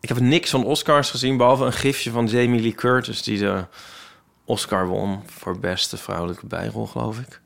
Ik 0.00 0.08
heb 0.08 0.20
niks 0.20 0.50
van 0.50 0.64
Oscars 0.64 1.10
gezien, 1.10 1.36
behalve 1.36 1.64
een 1.64 1.72
gifje 1.72 2.10
van 2.10 2.26
Jamie 2.26 2.60
Lee 2.60 2.74
Curtis... 2.74 3.22
die 3.22 3.38
de 3.38 3.64
Oscar 4.44 4.86
won 4.86 5.22
voor 5.26 5.58
beste 5.58 5.96
vrouwelijke 5.96 6.46
bijrol, 6.46 6.86
geloof 6.86 7.18
ik. 7.18 7.40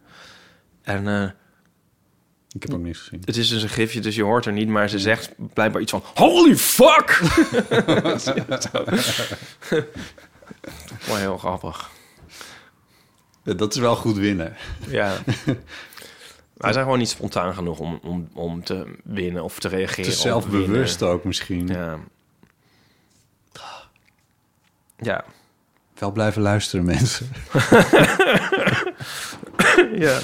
En 0.82 1.08
eh, 1.08 1.30
Ik 2.52 2.62
heb 2.62 2.74
ook 2.74 2.80
niks 2.80 2.98
gezien. 2.98 3.22
het 3.24 3.36
is 3.36 3.48
dus 3.48 3.62
een 3.62 3.68
gifje, 3.68 4.00
dus 4.00 4.14
je 4.14 4.22
hoort 4.22 4.46
er 4.46 4.52
niet... 4.52 4.68
maar 4.68 4.88
ze 4.88 4.98
zegt 4.98 5.30
blijkbaar 5.52 5.82
iets 5.82 5.90
van... 5.90 6.02
Holy 6.14 6.56
fuck! 6.56 7.20
Heel 11.04 11.38
grappig. 11.38 11.90
Ja, 13.42 13.52
Dat 13.52 13.74
is 13.74 13.80
wel 13.80 13.96
goed 13.96 14.16
winnen. 14.16 14.56
Ja. 14.88 15.12
Wij 16.56 16.72
zijn 16.72 16.84
gewoon 16.84 16.98
niet 16.98 17.08
spontaan 17.08 17.54
genoeg 17.54 17.78
om, 17.78 18.00
om, 18.02 18.28
om 18.34 18.64
te 18.64 18.86
winnen 19.04 19.44
of 19.44 19.58
te 19.58 19.68
reageren. 19.68 20.04
Het 20.04 20.12
is 20.12 20.16
op 20.16 20.22
zelfbewust 20.26 21.02
ook 21.02 21.24
misschien. 21.24 21.66
Ja. 21.66 21.98
Ja. 24.96 25.24
Wel 25.94 26.12
blijven 26.12 26.42
luisteren, 26.42 26.84
mensen. 26.84 27.28
ja. 30.06 30.18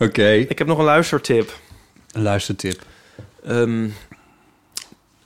Oké, 0.00 0.30
Ik 0.32 0.58
heb 0.58 0.66
nog 0.66 0.78
een 0.78 0.84
luistertip. 0.84 1.58
een 2.12 2.22
luistertip. 2.22 2.82
Ehm, 3.44 3.88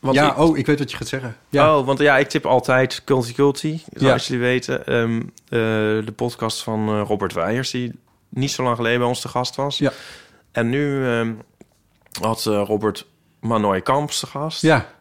want 0.00 0.14
ja, 0.16 0.30
ik- 0.30 0.38
oh, 0.38 0.58
ik 0.58 0.66
weet 0.66 0.78
wat 0.78 0.90
je 0.90 0.96
gaat 0.96 1.08
zeggen. 1.08 1.36
Ja, 1.48 1.78
Oh, 1.78 1.86
want 1.86 1.98
ja, 1.98 2.18
ik 2.18 2.28
tip 2.28 2.46
altijd 2.46 3.02
Culty 3.04 3.32
Culty, 3.32 3.78
zoals 3.92 4.26
Ja. 4.26 4.32
jullie 4.34 4.48
weten. 4.50 4.86
Ehm, 4.86 5.16
eh, 5.18 5.24
de 6.06 6.12
podcast 6.16 6.62
van 6.62 6.88
eh, 6.88 7.02
Robert 7.06 7.32
Weijers, 7.32 7.70
die 7.70 7.92
niet 8.28 8.50
zo 8.50 8.62
lang 8.62 8.76
geleden 8.76 8.98
bij 8.98 9.08
ons 9.08 9.20
te 9.20 9.28
gast 9.28 9.54
was. 9.56 9.78
Ja. 9.78 9.92
En 10.52 10.68
nu 10.70 11.06
ehm, 11.06 11.32
had 12.20 12.46
eh, 12.46 12.62
Robert 12.66 13.06
Manoy 13.40 13.80
Kamps 13.80 14.20
te 14.20 14.26
gast. 14.26 14.62
ja. 14.62 14.92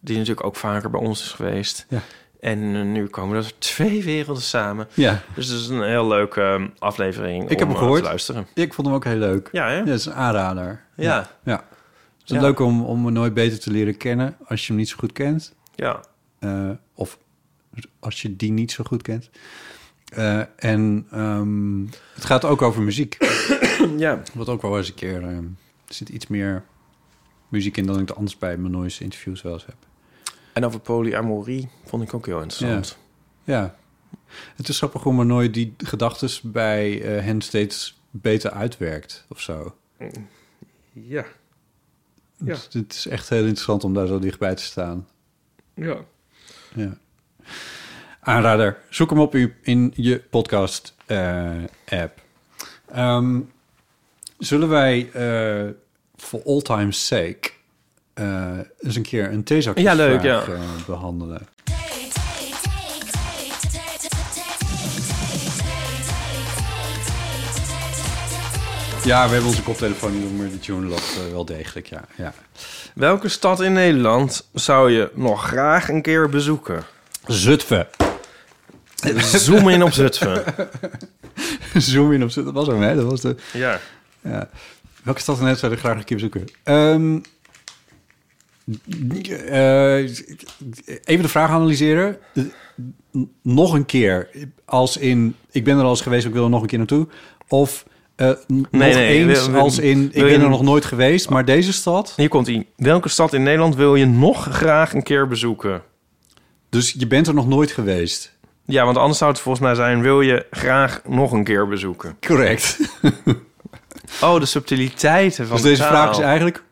Die 0.00 0.16
natuurlijk 0.18 0.46
ook 0.46 0.56
vaker 0.56 0.90
bij 0.90 1.00
ons 1.00 1.22
is 1.22 1.30
geweest. 1.32 1.86
Ja. 1.88 2.00
En 2.40 2.74
eh, 2.76 2.82
nu 2.82 3.06
komen 3.06 3.36
er 3.36 3.58
twee 3.58 4.04
werelden 4.04 4.42
samen. 4.42 4.88
ja. 4.94 5.22
Dus 5.34 5.46
het 5.48 5.60
is 5.60 5.68
een 5.68 5.82
heel 5.82 6.08
leuke 6.08 6.40
ehm, 6.40 6.68
aflevering 6.78 7.36
Ik 7.42 7.50
om 7.50 7.56
heb 7.58 7.58
hem 7.58 7.70
eh, 7.70 7.76
gehoord. 7.78 8.00
te 8.02 8.08
luisteren. 8.08 8.46
Ik 8.54 8.74
vond 8.74 8.86
hem 8.86 8.96
ook 8.96 9.04
heel 9.04 9.16
leuk. 9.16 9.48
Ja, 9.52 9.66
hè? 9.68 9.74
Ja, 9.76 9.84
dat 9.84 9.98
is 9.98 10.06
een 10.06 10.14
aanrader. 10.14 10.84
Ja. 10.96 11.30
ja. 11.44 11.64
Het 12.18 12.30
is 12.30 12.36
Ja. 12.36 12.40
leuk 12.40 12.58
om, 12.60 12.84
om 12.84 13.04
hem 13.04 13.12
nooit 13.12 13.34
beter 13.34 13.60
te 13.60 13.70
leren 13.70 13.96
kennen 13.96 14.36
als 14.46 14.60
je 14.60 14.66
hem 14.66 14.76
niet 14.76 14.88
zo 14.88 14.96
goed 14.98 15.12
kent. 15.12 15.54
Ja. 15.74 16.00
Eh, 16.38 16.70
of 16.94 17.18
als 17.98 18.22
je 18.22 18.36
die 18.36 18.52
niet 18.52 18.72
zo 18.72 18.84
goed 18.84 19.02
kent. 19.02 19.30
En 20.56 21.06
ehm, 21.10 21.80
het 22.14 22.24
gaat 22.24 22.44
ook 22.44 22.62
over 22.62 22.82
muziek. 22.82 23.16
ja. 23.96 24.22
Wat 24.34 24.48
ook 24.48 24.62
wel 24.62 24.76
eens 24.76 24.88
een 24.88 24.94
keer... 24.94 25.22
ehm, 25.22 25.44
er 25.86 25.94
zit 25.94 26.08
iets 26.08 26.26
meer 26.26 26.64
muziek 27.48 27.76
in 27.76 27.86
dan 27.86 28.00
ik 28.00 28.10
anders 28.10 28.38
bij 28.38 28.56
mijn 28.56 28.72
nooit 28.72 28.98
interviews 29.00 29.42
wel 29.42 29.52
eens 29.52 29.66
heb. 29.66 29.76
En 30.58 30.64
over 30.64 30.80
polyamorie 30.80 31.68
vond 31.84 32.02
ik 32.02 32.14
ook 32.14 32.26
heel 32.26 32.42
interessant. 32.42 32.96
Ja. 33.44 33.74
Het 34.56 34.68
is 34.68 34.76
grappig 34.78 35.02
hoe 35.02 35.12
maar 35.12 35.26
nooit 35.26 35.54
die 35.54 35.74
gedachtes 35.78 36.40
bij 36.40 37.02
eh, 37.02 37.24
hen 37.24 37.40
steeds 37.40 38.00
beter 38.10 38.50
uitwerkt 38.50 39.24
of 39.28 39.40
zo. 39.40 39.74
Ja. 40.92 41.24
Ja. 42.36 42.44
Dus 42.44 42.68
het 42.70 42.92
is 42.94 43.06
echt 43.06 43.28
heel 43.28 43.42
interessant 43.42 43.84
om 43.84 43.94
daar 43.94 44.06
zo 44.06 44.18
dichtbij 44.18 44.54
te 44.54 44.62
staan. 44.62 45.08
Ja. 45.74 45.96
Ja. 46.74 46.98
Aanrader, 48.20 48.78
zoek 48.90 49.10
hem 49.10 49.18
op 49.20 49.34
u- 49.34 49.56
in 49.62 49.92
je 49.96 50.18
podcast-app. 50.30 52.22
Ehm, 52.86 53.40
zullen 54.38 54.68
wij 54.68 55.10
uh, 55.14 55.70
for 56.16 56.42
all 56.44 56.60
time's 56.62 57.06
sake 57.06 57.50
uh, 58.20 58.58
eens 58.80 58.96
een 58.96 59.02
keer 59.02 59.32
een 59.32 59.44
theezakje 59.44 59.82
Ja, 59.82 59.94
leuk, 59.94 60.22
ja. 60.22 60.44
uh, 60.48 60.60
behandelen? 60.86 61.48
Ja, 69.04 69.26
we 69.26 69.32
hebben 69.32 69.50
onze 69.50 69.62
koptelefoon 69.62 70.20
niet 70.20 70.38
maar 70.38 70.48
de 70.48 70.58
tune 70.58 70.86
loopt 70.86 71.18
uh, 71.26 71.32
wel 71.32 71.44
degelijk, 71.44 71.86
ja. 71.86 72.04
ja. 72.16 72.32
Welke 72.94 73.28
stad 73.28 73.60
in 73.60 73.72
Nederland 73.72 74.48
zou 74.52 74.90
je 74.90 75.10
nog 75.14 75.46
graag 75.46 75.88
een 75.88 76.02
keer 76.02 76.28
bezoeken? 76.28 76.84
Zutphen. 77.26 77.86
Zoom 79.16 79.68
in 79.68 79.82
op 79.82 79.92
Zutphen. 79.92 80.44
Zoom 81.74 82.12
in 82.12 82.22
op 82.22 82.30
Zutphen. 82.30 82.54
Dat 82.54 82.66
was 82.66 82.74
hem, 82.74 82.82
hè? 82.82 82.94
Dat 82.94 83.04
was 83.04 83.20
de... 83.20 83.36
Ja. 83.52 83.80
Ja. 84.20 84.48
Welke 85.02 85.20
stad 85.20 85.38
in 85.38 85.44
Nederland 85.44 85.58
zou 85.58 85.72
je 85.72 85.78
graag 85.78 85.96
een 85.96 86.04
keer 86.04 86.16
bezoeken? 86.16 86.44
Ehm, 86.62 87.14
eh, 87.14 87.20
even 91.04 91.22
de 91.22 91.28
vraag 91.28 91.50
analyseren. 91.50 92.16
Nog 93.42 93.72
een 93.72 93.86
keer. 93.86 94.28
Als 94.64 94.96
in, 94.96 95.34
ik 95.50 95.64
ben 95.64 95.76
er 95.78 95.84
al 95.84 95.90
eens 95.90 96.00
geweest, 96.00 96.26
ik 96.26 96.32
wil 96.32 96.44
er 96.44 96.50
nog 96.50 96.60
een 96.60 96.66
keer 96.66 96.78
naartoe. 96.78 97.08
Of 97.48 97.84
eh, 98.16 98.26
nog 98.46 98.66
nee, 98.70 98.94
eens 99.06 99.40
wil- 99.44 99.50
wil- 99.52 99.60
als 99.60 99.78
in, 99.78 100.04
ik 100.04 100.14
je 100.14 100.22
ben 100.22 100.40
er 100.40 100.48
nog 100.48 100.62
nooit 100.62 100.84
geweest, 100.84 101.28
maar 101.30 101.44
deze 101.44 101.72
stad. 101.72 102.12
Hier 102.16 102.28
komt 102.28 102.48
ie. 102.48 102.66
Welke 102.76 103.08
stad 103.08 103.32
in 103.32 103.42
Nederland 103.42 103.76
wil 103.76 103.94
je 103.94 104.06
nog 104.06 104.44
graag 104.50 104.94
een 104.94 105.02
keer 105.02 105.28
bezoeken? 105.28 105.82
Dus 106.68 106.94
je 106.98 107.06
bent 107.06 107.26
er 107.26 107.34
nog 107.34 107.48
nooit 107.48 107.70
geweest. 107.70 108.36
Ja, 108.64 108.84
want 108.84 108.96
anders 108.96 109.18
zou 109.18 109.30
het 109.30 109.40
volgens 109.40 109.64
mij 109.64 109.74
zijn... 109.74 110.02
wil 110.02 110.20
je 110.20 110.46
graag 110.50 111.00
nog 111.08 111.32
een 111.32 111.44
keer 111.44 111.68
bezoeken? 111.68 112.16
Correct. 112.26 112.78
Oh, 114.20 114.40
de 114.40 114.46
subtiliteiten 114.46 115.46
van 115.46 115.54
Dus 115.56 115.64
de 115.64 115.68
deze 115.68 115.82
taal. 115.82 115.90
vraag 115.90 116.10
is 116.10 116.18
eigenlijk... 116.18 116.62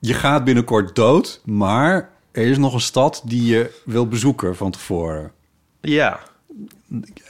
Je 0.00 0.14
gaat 0.14 0.44
binnenkort 0.44 0.94
dood, 0.96 1.40
maar 1.44 2.10
er 2.32 2.46
is 2.46 2.58
nog 2.58 2.74
een 2.74 2.80
stad 2.80 3.22
die 3.24 3.44
je 3.44 3.80
wil 3.84 4.08
bezoeken 4.08 4.56
van 4.56 4.70
tevoren. 4.70 5.32
Ja. 5.80 6.20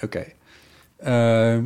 Oké. 0.02 0.24
Eh, 0.96 1.58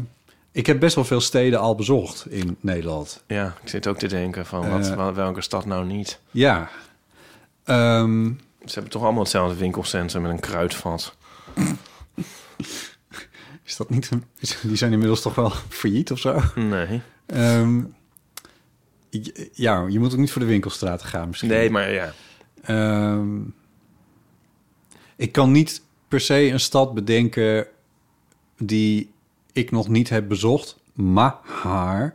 ik 0.53 0.67
heb 0.67 0.81
best 0.81 0.95
wel 0.95 1.05
veel 1.05 1.21
steden 1.21 1.61
al 1.61 1.75
bezocht 1.75 2.27
in 2.31 2.57
Nederland. 2.61 3.23
Ja, 3.27 3.55
ik 3.63 3.69
zit 3.69 3.87
ook 3.87 3.99
te 3.99 4.07
denken 4.09 4.47
van 4.47 4.71
wat, 4.71 4.89
Eh. 4.89 4.97
wel- 4.97 5.15
welke 5.15 5.41
stad 5.41 5.67
nou 5.67 5.87
niet. 5.87 6.21
Ja. 6.31 6.69
Ehm, 7.65 8.25
Ze 8.65 8.73
hebben 8.73 8.93
toch 8.93 9.03
allemaal 9.03 9.23
hetzelfde 9.23 9.57
winkelcentrum 9.59 10.23
met 10.23 10.31
een 10.31 10.41
kruidvat. 10.41 11.17
is 13.65 13.77
dat 13.77 13.91
niet... 13.91 14.11
Een, 14.11 14.25
die 14.63 14.77
zijn 14.77 14.93
inmiddels 14.93 15.23
toch 15.23 15.35
wel 15.35 15.51
failliet 15.69 16.13
of 16.13 16.19
zo? 16.19 16.41
Nee. 16.55 17.01
Ehm, 17.27 17.83
ja, 19.53 19.87
je 19.89 19.99
moet 19.99 20.13
ook 20.13 20.19
niet 20.19 20.33
voor 20.33 20.41
de 20.43 20.49
winkelstraten 20.49 21.07
gaan 21.07 21.29
misschien. 21.29 21.49
Nee, 21.49 21.71
maar 21.71 21.93
ja. 21.93 22.13
Ehm, 22.63 23.41
ik 25.17 25.33
kan 25.33 25.53
niet 25.53 25.83
per 26.09 26.21
se 26.21 26.35
een 26.49 26.61
stad 26.61 26.95
bedenken 26.95 27.67
die 28.59 29.11
ik 29.53 29.71
nog 29.71 29.89
niet 29.89 30.09
heb 30.09 30.29
bezocht. 30.29 30.77
Maar 30.93 32.15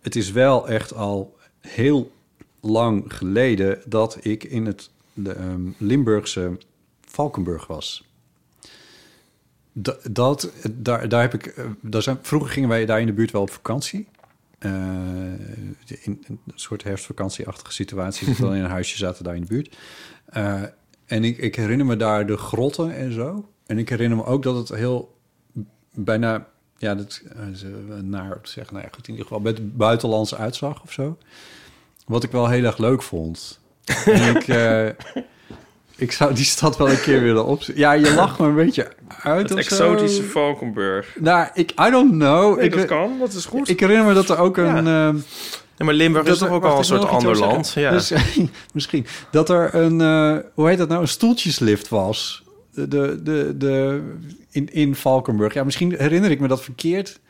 het 0.00 0.16
is 0.16 0.30
wel 0.30 0.68
echt 0.68 0.94
al 0.94 1.36
heel 1.60 2.12
lang 2.60 3.04
geleden 3.14 3.82
dat 3.86 4.18
ik 4.24 4.44
in 4.44 4.66
het 4.66 4.90
de, 5.12 5.32
ehm, 5.32 5.60
Limburgse 5.78 6.58
Valkenburg 7.00 7.66
was. 7.66 8.08
Da- 9.72 9.96
Dat, 10.10 10.52
daar, 10.70 11.08
daar 11.08 11.20
heb 11.20 11.34
ik, 11.34 11.46
eh, 11.46 11.64
daar 11.80 12.02
zijn, 12.02 12.18
vroeger 12.22 12.50
gingen 12.50 12.68
wij 12.68 12.86
daar 12.86 13.00
in 13.00 13.06
de 13.06 13.12
buurt 13.12 13.30
wel 13.30 13.42
op 13.42 13.50
vakantie. 13.50 14.08
Eh, 14.60 14.70
in 16.02 16.24
een 16.28 16.40
soort 16.54 16.82
herfstvakantieachtige 16.82 17.72
situatie. 17.72 18.26
Dat 18.26 18.36
we 18.36 18.46
in 18.46 18.52
een 18.52 18.70
huisje 18.70 18.96
zaten 18.96 19.24
daar 19.24 19.34
in 19.34 19.40
de 19.40 19.46
buurt. 19.46 19.76
Eh, 20.24 20.62
en 21.06 21.24
ik, 21.24 21.38
ik 21.38 21.54
herinner 21.54 21.86
me 21.86 21.96
daar 21.96 22.26
de 22.26 22.36
grotten 22.36 22.96
en 22.96 23.12
zo. 23.12 23.48
En 23.66 23.78
ik 23.78 23.88
herinner 23.88 24.16
me 24.16 24.24
ook 24.24 24.42
dat 24.42 24.56
het 24.56 24.78
heel 24.78 25.16
bijna, 25.94 26.46
ja, 26.76 26.94
dat 26.94 27.22
eh, 27.36 28.00
naar 28.02 28.40
te 28.40 28.50
zeggen, 28.50 28.74
nou 28.74 28.86
ja, 28.86 28.92
goed, 28.94 29.08
in 29.08 29.12
ieder 29.12 29.26
geval 29.26 29.42
met 29.42 29.76
buitenlandse 29.76 30.36
uitzag 30.36 30.82
of 30.82 30.92
zo. 30.92 31.18
Wat 32.06 32.24
ik 32.24 32.30
wel 32.30 32.48
heel 32.48 32.64
erg 32.64 32.78
leuk 32.78 33.02
vond. 33.02 33.60
en 34.04 34.42
ik 36.00 36.12
zou 36.12 36.34
die 36.34 36.44
stad 36.44 36.76
wel 36.76 36.90
een 36.90 37.00
keer 37.00 37.20
willen 37.22 37.44
opzoeken. 37.46 37.82
Ja, 37.82 37.92
je 37.92 38.14
lacht 38.14 38.38
me 38.38 38.46
een 38.46 38.54
beetje 38.54 38.92
uit 39.22 39.48
Het 39.48 39.58
of 39.58 39.64
zo. 39.64 39.92
exotische 39.92 40.22
Valkenburg. 40.22 41.16
Nou, 41.20 41.48
ik, 41.54 41.70
I 41.70 41.90
don't 41.90 42.10
know. 42.12 42.56
Nee, 42.56 42.64
ik, 42.66 42.76
dat 42.76 42.84
kan, 42.84 43.18
dat 43.18 43.32
is 43.32 43.44
goed. 43.46 43.68
Ik 43.68 43.80
herinner 43.80 44.06
me 44.06 44.14
dat 44.14 44.28
er 44.30 44.38
ook 44.38 44.56
een... 44.56 44.86
ehm, 44.86 45.16
Ja, 45.76 45.84
maar 45.84 45.94
Limburg 45.94 46.26
is 46.26 46.38
toch 46.38 46.48
er- 46.48 46.54
ook 46.54 46.64
al 46.64 46.78
een 46.78 46.84
soort 46.84 47.04
ander 47.04 47.38
land? 47.38 47.72
Ja. 47.74 47.90
Dus, 47.90 48.12
misschien. 48.72 49.06
Dat 49.30 49.48
er 49.48 49.74
een, 49.74 50.00
eh, 50.00 50.36
hoe 50.54 50.68
heet 50.68 50.78
dat 50.78 50.88
nou, 50.88 51.00
een 51.00 51.08
stoeltjeslift 51.08 51.88
was. 51.88 52.42
De, 52.74 52.88
de, 52.88 53.20
de, 53.22 53.54
de, 53.56 54.00
in, 54.50 54.72
in 54.72 54.94
Valkenburg. 54.94 55.54
Ja, 55.54 55.64
misschien 55.64 55.94
herinner 55.98 56.30
ik 56.30 56.40
me 56.40 56.48
dat 56.48 56.62
verkeerd. 56.62 57.20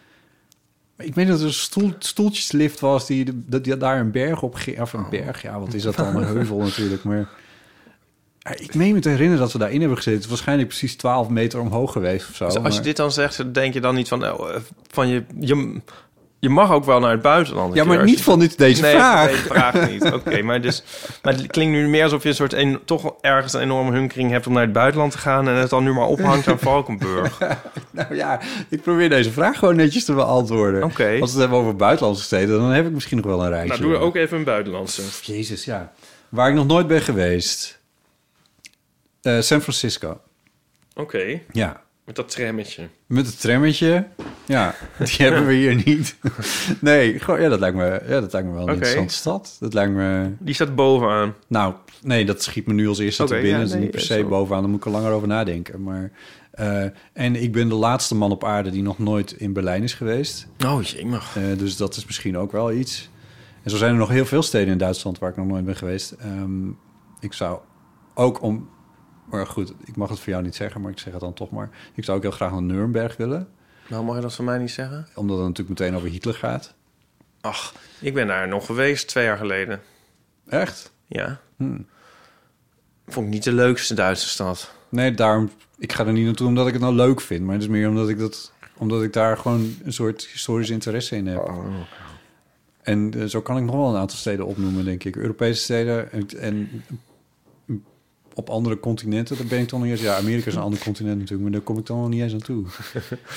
Maar 0.97 1.07
ik 1.07 1.15
weet 1.15 1.29
dat 1.29 1.41
er 1.41 1.47
een 1.47 1.53
stoel, 1.53 1.93
stoeltjeslift 1.99 2.81
was 2.81 3.07
die, 3.07 3.25
de- 3.25 3.43
dat 3.47 3.65
die 3.65 3.77
daar 3.77 4.01
een 4.01 4.11
berg 4.11 4.43
op 4.43 4.55
ging. 4.55 4.81
Of 4.81 4.93
een 4.93 5.07
berg, 5.11 5.43
ja, 5.43 5.61
wat 5.61 5.75
is 5.75 5.83
dat 5.83 5.95
dan? 5.97 6.17
Een 6.17 6.25
heuvel 6.25 6.59
natuurlijk, 6.59 7.03
maar... 7.05 7.29
Ik 8.49 8.75
meen 8.75 8.95
me 8.95 9.01
te 9.01 9.09
herinneren 9.09 9.41
dat 9.43 9.53
we 9.53 9.59
daarin 9.59 9.79
hebben 9.79 9.97
gezeten. 9.97 10.19
Het 10.19 10.25
is 10.25 10.31
waarschijnlijk 10.31 10.69
precies 10.69 10.97
12 10.97 11.29
meter 11.29 11.61
omhoog 11.61 11.93
geweest 11.93 12.29
of 12.29 12.37
zo. 12.37 12.47
Dus 12.47 12.59
als 12.59 12.75
je 12.75 12.81
dit 12.81 12.97
dan 12.97 13.13
zegt, 13.13 13.55
denk 13.55 13.75
je 13.75 13.81
dan 13.81 13.95
niet 13.95 14.09
van... 14.09 14.25
eh, 14.25 14.57
van 14.91 15.09
je, 15.09 15.25
je, 15.41 15.81
je 16.39 16.49
mag 16.49 16.73
ook 16.73 16.85
wel 16.85 17.01
naar 17.01 17.11
het 17.11 17.23
buitenland. 17.23 17.75
Ja, 17.75 17.85
maar 17.85 18.05
niet 18.05 18.23
van 18.23 18.39
dit, 18.39 18.59
deze 18.59 18.83
nee, 18.83 18.95
vraag. 18.95 19.27
Nee, 19.27 19.37
vraag 19.37 19.89
niet. 19.91 20.13
Oké, 20.13 20.43
maar, 20.43 20.61
dus, 20.61 20.83
maar 21.23 21.33
het 21.33 21.47
klinkt 21.47 21.73
nu 21.73 21.89
meer 21.89 22.03
alsof 22.03 22.23
je 22.23 22.29
een 22.29 22.35
soort... 22.35 22.53
Een, 22.53 22.81
toch 22.85 23.15
ergens 23.21 23.53
een 23.53 23.61
enorme 23.61 23.93
hunkering 23.93 24.31
hebt 24.31 24.47
om 24.47 24.53
naar 24.53 24.63
het 24.63 24.73
buitenland 24.73 25.13
te 25.13 25.19
gaan... 25.19 25.49
en 25.49 25.55
het 25.55 25.71
dan 25.71 25.85
nu 25.85 25.93
maar 25.93 26.07
ophangt 26.07 26.49
aan 26.49 26.59
Valkenburg. 26.71 27.39
Nou 27.91 28.15
ja, 28.15 28.41
ik 28.69 28.83
probeer 28.83 29.09
deze 29.09 29.33
vraag 29.33 29.59
gewoon 29.59 29.77
netjes 29.77 30.05
te 30.05 30.13
beantwoorden. 30.13 30.83
Oké. 30.83 31.09
Als 31.09 31.19
we 31.19 31.27
het 31.27 31.37
hebben 31.37 31.59
over 31.59 31.77
buitenlandse 31.77 32.23
steden, 32.25 32.59
dan 32.59 32.71
heb 32.71 32.87
ik 32.87 32.93
misschien 32.93 33.17
nog 33.17 33.27
wel 33.27 33.43
een 33.45 33.51
rijtje. 33.51 33.69
Nou, 33.69 33.93
doe 33.93 33.97
ook 33.97 34.17
even 34.17 34.39
een 34.39 34.45
buitenlandse. 34.45 35.03
Jezus, 35.23 35.65
ja. 35.65 35.93
Waar 36.29 36.49
ik 36.49 36.55
nog 36.55 36.67
nooit 36.67 36.87
ben 36.87 37.01
geweest. 37.01 37.80
Eh, 39.23 39.41
San 39.41 39.61
Francisco. 39.61 40.21
Oké, 40.95 41.41
Ja. 41.53 41.83
met 42.05 42.17
dat 42.17 42.31
trammetje. 42.31 42.89
Met 43.07 43.27
het 43.27 43.41
trammetje. 43.41 44.07
Ja, 44.47 44.75
die 44.99 45.17
hebben 45.17 45.47
we 45.47 45.53
hier 45.53 45.75
niet. 45.85 46.17
Nee, 46.81 47.19
gewoon, 47.19 47.41
ja, 47.41 47.49
dat 47.49 47.61
lijkt 47.61 47.77
me, 47.77 48.03
ja, 48.09 48.21
dat 48.21 48.33
lijkt 48.33 48.49
me 48.49 48.55
wel 48.55 48.63
een 48.63 48.69
Oké. 48.69 48.73
interessante 48.75 49.15
stad. 49.15 49.57
Dat 49.61 49.75
lijkt 49.75 49.93
me... 49.93 50.31
Die 50.39 50.55
staat 50.55 50.75
bovenaan. 50.75 51.35
Nou, 51.47 51.75
nee, 52.03 52.25
dat 52.25 52.43
schiet 52.43 52.67
me 52.67 52.73
nu 52.73 52.89
als 52.89 52.99
eerste 52.99 53.25
te 53.25 53.35
binnen. 53.35 53.51
ja, 53.51 53.59
dat 53.59 53.69
is 53.69 53.75
niet 53.75 53.91
per 53.91 54.01
se 54.01 54.19
zo. 54.19 54.29
bovenaan. 54.29 54.61
Dan 54.63 54.71
moet 54.71 54.81
ik 54.81 54.85
er 54.87 54.91
langer 54.93 55.13
over 55.13 55.29
nadenken. 55.29 55.83
Maar, 55.83 56.11
eh, 56.51 56.85
en 57.13 57.37
ik 57.43 57.53
ben 57.53 57.69
de 57.69 57.75
laatste 57.75 58.15
man 58.15 58.31
op 58.31 58.45
aarde 58.45 58.71
die 58.71 58.83
nog 58.83 58.99
nooit 58.99 59.33
in 59.33 59.53
Berlijn 59.53 59.83
is 59.83 59.95
geweest. 59.95 60.47
Oh, 60.67 60.83
jemig. 60.83 61.37
Eh, 61.37 61.43
dus 61.59 61.77
dat 61.77 61.97
is 61.97 62.07
misschien 62.07 62.39
ook 62.39 62.53
wel 62.53 62.73
iets. 62.73 63.11
En 63.63 63.71
zo 63.71 63.77
zijn 63.77 63.93
er 63.93 63.99
nog 63.99 64.09
heel 64.09 64.27
veel 64.27 64.43
steden 64.43 64.73
in 64.73 64.79
Duitsland 64.79 65.19
waar 65.19 65.31
ik 65.31 65.37
nog 65.37 65.47
nooit 65.47 65.65
ben 65.65 65.77
geweest. 65.77 66.11
Ehm, 66.11 66.69
ik 67.21 67.33
zou 67.33 67.59
ook 68.15 68.43
om... 68.43 68.69
Maar 69.31 69.47
goed, 69.47 69.73
ik 69.85 69.97
mag 69.97 70.09
het 70.09 70.19
voor 70.19 70.33
jou 70.33 70.45
niet 70.45 70.55
zeggen, 70.55 70.81
maar 70.81 70.91
ik 70.91 70.99
zeg 70.99 71.13
het 71.13 71.23
dan 71.23 71.35
toch 71.35 71.51
maar. 71.51 71.71
Ik 71.95 72.05
zou 72.05 72.17
ook 72.17 72.23
heel 72.23 72.33
graag 72.33 72.51
naar 72.51 72.63
Nuremberg 72.63 73.17
willen. 73.17 73.49
Nou, 73.89 74.05
mag 74.05 74.17
je 74.17 74.23
dat 74.23 74.35
van 74.35 74.45
mij 74.45 74.59
niet 74.59 74.71
zeggen? 74.71 75.07
Omdat 75.15 75.39
het 75.39 75.47
natuurlijk 75.47 75.81
meteen 75.81 75.97
over 75.97 76.09
Hitler 76.09 76.35
gaat. 76.35 76.75
Ach, 77.41 77.75
ik 78.01 78.15
ben 78.15 78.27
daar 78.27 78.49
nog 78.49 78.67
geweest 78.67 79.09
twee 79.09 79.25
jaar 79.25 79.37
geleden. 79.37 79.81
Echt? 80.49 80.93
Ja. 81.07 81.41
Hm. 81.57 81.81
Vond 83.07 83.27
ik 83.27 83.33
niet 83.33 83.45
de 83.45 83.53
leukste 83.53 83.95
Duitse 83.95 84.29
stad. 84.29 84.75
Nee, 84.89 85.15
daarom... 85.15 85.51
Ik 85.79 85.93
ga 85.93 86.07
er 86.07 86.13
niet 86.13 86.25
naartoe 86.25 86.47
omdat 86.47 86.67
ik 86.67 86.73
het 86.73 86.83
nou 86.83 86.95
leuk 86.95 87.21
vind. 87.21 87.45
Maar 87.45 87.55
het 87.55 87.63
is 87.63 87.69
meer 87.69 87.89
omdat 87.89 88.09
ik, 88.09 88.19
dat, 88.19 88.53
omdat 88.77 89.03
ik 89.03 89.13
daar 89.13 89.37
gewoon 89.37 89.77
een 89.85 89.93
soort 89.93 90.27
historisch 90.33 90.71
interesse 90.71 91.17
in 91.17 91.27
heb. 91.27 91.53
En 92.83 93.13
eh, 93.17 93.25
zo 93.25 93.41
kan 93.41 93.57
ik 93.57 93.65
nog 93.65 93.75
wel 93.75 93.89
een 93.89 94.01
aantal 94.01 94.19
steden 94.19 94.47
opnoemen, 94.47 94.85
denk 94.85 95.05
ik. 95.05 95.17
Europese 95.17 95.63
steden 95.63 96.13
en, 96.13 96.29
en 96.39 96.85
op 98.41 98.51
andere 98.51 98.81
continenten, 98.81 99.37
daar 99.37 99.47
ben 99.47 99.59
ik 99.59 99.69
dan 99.69 99.79
nog 99.81 99.89
niet 99.89 99.99
eens... 99.99 100.07
Ja, 100.07 100.17
Amerika 100.17 100.47
is 100.47 100.55
een 100.55 100.61
ander 100.61 100.79
continent 100.79 101.15
natuurlijk, 101.15 101.43
maar 101.43 101.53
daar 101.53 101.61
kom 101.61 101.79
ik 101.79 101.87
dan 101.87 102.01
nog 102.01 102.09
niet 102.09 102.23
eens 102.23 102.33
aan 102.33 102.39
toe. 102.39 102.65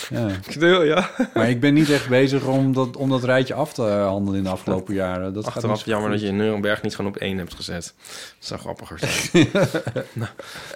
Ja. 0.09 0.83
ja. 0.83 1.09
Maar 1.33 1.49
ik 1.49 1.59
ben 1.59 1.73
niet 1.73 1.89
echt 1.89 2.09
bezig 2.09 2.45
om 2.45 2.73
dat, 2.73 2.97
om 2.97 3.09
dat 3.09 3.23
rijtje 3.23 3.53
af 3.53 3.73
te 3.73 3.81
handelen 3.81 4.37
in 4.37 4.43
de 4.43 4.49
afgelopen 4.49 4.93
jaren. 4.93 5.33
Dat 5.33 5.43
gaat 5.43 5.55
Achteraf 5.55 5.79
zo 5.79 5.89
jammer 5.89 6.09
goed. 6.09 6.19
dat 6.19 6.27
je 6.27 6.33
in 6.33 6.39
Nuremberg 6.41 6.81
niet 6.81 6.95
gewoon 6.95 7.11
op 7.11 7.17
één 7.17 7.37
hebt 7.37 7.53
gezet. 7.53 7.93
Dat 8.39 8.47
zou 8.47 8.59
grappiger 8.59 8.99
zijn. 8.99 9.47
nou, 10.13 10.31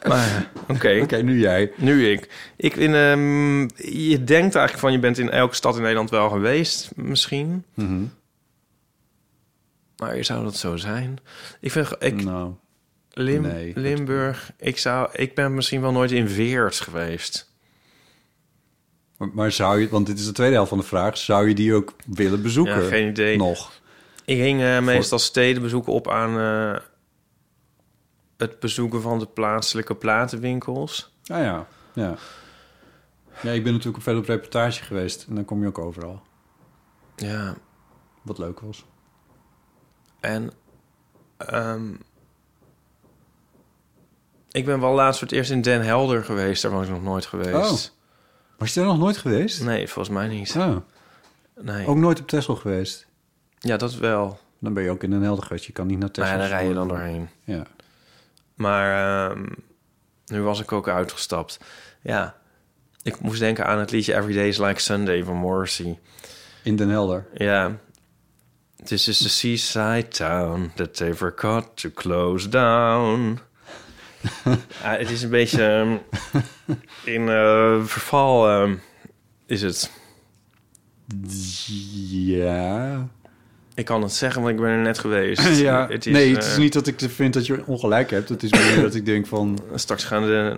maar 0.08 0.52
oké. 0.68 1.00
Oké, 1.02 1.22
nu 1.22 1.40
jij. 1.40 1.72
Nu 1.78 2.12
ik. 2.12 2.52
ik 2.56 2.76
in, 2.76 2.96
ehm, 2.96 3.62
je 4.08 4.24
denkt 4.24 4.56
eigenlijk 4.56 4.78
van 4.78 4.92
je 4.92 5.00
bent 5.00 5.18
in 5.18 5.30
elke 5.30 5.56
stad 5.56 5.76
in 5.76 5.82
Nederland 5.82 6.10
wel 6.10 6.30
geweest, 6.30 6.92
misschien. 6.96 7.64
Mhm. 7.74 8.04
Maar 9.98 10.24
zou 10.24 10.44
dat 10.44 10.56
zo 10.56 10.76
zijn? 10.76 11.18
Ik 11.60 11.72
vind 11.72 11.96
ik, 12.00 12.24
Nou, 12.24 12.54
Lim, 13.18 13.42
nee. 13.42 13.72
Limburg. 13.76 14.52
Ik 14.58 14.78
zou, 14.78 15.10
ik 15.14 15.36
ben 15.36 15.54
misschien 15.54 15.82
wel 15.82 15.92
nooit 15.92 16.12
in 16.12 16.28
Weert 16.28 16.80
geweest. 16.80 17.52
maar, 19.18 19.30
maar 19.34 19.52
zou 19.52 19.80
je... 19.80 19.90
Want 19.90 20.06
dit 20.06 20.20
is 20.20 20.26
de 20.26 20.32
tweede 20.32 20.54
helft 20.56 20.70
van 20.70 20.78
de 20.78 20.84
vraag. 20.84 21.18
Zou 21.18 21.48
je 21.48 21.56
die 21.56 21.74
ook 21.74 21.94
willen 22.06 22.42
bezoeken? 22.42 22.82
Ja, 22.84 22.88
geen 22.88 23.08
idee. 23.10 23.38
Nog. 23.38 23.72
Ik 24.26 24.38
hing 24.38 24.62
eh, 24.62 24.80
meestal 24.80 25.20
stedenbezoeken 25.20 25.94
op 25.94 26.10
aan 26.10 26.40
eh, 26.40 26.82
het 28.38 28.60
bezoeken 28.60 29.02
van 29.02 29.20
de 29.20 29.26
plaatselijke 29.28 29.96
platenwinkels. 29.96 31.14
Ah 31.26 31.42
ja, 31.42 31.68
ja. 31.94 32.16
Ja, 33.42 33.52
ik 33.52 33.64
ben 33.64 33.74
natuurlijk 33.74 34.04
veel 34.04 34.18
op 34.18 34.26
reportage 34.26 34.84
geweest. 34.84 35.26
En 35.30 35.36
dan 35.36 35.46
kom 35.46 35.62
je 35.62 35.68
ook 35.68 35.78
overal. 35.80 36.22
Ja, 37.16 37.56
Wat 38.22 38.38
leuk 38.38 38.60
was. 38.60 38.86
en 40.20 40.52
ehm, 41.38 41.94
Ik 44.52 44.66
ben 44.66 44.80
wel 44.80 44.94
laatst 44.94 45.20
voor 45.20 45.28
het 45.28 45.38
eerst 45.38 45.52
in 45.52 45.62
Den 45.62 45.82
Helder 45.82 46.24
geweest. 46.24 46.62
Daar 46.62 46.72
was 46.72 46.86
ik 46.86 46.92
nog 46.92 47.04
nooit 47.04 47.26
geweest. 47.26 47.56
Oh. 47.56 47.96
Was 48.58 48.74
je 48.74 48.80
daar 48.80 48.90
nog 48.90 48.98
nooit 49.00 49.18
geweest? 49.18 49.64
Nee, 49.64 49.88
volgens 49.88 50.16
mij 50.16 50.28
niet. 50.28 50.56
Oh, 50.58 50.76
Nee. 51.62 51.88
ook 51.88 51.98
nooit 51.98 52.20
op 52.20 52.28
Texel 52.28 52.56
geweest? 52.56 53.08
Ja, 53.60 53.78
dat 53.78 53.94
wel. 53.96 54.40
Dan 54.60 54.74
ben 54.74 54.84
je 54.84 54.90
ook 54.90 55.04
in 55.04 55.12
een 55.12 55.24
helder 55.24 55.44
geweest. 55.46 55.66
Je 55.66 55.72
kan 55.74 55.88
niet 55.88 56.00
naar 56.00 56.12
Texel. 56.12 56.34
ja, 56.34 56.40
daar 56.40 56.50
rij 56.50 56.68
je 56.68 56.74
dan 56.74 56.88
doorheen. 56.88 57.30
Ja. 57.44 57.64
Maar 58.56 59.30
ehm, 59.32 59.46
nu 60.26 60.42
was 60.42 60.60
ik 60.62 60.72
ook 60.72 60.88
uitgestapt. 60.88 61.60
Ja, 62.02 62.36
ik 63.04 63.20
moest 63.20 63.40
denken 63.40 63.66
aan 63.66 63.80
het 63.80 63.92
liedje 63.92 64.16
Every 64.16 64.34
Day 64.34 64.48
is 64.48 64.58
Like 64.58 64.80
Sunday 64.82 65.24
van 65.24 65.36
Morrissey. 65.36 66.00
In 66.64 66.76
Den 66.76 66.90
Helder. 66.90 67.26
Ja. 67.34 67.72
This 68.84 69.08
is 69.08 69.18
the 69.18 69.30
seaside 69.30 70.08
town 70.08 70.72
that 70.76 70.96
they 70.96 71.14
forgot 71.14 71.68
to 71.74 71.90
close 71.94 72.50
down. 72.50 73.40
ja, 74.84 74.98
het 74.98 75.10
is 75.10 75.24
een 75.24 75.30
beetje 75.30 75.64
ehm, 75.64 75.98
in 77.04 77.30
eh, 77.30 77.84
verval 77.84 78.50
ehm, 78.50 78.76
is 79.46 79.62
het. 79.62 79.92
Ja. 82.10 83.08
Ik 83.74 83.86
kan 83.86 84.02
het 84.02 84.14
zeggen, 84.14 84.42
want 84.42 84.54
ik 84.54 84.62
ben 84.62 84.70
er 84.70 84.78
net 84.82 85.00
geweest. 85.00 85.58
ja. 85.60 85.88
Het 85.90 86.06
is, 86.06 86.14
nee, 86.14 86.34
het 86.34 86.44
is 86.44 86.54
eh, 86.54 86.58
niet 86.58 86.74
dat 86.74 86.88
ik 86.88 87.00
vind 87.00 87.34
dat 87.34 87.46
je 87.46 87.66
ongelijk 87.66 88.10
hebt. 88.10 88.30
Het 88.30 88.44
is 88.44 88.52
meer 88.52 88.82
dat 88.82 88.96
ik 88.96 89.06
denk 89.06 89.28
van... 89.28 89.60
Straks 89.76 90.04
gaan 90.04 90.22
de... 90.22 90.56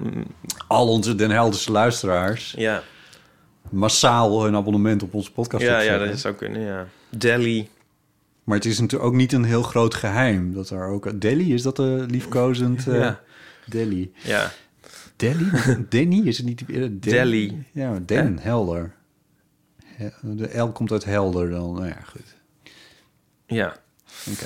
al 0.67 0.87
onze 0.87 1.15
Den 1.15 1.31
Helderse 1.31 1.71
luisteraars... 1.71 2.53
Ja, 2.57 2.83
massaal 3.69 4.43
hun 4.43 4.55
abonnement 4.55 5.03
op 5.03 5.13
onze 5.13 5.31
podcast 5.31 5.63
ja, 5.63 5.79
ja 5.79 5.97
dat 5.97 6.19
zou 6.19 6.33
kunnen, 6.33 6.61
ja. 6.61 6.87
Delhi. 7.09 7.67
Maar 8.43 8.57
het 8.57 8.65
is 8.65 8.79
natuurlijk 8.79 9.09
ook 9.09 9.15
niet 9.15 9.33
een 9.33 9.43
heel 9.43 9.63
groot 9.63 9.93
geheim. 9.93 10.53
Dat 10.53 10.69
er 10.69 10.87
ook... 10.87 11.21
Delhi, 11.21 11.53
is 11.53 11.61
dat 11.61 11.75
de 11.75 12.05
liefkozend... 12.07 12.87
eh, 12.87 12.99
Ja. 12.99 13.19
Delhi. 13.69 14.11
Ja, 14.23 14.51
Delhi? 15.15 15.45
Denny? 15.89 16.27
Is 16.27 16.37
het 16.37 16.45
niet... 16.45 16.61
eh, 16.61 16.67
Den- 16.75 16.99
Delhi. 16.99 17.63
Ja, 17.71 17.99
Den 18.05 18.39
Helder. 18.39 18.95
He- 19.85 20.35
De 20.35 20.57
L 20.57 20.71
komt 20.71 20.91
uit 20.91 21.03
helder 21.05 21.49
dan. 21.49 21.73
Nou 21.73 21.85
ja, 21.87 22.01
goed. 22.05 22.35
ja. 23.45 23.77
Oké. 24.31 24.45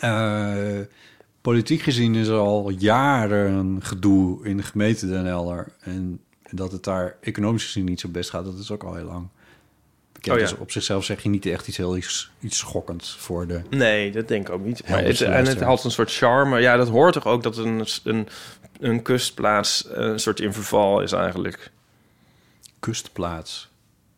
Eh, 0.00 0.84
politiek 1.40 1.80
gezien 1.80 2.14
is 2.14 2.28
er 2.28 2.38
al 2.38 2.70
jaren 2.70 3.52
een 3.52 3.82
gedoe 3.84 4.44
in 4.46 4.56
de 4.56 4.62
gemeente 4.62 5.06
Den 5.08 5.24
Helder. 5.24 5.72
En 5.80 6.20
dat 6.50 6.72
het 6.72 6.84
daar 6.84 7.16
economisch 7.20 7.64
gezien 7.64 7.84
niet 7.84 8.00
zo 8.00 8.08
best 8.08 8.30
gaat, 8.30 8.44
dat 8.44 8.58
is 8.58 8.70
ook 8.70 8.82
al 8.84 8.94
heel 8.94 9.04
lang. 9.04 9.28
Bekend. 10.32 10.42
Oh 10.44 10.50
ja. 10.50 10.54
Dus 10.56 10.66
op 10.66 10.70
zichzelf 10.72 11.04
zeg 11.04 11.22
je 11.22 11.28
niet 11.28 11.46
echt 11.46 11.68
iets 11.68 11.76
heel 11.76 11.96
iets, 11.96 12.30
iets 12.40 12.58
schokkends 12.58 13.16
voor 13.18 13.46
de... 13.46 13.60
Nee, 13.70 14.10
dat 14.12 14.28
denk 14.28 14.48
ik 14.48 14.54
ook 14.54 14.64
niet. 14.64 14.88
Maar 14.88 15.04
het, 15.04 15.20
en 15.20 15.46
het 15.46 15.60
had 15.60 15.84
een 15.84 15.90
soort 15.90 16.12
charme. 16.12 16.60
Ja, 16.60 16.76
dat 16.76 16.88
hoort 16.88 17.12
toch 17.12 17.26
ook 17.26 17.42
dat 17.42 17.56
een, 17.56 17.86
een, 18.04 18.28
een 18.80 19.02
kustplaats 19.02 19.88
eh, 19.88 19.96
een 20.04 20.20
soort 20.20 20.40
in 20.40 20.52
verval 20.52 21.00
is 21.00 21.12
eigenlijk. 21.12 21.70
kustplaats. 22.80 23.68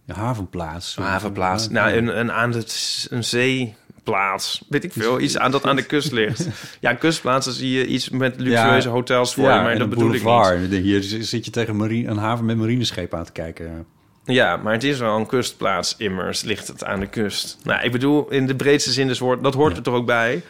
Ja, 0.04 0.14
havenplaats. 0.14 0.96
Een 0.96 1.02
havenplaats. 1.04 1.64
Ja, 1.64 1.70
Nou, 1.70 1.90
ja. 1.90 1.96
een, 1.96 2.18
een 2.18 2.32
aan 2.32 2.50
de 2.52 2.64
een 3.10 3.24
zeeplaats. 3.24 4.62
Weet 4.68 4.84
ik 4.84 4.92
veel. 4.92 5.20
Iets 5.20 5.38
aan 5.38 5.50
dat 5.50 5.64
aan 5.64 5.76
de 5.76 5.86
kust 5.86 6.12
ligt. 6.12 6.46
Ja, 6.80 6.90
een 6.90 6.98
kustplaats, 6.98 7.44
dan 7.44 7.54
zie 7.54 7.70
je 7.70 7.86
iets 7.86 8.08
met 8.08 8.40
luxueuze 8.40 8.88
Ja. 8.88 8.94
hotels 8.94 9.34
voor 9.34 9.44
je, 9.44 9.48
maar 9.60 9.78
dat 9.78 9.90
bedoel 9.90 10.14
ik 10.14 10.22
niet. 10.70 10.82
Hier 10.82 11.02
zit 11.02 11.44
je 11.44 11.50
tegen 11.50 11.76
marine, 11.76 12.10
een 12.10 12.16
haven 12.16 12.44
met 12.44 12.56
marineschepen 12.56 13.18
aan 13.18 13.24
te 13.24 13.32
kijken. 13.32 13.86
Ja, 14.32 14.56
maar 14.56 14.72
het 14.72 14.84
is 14.84 14.98
wel 14.98 15.16
een 15.16 15.26
kustplaats 15.26 15.94
immers. 15.96 16.42
Ligt 16.42 16.68
het 16.68 16.84
aan 16.84 17.00
de 17.00 17.06
kust. 17.06 17.58
Nou, 17.62 17.82
ik 17.82 17.92
bedoel, 17.92 18.30
in 18.30 18.46
de 18.46 18.56
breedste 18.56 18.92
zin 18.92 19.18
woord, 19.18 19.42
dat 19.42 19.54
hoort 19.54 19.76
er 19.76 19.82
toch 19.82 19.94
ook 19.94 20.06
bij. 20.06 20.42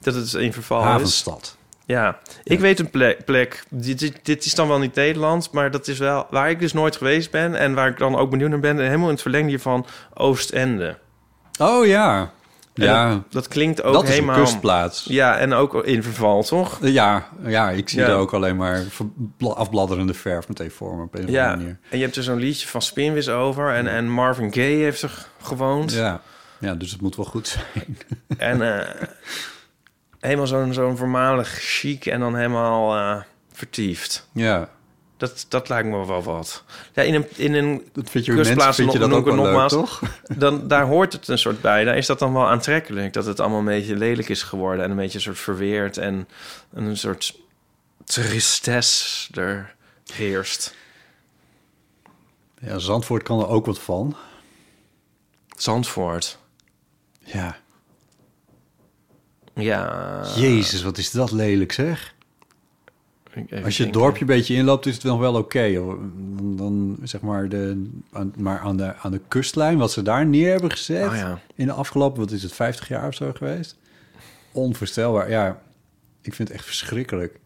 Dat 0.00 0.14
het 0.14 0.34
in 0.34 0.52
verval 0.52 0.80
is. 0.80 0.84
Havenstad. 0.84 1.56
Ja, 1.86 2.18
ik 2.44 2.60
weet 2.60 2.78
een 2.78 2.90
plek. 2.90 3.24
plek. 3.24 3.64
Dit, 3.68 3.98
dit, 3.98 4.18
dit 4.22 4.44
is 4.44 4.54
dan 4.54 4.68
wel 4.68 4.78
niet 4.78 4.94
Nederland, 4.94 5.50
maar 5.52 5.70
dat 5.70 5.88
is 5.88 5.98
wel 5.98 6.26
waar 6.30 6.50
ik 6.50 6.60
dus 6.60 6.72
nooit 6.72 6.96
geweest 6.96 7.30
ben 7.30 7.54
en 7.54 7.74
waar 7.74 7.88
ik 7.88 7.98
dan 7.98 8.16
ook 8.16 8.30
benieuwd 8.30 8.50
naar 8.50 8.60
ben. 8.60 8.78
En 8.78 8.84
helemaal 8.84 9.06
in 9.06 9.12
het 9.12 9.22
verlengde 9.22 9.58
van 9.58 9.86
Oostende. 10.14 10.98
Oh 11.58 11.86
ja. 11.86 12.32
Ja, 12.74 13.08
dat, 13.10 13.22
dat 13.32 13.48
klinkt 13.48 13.82
ook 13.82 13.92
dat 13.94 14.02
is 14.02 14.08
helemaal. 14.08 14.36
een 14.36 14.42
kustplaats. 14.42 15.04
Ja, 15.08 15.38
en 15.38 15.52
ook 15.52 15.84
in 15.84 16.02
verval, 16.02 16.42
toch? 16.42 16.78
Ja, 16.82 17.28
ja, 17.46 17.70
ik 17.70 17.88
zie 17.88 18.00
Ja. 18.00 18.06
er 18.06 18.14
ook 18.14 18.32
alleen 18.32 18.56
maar 18.56 18.82
afbladderende 19.54 20.14
verf 20.14 20.48
meteen 20.48 20.70
voor 20.70 20.96
me 20.96 21.02
op 21.02 21.14
een 21.14 21.24
of 21.24 21.30
Ja. 21.30 21.42
andere 21.44 21.56
manier. 21.62 21.78
En 21.90 21.98
je 21.98 22.04
hebt 22.04 22.16
er 22.16 22.22
zo'n 22.22 22.38
liedje 22.38 22.68
van 22.68 22.82
Spinvis 22.82 23.28
over 23.28 23.74
en, 23.74 23.86
en 23.86 24.08
Marvin 24.10 24.52
Gaye 24.52 24.82
heeft 24.82 25.02
er 25.02 25.26
gewoond. 25.42 25.92
Ja. 25.92 26.20
ja, 26.58 26.74
dus 26.74 26.90
het 26.90 27.00
moet 27.00 27.16
wel 27.16 27.24
goed 27.24 27.48
zijn. 27.48 27.98
En 28.38 28.78
eh, 28.78 28.88
helemaal 30.20 30.46
zo'n 30.46 30.72
zo'n 30.72 30.96
voormalig 30.96 31.48
chic 31.48 32.06
en 32.06 32.20
dan 32.20 32.36
helemaal 32.36 32.96
eh, 32.96 33.22
vertiefd. 33.52 34.28
Ja, 34.32 34.68
Dat, 35.28 35.46
dat 35.48 35.68
lijkt 35.68 35.88
me 35.88 36.06
wel 36.06 36.22
wat. 36.22 36.64
Ja, 36.92 37.02
in 37.02 37.14
een, 37.14 37.26
in 37.36 37.54
een 37.54 37.88
dat 37.92 38.10
vind 38.10 38.24
je 38.24 38.34
Kustplaats 38.34 38.64
mensen 38.64 38.74
vind 38.74 38.92
je 38.92 38.98
dat 38.98 39.08
nog- 39.08 39.18
ook 39.18 39.24
wel 39.24 39.34
nog- 39.34 39.44
leuk, 39.44 39.52
nogmaals. 39.54 39.72
toch? 39.72 40.02
dan, 40.38 40.68
daar 40.68 40.86
hoort 40.86 41.12
het 41.12 41.28
een 41.28 41.38
soort 41.38 41.60
bij. 41.60 41.84
Daar 41.84 41.96
is 41.96 42.06
dat 42.06 42.18
dan 42.18 42.32
wel 42.32 42.48
aantrekkelijk. 42.48 43.12
Dat 43.12 43.26
het 43.26 43.40
allemaal 43.40 43.58
een 43.58 43.64
beetje 43.64 43.96
lelijk 43.96 44.28
is 44.28 44.42
geworden. 44.42 44.84
En 44.84 44.90
een 44.90 44.96
beetje 44.96 45.14
een 45.18 45.24
soort 45.24 45.38
verweerd. 45.38 45.96
En 45.96 46.28
een 46.72 46.96
soort 46.96 47.36
tristesse 48.04 49.40
er 49.40 49.74
heerst. 50.12 50.74
Ja, 52.60 52.78
Zandvoort 52.78 53.22
kan 53.22 53.40
er 53.40 53.48
ook 53.48 53.66
wat 53.66 53.78
van. 53.78 54.16
Zandvoort. 55.56 56.38
Ja. 57.24 57.56
Ja. 59.54 60.22
Jezus, 60.36 60.82
wat 60.82 60.98
is 60.98 61.10
dat 61.10 61.30
lelijk 61.32 61.72
zeg. 61.72 62.14
Als 63.64 63.76
je 63.76 63.84
het 63.84 63.92
dorpje 63.92 64.20
een 64.20 64.26
beetje 64.26 64.54
inloopt, 64.54 64.86
is 64.86 64.94
het 64.94 65.04
nog 65.04 65.18
wel 65.18 65.34
oké. 65.34 65.72
Dan, 65.72 66.56
dan 66.56 66.98
zeg 67.02 67.20
maar, 67.20 67.48
de, 67.48 67.90
aan, 68.12 68.32
maar 68.36 68.58
aan 68.58 68.76
de, 68.76 68.94
aan 68.96 69.10
de 69.10 69.20
kustlijn, 69.28 69.78
wat 69.78 69.92
ze 69.92 70.02
daar 70.02 70.26
neer 70.26 70.50
hebben 70.50 70.70
gezet... 70.70 71.08
Oh 71.08 71.16
ja. 71.16 71.40
in 71.54 71.66
de 71.66 71.72
afgelopen, 71.72 72.20
wat 72.20 72.30
is 72.30 72.42
het, 72.42 72.52
50 72.52 72.88
jaar 72.88 73.06
of 73.06 73.14
zo 73.14 73.32
geweest? 73.32 73.78
Onvoorstelbaar. 74.52 75.30
Ja, 75.30 75.62
ik 76.20 76.34
vind 76.34 76.48
het 76.48 76.56
echt 76.56 76.66
verschrikkelijk. 76.66 77.40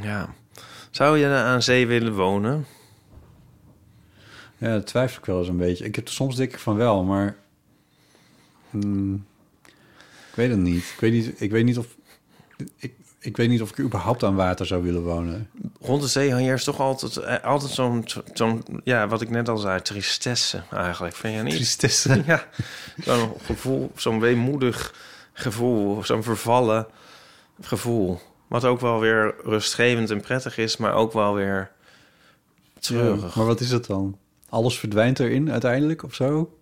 Ja. 0.00 0.34
Zou 0.90 1.18
je 1.18 1.26
aan 1.26 1.62
zee 1.62 1.86
willen 1.86 2.14
wonen? 2.14 2.66
Ja, 4.56 4.72
dat 4.72 4.86
twijfel 4.86 5.18
ik 5.18 5.24
wel 5.24 5.38
eens 5.38 5.48
een 5.48 5.56
beetje. 5.56 5.84
Ik 5.84 5.94
heb 5.94 6.08
soms 6.08 6.36
denk 6.36 6.52
ik 6.52 6.58
van 6.58 6.76
wel, 6.76 7.04
maar... 7.04 7.36
hmm, 8.70 9.26
ik 10.30 10.34
weet 10.34 10.50
het 10.50 10.58
niet. 10.58 10.82
Ik 10.82 11.00
weet 11.00 11.12
niet, 11.12 11.40
ik 11.40 11.50
weet 11.50 11.64
niet 11.64 11.78
of... 11.78 11.96
Ik, 12.76 12.94
ik 13.24 13.36
weet 13.36 13.48
niet 13.48 13.62
of 13.62 13.70
ik 13.70 13.78
überhaupt 13.78 14.22
aan 14.22 14.34
water 14.34 14.66
zou 14.66 14.82
willen 14.82 15.02
wonen. 15.02 15.50
Rond 15.80 16.02
de 16.02 16.08
zee 16.08 16.34
heerst 16.34 16.64
toch 16.64 16.80
altijd, 16.80 17.16
eh, 17.16 17.44
altijd 17.44 17.72
zo'n, 17.72 18.04
zo'n, 18.32 18.64
ja, 18.84 19.08
wat 19.08 19.20
ik 19.20 19.30
net 19.30 19.48
al 19.48 19.56
zei, 19.56 19.82
tristesse 19.82 20.62
eigenlijk. 20.70 21.14
Vind 21.14 21.34
je 21.34 21.42
niet? 21.42 21.54
Tristesse. 21.54 22.22
Ja, 22.26 22.44
zo'n 22.96 23.32
gevoel, 23.44 23.92
zo'n 23.96 24.20
weemoedig 24.20 24.94
gevoel, 25.32 26.04
zo'n 26.04 26.22
vervallen 26.22 26.86
gevoel. 27.60 28.20
Wat 28.46 28.64
ook 28.64 28.80
wel 28.80 29.00
weer 29.00 29.34
rustgevend 29.42 30.10
en 30.10 30.20
prettig 30.20 30.58
is, 30.58 30.76
maar 30.76 30.94
ook 30.94 31.12
wel 31.12 31.34
weer 31.34 31.70
treurig. 32.78 33.20
Ja, 33.20 33.30
maar 33.34 33.46
wat 33.46 33.60
is 33.60 33.70
het 33.70 33.86
dan? 33.86 34.18
Alles 34.48 34.78
verdwijnt 34.78 35.20
erin 35.20 35.50
uiteindelijk 35.50 36.02
of 36.02 36.14
zo? 36.14 36.58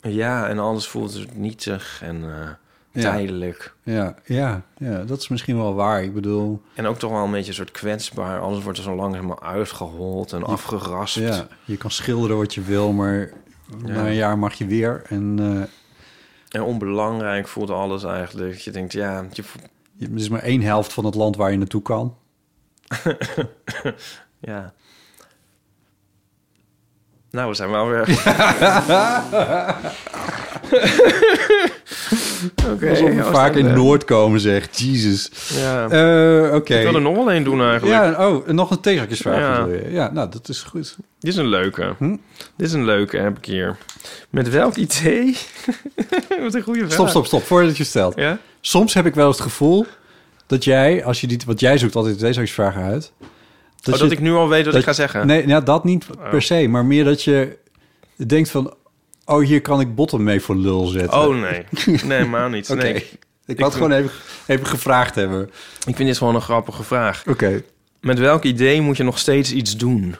Ja, 0.00 0.48
en 0.48 0.58
alles 0.58 0.86
voelt 0.86 1.14
het 1.14 1.36
nietig 1.36 2.00
en 2.02 2.24
eh. 2.24 2.50
Tijdelijk. 2.92 3.74
Ja, 3.82 4.14
ja, 4.24 4.62
ja, 4.78 5.04
dat 5.04 5.18
is 5.18 5.28
misschien 5.28 5.56
wel 5.56 5.74
waar. 5.74 6.02
Ik 6.02 6.14
bedoel, 6.14 6.62
En 6.74 6.86
ook 6.86 6.98
toch 6.98 7.10
wel 7.10 7.24
een 7.24 7.30
beetje 7.30 7.48
een 7.48 7.54
soort 7.54 7.70
kwetsbaar. 7.70 8.40
Alles 8.40 8.62
wordt 8.62 8.78
er 8.78 8.84
zo 8.84 8.94
langzaam 8.94 9.34
uitgehold 9.34 10.32
en 10.32 10.44
afgeraspt. 10.44 11.18
ja, 11.18 11.46
je 11.64 11.76
kan 11.76 11.90
schilderen 11.90 12.36
wat 12.36 12.54
je 12.54 12.60
wil, 12.62 12.92
maar 12.92 13.18
Ja. 13.84 13.92
na 13.92 14.06
een 14.06 14.14
jaar 14.14 14.38
mag 14.38 14.54
je 14.54 14.66
weer. 14.66 15.02
En 15.08 15.36
eh, 15.38 15.62
En 16.60 16.62
onbelangrijk 16.62 17.48
voelt 17.48 17.70
alles 17.70 18.04
eigenlijk. 18.04 18.54
Je 18.58 18.70
denkt, 18.70 18.92
ja, 18.92 19.26
je 19.32 19.42
er 20.00 20.08
is 20.14 20.28
maar 20.28 20.42
één 20.42 20.62
helft 20.62 20.92
van 20.92 21.04
het 21.04 21.14
land 21.14 21.36
waar 21.36 21.50
je 21.50 21.56
naartoe 21.58 21.82
kan. 21.82 22.16
ja. 24.40 24.72
Nou, 27.30 27.48
we 27.48 27.54
zijn 27.54 27.70
wel 27.70 27.88
weer... 27.88 28.06
Oké. 32.72 32.88
Alsof 32.90 33.10
we 33.10 33.22
vaak 33.24 33.54
in 33.54 33.72
Noord 33.72 34.04
komen, 34.04 34.40
zegt. 34.40 34.78
Jezus. 34.80 35.30
Ja. 35.54 35.88
Eh, 35.88 36.54
Oké. 36.54 36.74
Ik 36.74 36.82
wil 36.82 36.94
er 36.94 37.00
nog 37.00 37.14
wel 37.16 37.30
één 37.30 37.44
doen 37.44 37.60
eigenlijk. 37.62 37.92
Ja, 38.16 38.28
oh, 38.28 38.46
nog 38.48 38.70
een 38.70 38.80
tegenhakjesvraag. 38.80 39.38
Ja. 39.38 39.66
Ja, 39.88 40.10
nou, 40.12 40.28
dat 40.30 40.48
is 40.48 40.62
goed. 40.62 40.96
Dit 41.20 41.30
is 41.32 41.36
een 41.36 41.46
leuke. 41.48 41.94
Hm? 41.98 42.16
Dit 42.56 42.66
is 42.66 42.72
een 42.72 42.84
leuke, 42.84 43.16
heb 43.16 43.38
ik 43.38 43.44
hier. 43.44 43.76
Met 44.30 44.50
welk 44.50 44.76
idee? 44.76 45.36
Wat 46.42 46.54
een 46.54 46.62
goede 46.62 46.78
vraag. 46.80 46.92
Stop, 46.92 47.08
stop, 47.08 47.26
stop, 47.26 47.42
voordat 47.42 47.76
je 47.76 47.84
stelt. 47.84 48.14
Ja? 48.16 48.38
Soms 48.60 48.94
heb 48.94 49.06
ik 49.06 49.14
wel 49.14 49.26
eens 49.26 49.36
het 49.36 49.44
gevoel 49.46 49.86
dat 50.46 50.64
jij, 50.64 51.04
als 51.04 51.20
je 51.20 51.26
die, 51.26 51.40
want 51.46 51.60
jij 51.60 51.78
zoekt 51.78 51.94
altijd 51.96 52.18
deze 52.20 52.46
vragen 52.46 52.82
uit. 52.82 53.12
Dat, 53.80 53.94
oh, 53.94 54.00
je- 54.00 54.06
dat 54.06 54.12
ik 54.12 54.20
nu 54.20 54.32
al 54.32 54.48
weet 54.48 54.64
wat 54.64 54.72
dat- 54.72 54.82
ik 54.82 54.88
ga 54.88 54.92
zeggen. 54.94 55.26
Nee, 55.26 55.46
ja, 55.46 55.60
dat 55.60 55.84
niet 55.84 56.06
Oh. 56.18 56.30
per 56.30 56.42
se, 56.42 56.68
maar 56.68 56.84
meer 56.84 57.04
dat 57.04 57.22
je 57.22 57.56
denkt 58.26 58.50
van, 58.50 58.74
oh, 59.32 59.44
hier 59.44 59.60
kan 59.60 59.80
ik 59.80 59.94
botten 59.94 60.22
mee 60.22 60.40
voor 60.40 60.56
lul 60.56 60.86
zetten. 60.86 61.18
Oh 61.18 61.40
nee. 61.40 61.64
Nee, 62.04 62.24
maar 62.24 62.50
niet. 62.50 62.70
Oké. 62.72 62.82
Nee. 62.82 63.08
Ik 63.46 63.58
het 63.58 63.72
gewoon 63.74 63.92
even, 63.92 64.10
even 64.46 64.66
gevraagd 64.66 65.14
hebben. 65.14 65.42
Ik 65.86 65.96
vind 65.96 66.08
dit 66.08 66.18
gewoon 66.18 66.34
een 66.34 66.40
grappige 66.40 66.82
vraag. 66.82 67.22
Oké. 67.28 67.62
Met 68.00 68.18
welk 68.18 68.42
idee 68.44 68.80
moet 68.80 68.96
je 68.96 69.02
nog 69.02 69.18
steeds 69.18 69.52
iets 69.52 69.76
doen? 69.76 70.14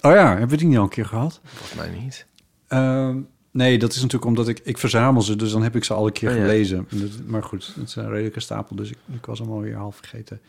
Oh 0.00 0.12
ja, 0.12 0.28
hebben 0.28 0.48
we 0.48 0.56
die 0.56 0.66
niet 0.66 0.76
al 0.76 0.82
een 0.82 0.88
keer 0.88 1.06
gehad? 1.06 1.40
Volgens 1.44 1.74
mij 1.74 2.00
niet. 2.02 2.26
Ehm, 2.68 3.16
nee, 3.50 3.78
dat 3.78 3.90
is 3.90 3.96
natuurlijk 3.96 4.24
omdat 4.24 4.48
ik... 4.48 4.60
Ik 4.64 4.78
verzamel 4.78 5.22
ze, 5.22 5.36
dus 5.36 5.52
dan 5.52 5.62
heb 5.62 5.76
ik 5.76 5.84
ze 5.84 5.94
al 5.94 6.06
een 6.06 6.12
keer 6.12 6.28
Oh 6.30 6.34
gelezen. 6.34 6.88
Maar 7.26 7.42
goed, 7.42 7.72
het 7.78 7.88
is 7.88 7.96
een 7.96 8.08
redelijke 8.10 8.40
stapel, 8.40 8.76
dus 8.76 8.90
ik, 8.90 8.96
ik 9.14 9.26
was 9.26 9.38
hem 9.38 9.50
alweer 9.50 9.76
half 9.76 9.96
vergeten. 9.96 10.40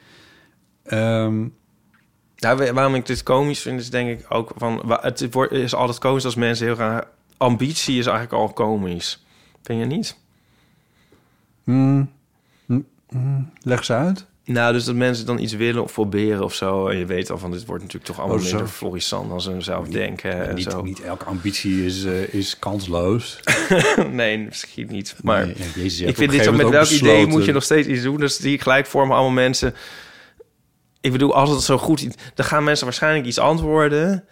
Nou, 2.36 2.58
wa- 2.58 2.74
waarom 2.74 2.96
ik 2.96 3.06
dit 3.06 3.24
komisch 3.24 3.60
vind, 3.60 3.80
is 3.80 3.90
denk 3.90 4.20
ik 4.20 4.26
ook 4.30 4.52
van... 4.56 4.98
Het 5.02 5.28
is 5.52 5.76
altijd 5.76 6.00
komisch 6.00 6.26
als 6.26 6.36
mensen 6.36 6.66
heel 6.66 6.76
graag... 6.76 7.04
Ambitie 7.44 8.00
is 8.00 8.06
eigenlijk 8.06 8.42
al 8.42 8.54
komisch. 8.54 9.24
Vind 9.64 9.80
je 9.80 9.86
niet? 9.86 10.18
mm, 11.64 12.12
mm, 12.66 12.86
mm, 13.10 13.52
leg 13.62 13.86
ze 13.86 13.94
uit. 13.94 14.26
Nou, 14.46 14.74
dus 14.74 14.84
dat 14.84 14.96
mensen 14.96 15.26
dan 15.26 15.40
iets 15.40 15.54
willen 15.54 15.84
of 15.84 15.94
proberen 15.94 16.44
of 16.44 16.54
zo. 16.54 16.88
En 16.88 16.98
je 16.98 17.06
weet 17.06 17.30
al 17.30 17.38
van, 17.38 17.52
dit 17.52 17.66
wordt 17.66 17.82
natuurlijk 17.84 18.12
toch 18.12 18.20
allemaal 18.20 18.38
Oh, 18.38 18.44
minder 18.44 18.68
florissant 18.68 19.30
dan 19.30 19.42
ze 19.42 19.56
zelf 19.62 19.88
denken 19.88 20.48
en 20.48 20.56
niet, 20.56 20.64
zo. 20.72 20.82
niet 20.82 21.02
elke 21.02 21.26
ambitie 21.26 21.86
is, 21.86 22.04
eh, 22.04 22.34
is 22.34 22.60
kansloos. 22.60 23.40
nee, 24.12 24.38
misschien 24.38 24.88
niet. 24.92 25.16
Maar 25.22 25.46
Nee, 25.46 25.56
Jezus, 25.76 26.00
ik 26.00 26.16
vind 26.16 26.32
dit 26.32 26.44
zo, 26.44 26.52
met 26.52 26.70
welk 26.70 26.88
idee 26.88 27.26
moet 27.26 27.46
je 27.46 27.52
nog 27.52 27.64
steeds 27.64 27.88
iets 27.88 28.02
doen? 28.02 28.18
Dus 28.18 28.38
die 28.38 28.60
gelijk 28.60 28.86
vormen 28.86 29.16
allemaal 29.16 29.34
mensen... 29.34 29.76
Ik 31.02 31.12
bedoel, 31.12 31.36
als 31.36 31.50
het 31.50 31.62
zo 31.62 31.78
goed 31.78 32.02
is, 32.02 32.14
dan 32.34 32.46
gaan 32.46 32.64
mensen 32.64 32.86
waarschijnlijk 32.86 33.26
iets 33.26 33.40
antwoorden. 33.40 34.26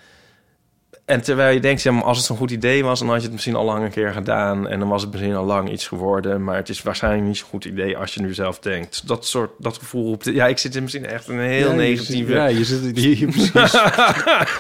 En 1.12 1.22
terwijl 1.22 1.54
je 1.54 1.60
denkt, 1.60 1.82
ja, 1.82 1.92
maar 1.92 2.04
als 2.04 2.18
het 2.18 2.26
zo'n 2.26 2.38
goed 2.38 2.52
idee 2.52 2.84
was, 2.84 3.00
dan 3.00 3.08
had 3.08 3.18
je 3.18 3.24
het 3.24 3.32
misschien 3.32 3.56
al 3.56 3.66
lang 3.66 3.84
een 3.84 3.92
keer 3.92 4.12
gedaan. 4.14 4.68
En 4.68 4.80
dan 4.80 4.88
was 4.88 5.02
het 5.02 5.12
misschien 5.12 5.36
al 5.36 5.46
lang 5.46 5.72
iets 5.72 5.88
geworden. 5.88 6.44
Maar 6.44 6.56
het 6.56 6.70
is 6.70 6.82
waarschijnlijk 6.82 7.24
niet 7.28 7.38
zo'n 7.38 7.48
goed 7.48 7.66
idee 7.66 7.98
als 7.98 8.14
je 8.14 8.22
nu 8.22 8.34
zelf 8.34 8.60
denkt. 8.60 9.08
Dat 9.08 9.26
soort, 9.26 9.52
dat 9.58 9.78
gevoel. 9.78 10.12
Op 10.12 10.24
de, 10.24 10.34
ja, 10.34 10.48
ik 10.48 10.58
zit 10.58 10.76
in 10.76 10.82
misschien 10.82 11.06
echt 11.06 11.28
een 11.28 11.40
heel 11.40 11.70
Ja, 11.70 11.76
negatieve... 11.76 12.34
Ja, 12.34 12.46
je 12.46 12.64
zit 12.66 12.98
hier, 12.98 13.30
precies. 13.30 13.82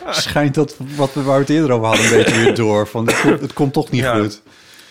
Schijnt 0.26 0.56
dat 0.56 0.76
wat 0.96 1.14
we 1.14 1.24
waar 1.24 1.36
we 1.36 1.42
het 1.42 1.50
eerder 1.50 1.72
over 1.72 1.88
hadden 1.88 2.06
een 2.06 2.24
beetje 2.24 2.40
weer 2.40 2.56
door. 2.56 2.88
Van, 2.88 3.08
het, 3.08 3.22
komt, 3.22 3.42
het 3.42 3.54
komt 3.54 3.74
toch 3.74 3.92
niet 3.92 4.02
Ja. 4.02 4.20
goed. 4.20 4.42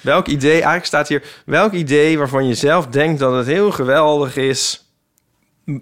Welk 0.01 0.27
idee, 0.27 0.53
eigenlijk 0.53 0.85
staat 0.85 1.09
hier, 1.09 1.23
welk 1.45 1.73
idee 1.73 2.19
waarvan 2.19 2.47
je 2.47 2.55
zelf 2.55 2.87
denkt 2.87 3.21
dat 3.21 3.35
het 3.35 3.47
heel 3.47 3.71
geweldig 3.71 4.37
is, 4.37 4.85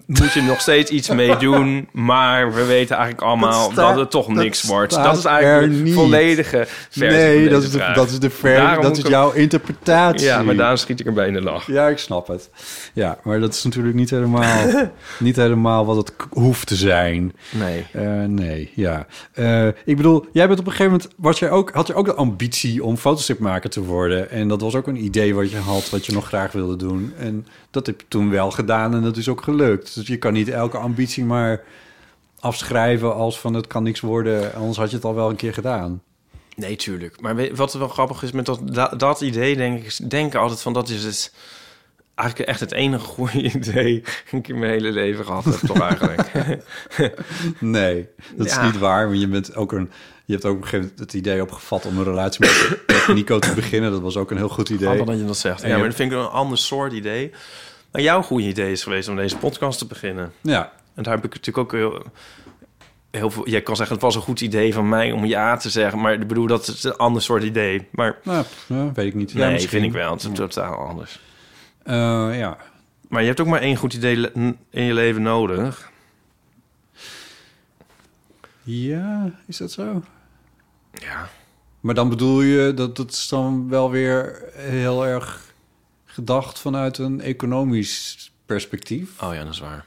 moet 0.05 0.33
je 0.33 0.41
nog 0.41 0.61
steeds 0.61 0.91
iets 0.91 1.09
mee 1.09 1.37
doen, 1.47 1.87
maar 1.91 2.53
we 2.53 2.65
weten 2.65 2.95
eigenlijk 2.95 3.25
allemaal 3.25 3.73
Dat 3.73 3.95
het 3.95 4.11
toch 4.11 4.27
dat 4.27 4.35
niks 4.35 4.63
wordt. 4.63 4.93
Dat 4.93 5.17
is 5.17 5.25
eigenlijk 5.25 5.73
de 5.73 5.79
niet. 5.79 5.93
volledige 5.93 6.65
versie 6.89 7.19
Nee, 7.19 7.43
van 7.43 7.53
dat 7.53 7.63
is, 7.63 7.71
de, 7.71 7.91
dat 7.93 8.09
is 8.09 8.19
de 8.19 8.29
ver, 8.29 8.55
Daarom 8.55 8.83
dat 8.83 8.97
is 8.97 9.03
jouw 9.03 9.31
interpretatie. 9.31 10.27
Ja, 10.27 10.43
maar 10.43 10.55
daar 10.55 10.77
schiet 10.77 10.99
ik 10.99 11.05
erbij 11.05 11.27
in 11.27 11.33
de 11.33 11.41
lach. 11.41 11.67
Ja, 11.67 11.87
ik 11.87 11.97
snap 11.97 12.27
het. 12.27 12.49
Ja, 12.93 13.17
maar 13.23 13.39
dat 13.39 13.53
is 13.53 13.63
natuurlijk 13.63 13.95
niet 13.95 14.09
helemaal, 14.09 14.65
niet 15.19 15.35
helemaal 15.35 15.85
wat 15.85 15.95
het 15.95 16.13
hoeft 16.29 16.67
te 16.67 16.75
zijn. 16.75 17.33
Nee. 17.49 17.85
Eh, 17.91 18.23
nee, 18.23 18.71
ja. 18.75 19.05
Eh, 19.33 19.67
ik 19.67 19.95
bedoel, 19.95 20.25
jij 20.31 20.47
bent 20.47 20.59
op 20.59 20.65
een 20.65 20.71
gegeven 20.71 20.91
moment... 20.91 21.13
Was 21.17 21.39
jij 21.39 21.49
ook, 21.49 21.71
had 21.71 21.87
je 21.87 21.93
ook 21.93 22.05
de 22.05 22.13
ambitie 22.13 22.83
om 22.83 22.97
fotostripmaker 22.97 23.69
te 23.69 23.83
worden? 23.83 24.29
En 24.29 24.47
dat 24.47 24.61
was 24.61 24.75
ook 24.75 24.87
een 24.87 25.03
idee 25.03 25.35
wat 25.35 25.51
je 25.51 25.57
had, 25.57 25.89
wat 25.89 26.05
je 26.05 26.13
nog 26.13 26.27
graag 26.27 26.51
wilde 26.51 26.75
doen. 26.75 27.13
En 27.17 27.45
dat 27.71 27.85
heb 27.85 27.99
je 27.99 28.05
toen 28.07 28.29
wel 28.29 28.51
gedaan 28.51 28.93
en 28.93 29.01
dat 29.01 29.17
is 29.17 29.29
ook 29.29 29.41
gelukt. 29.41 29.78
Dus 29.93 30.07
je 30.07 30.17
kan 30.17 30.33
niet 30.33 30.49
elke 30.49 30.77
ambitie 30.77 31.25
maar 31.25 31.63
afschrijven 32.39 33.15
als 33.15 33.39
van 33.39 33.53
het 33.53 33.67
kan 33.67 33.83
niks 33.83 33.99
worden. 33.99 34.53
Anders 34.53 34.77
had 34.77 34.89
je 34.89 34.95
het 34.95 35.05
al 35.05 35.15
wel 35.15 35.29
een 35.29 35.35
keer 35.35 35.53
gedaan. 35.53 36.01
Nee, 36.55 36.75
tuurlijk. 36.75 37.21
Maar 37.21 37.35
weet- 37.35 37.57
wat 37.57 37.73
wel 37.73 37.87
grappig 37.87 38.23
is 38.23 38.31
met 38.31 38.45
dat, 38.45 38.59
dat, 38.73 38.99
dat 38.99 39.21
idee, 39.21 39.55
denk 39.55 39.83
ik, 39.83 40.09
denken 40.09 40.39
altijd 40.39 40.61
van 40.61 40.73
dat 40.73 40.89
is 40.89 41.03
het 41.03 41.33
eigenlijk 42.15 42.49
echt 42.49 42.59
het 42.59 42.71
enige 42.71 43.05
goede 43.05 43.41
idee 43.55 44.03
ik 44.31 44.47
in 44.47 44.59
mijn 44.59 44.71
hele 44.71 44.91
leven 44.91 45.25
gehad 45.25 45.45
heb, 45.45 45.53
toch 45.55 45.79
eigenlijk. 45.79 46.29
Nee, 47.59 48.07
dat 48.35 48.45
is 48.45 48.53
Ja. 48.53 48.65
niet 48.65 48.77
waar. 48.77 49.07
Want 49.07 49.19
je 49.19 49.27
bent 49.27 49.55
ook 49.55 49.71
een... 49.71 49.91
Je 50.25 50.33
hebt 50.35 50.45
ook 50.45 50.55
op 50.55 50.61
een 50.61 50.67
gegeven 50.67 50.85
moment 50.89 50.99
het 50.99 51.13
idee 51.21 51.41
opgevat 51.41 51.85
om 51.85 51.97
een 51.97 52.03
relatie 52.03 52.39
met, 52.39 52.79
met 52.87 53.15
Nico 53.15 53.39
te 53.39 53.53
beginnen. 53.53 53.91
Dat 53.91 54.01
was 54.01 54.17
ook 54.17 54.31
een 54.31 54.37
heel 54.37 54.49
goed 54.49 54.69
idee. 54.69 54.85
Grappig 54.87 55.05
dat 55.05 55.17
je 55.19 55.25
dat 55.25 55.37
zegt. 55.37 55.61
En 55.61 55.69
Ja, 55.69 55.77
maar 55.77 55.85
dat 55.87 55.95
vind 55.95 56.11
ik 56.11 56.17
een 56.17 56.25
ander 56.25 56.57
soort 56.57 56.93
idee. 56.93 57.31
Maar 57.91 58.01
jouw 58.01 58.21
goede 58.21 58.47
idee 58.47 58.71
is 58.71 58.83
geweest 58.83 59.09
om 59.09 59.15
deze 59.15 59.37
podcast 59.37 59.79
te 59.79 59.85
beginnen. 59.85 60.33
Ja, 60.41 60.71
En 60.93 61.03
daar 61.03 61.15
heb 61.15 61.25
ik 61.25 61.33
natuurlijk 61.33 61.57
ook 61.57 61.71
heel, 61.71 62.03
heel 63.11 63.29
veel... 63.31 63.49
Jij 63.49 63.61
kan 63.61 63.75
zeggen, 63.75 63.95
het 63.95 64.05
was 64.05 64.15
een 64.15 64.21
goed 64.21 64.41
idee 64.41 64.73
van 64.73 64.89
mij 64.89 65.11
om 65.11 65.25
ja 65.25 65.57
te 65.57 65.69
zeggen. 65.69 65.99
Maar 65.99 66.13
ik 66.13 66.27
bedoel, 66.27 66.47
dat 66.47 66.67
is 66.67 66.83
een 66.83 66.95
ander 66.97 67.21
soort 67.21 67.43
idee. 67.43 67.87
Maar 67.91 68.17
nou, 68.23 68.45
ja, 68.67 68.91
weet 68.93 69.07
ik 69.07 69.13
niet. 69.13 69.31
Ja, 69.31 69.37
nee, 69.37 69.51
misschien. 69.51 69.69
vind 69.69 69.85
ik 69.85 69.91
wel. 69.91 70.11
Het 70.11 70.23
is 70.23 70.29
totaal 70.33 70.87
anders. 70.87 71.19
Eh, 71.83 72.37
ja, 72.39 72.57
Maar 73.07 73.21
je 73.21 73.27
hebt 73.27 73.39
ook 73.39 73.47
maar 73.47 73.61
één 73.61 73.75
goed 73.75 73.93
idee 73.93 74.31
in 74.69 74.83
je 74.83 74.93
leven 74.93 75.21
nodig. 75.21 75.91
Ja, 78.63 79.31
is 79.47 79.57
dat 79.57 79.71
zo? 79.71 80.03
Ja. 80.93 81.29
Maar 81.79 81.95
dan 81.95 82.09
bedoel 82.09 82.41
je 82.41 82.73
dat 82.73 82.95
dat 82.95 83.11
is 83.11 83.27
dan 83.27 83.69
wel 83.69 83.91
weer 83.91 84.43
heel 84.53 85.05
erg 85.05 85.48
gedacht 86.19 86.59
vanuit 86.59 86.97
een 86.97 87.21
economisch 87.21 88.31
perspectief? 88.45 89.21
Oh 89.23 89.33
ja, 89.33 89.43
dat 89.43 89.53
is 89.53 89.59
waar. 89.59 89.85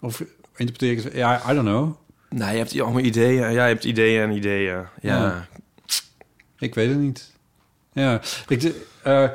Of 0.00 0.22
interpreteer 0.56 0.92
ik 0.98 1.02
het? 1.02 1.12
Ja, 1.12 1.50
I 1.50 1.54
don't 1.54 1.66
know. 1.68 1.94
Nee, 2.28 2.52
je 2.52 2.58
hebt 2.58 2.80
allemaal 2.80 3.00
ideeën. 3.02 3.40
Ja, 3.40 3.48
je 3.48 3.58
hebt 3.58 3.84
ideeën 3.84 4.22
en 4.22 4.30
ideeën. 4.36 4.74
Ja. 4.74 4.86
Ja. 5.00 5.46
Ik 6.58 6.74
weet 6.74 6.88
het 6.88 6.98
niet. 6.98 7.32
Ja, 7.92 8.20
ik, 8.48 8.60
de- 8.60 8.84
eh, 9.02 9.28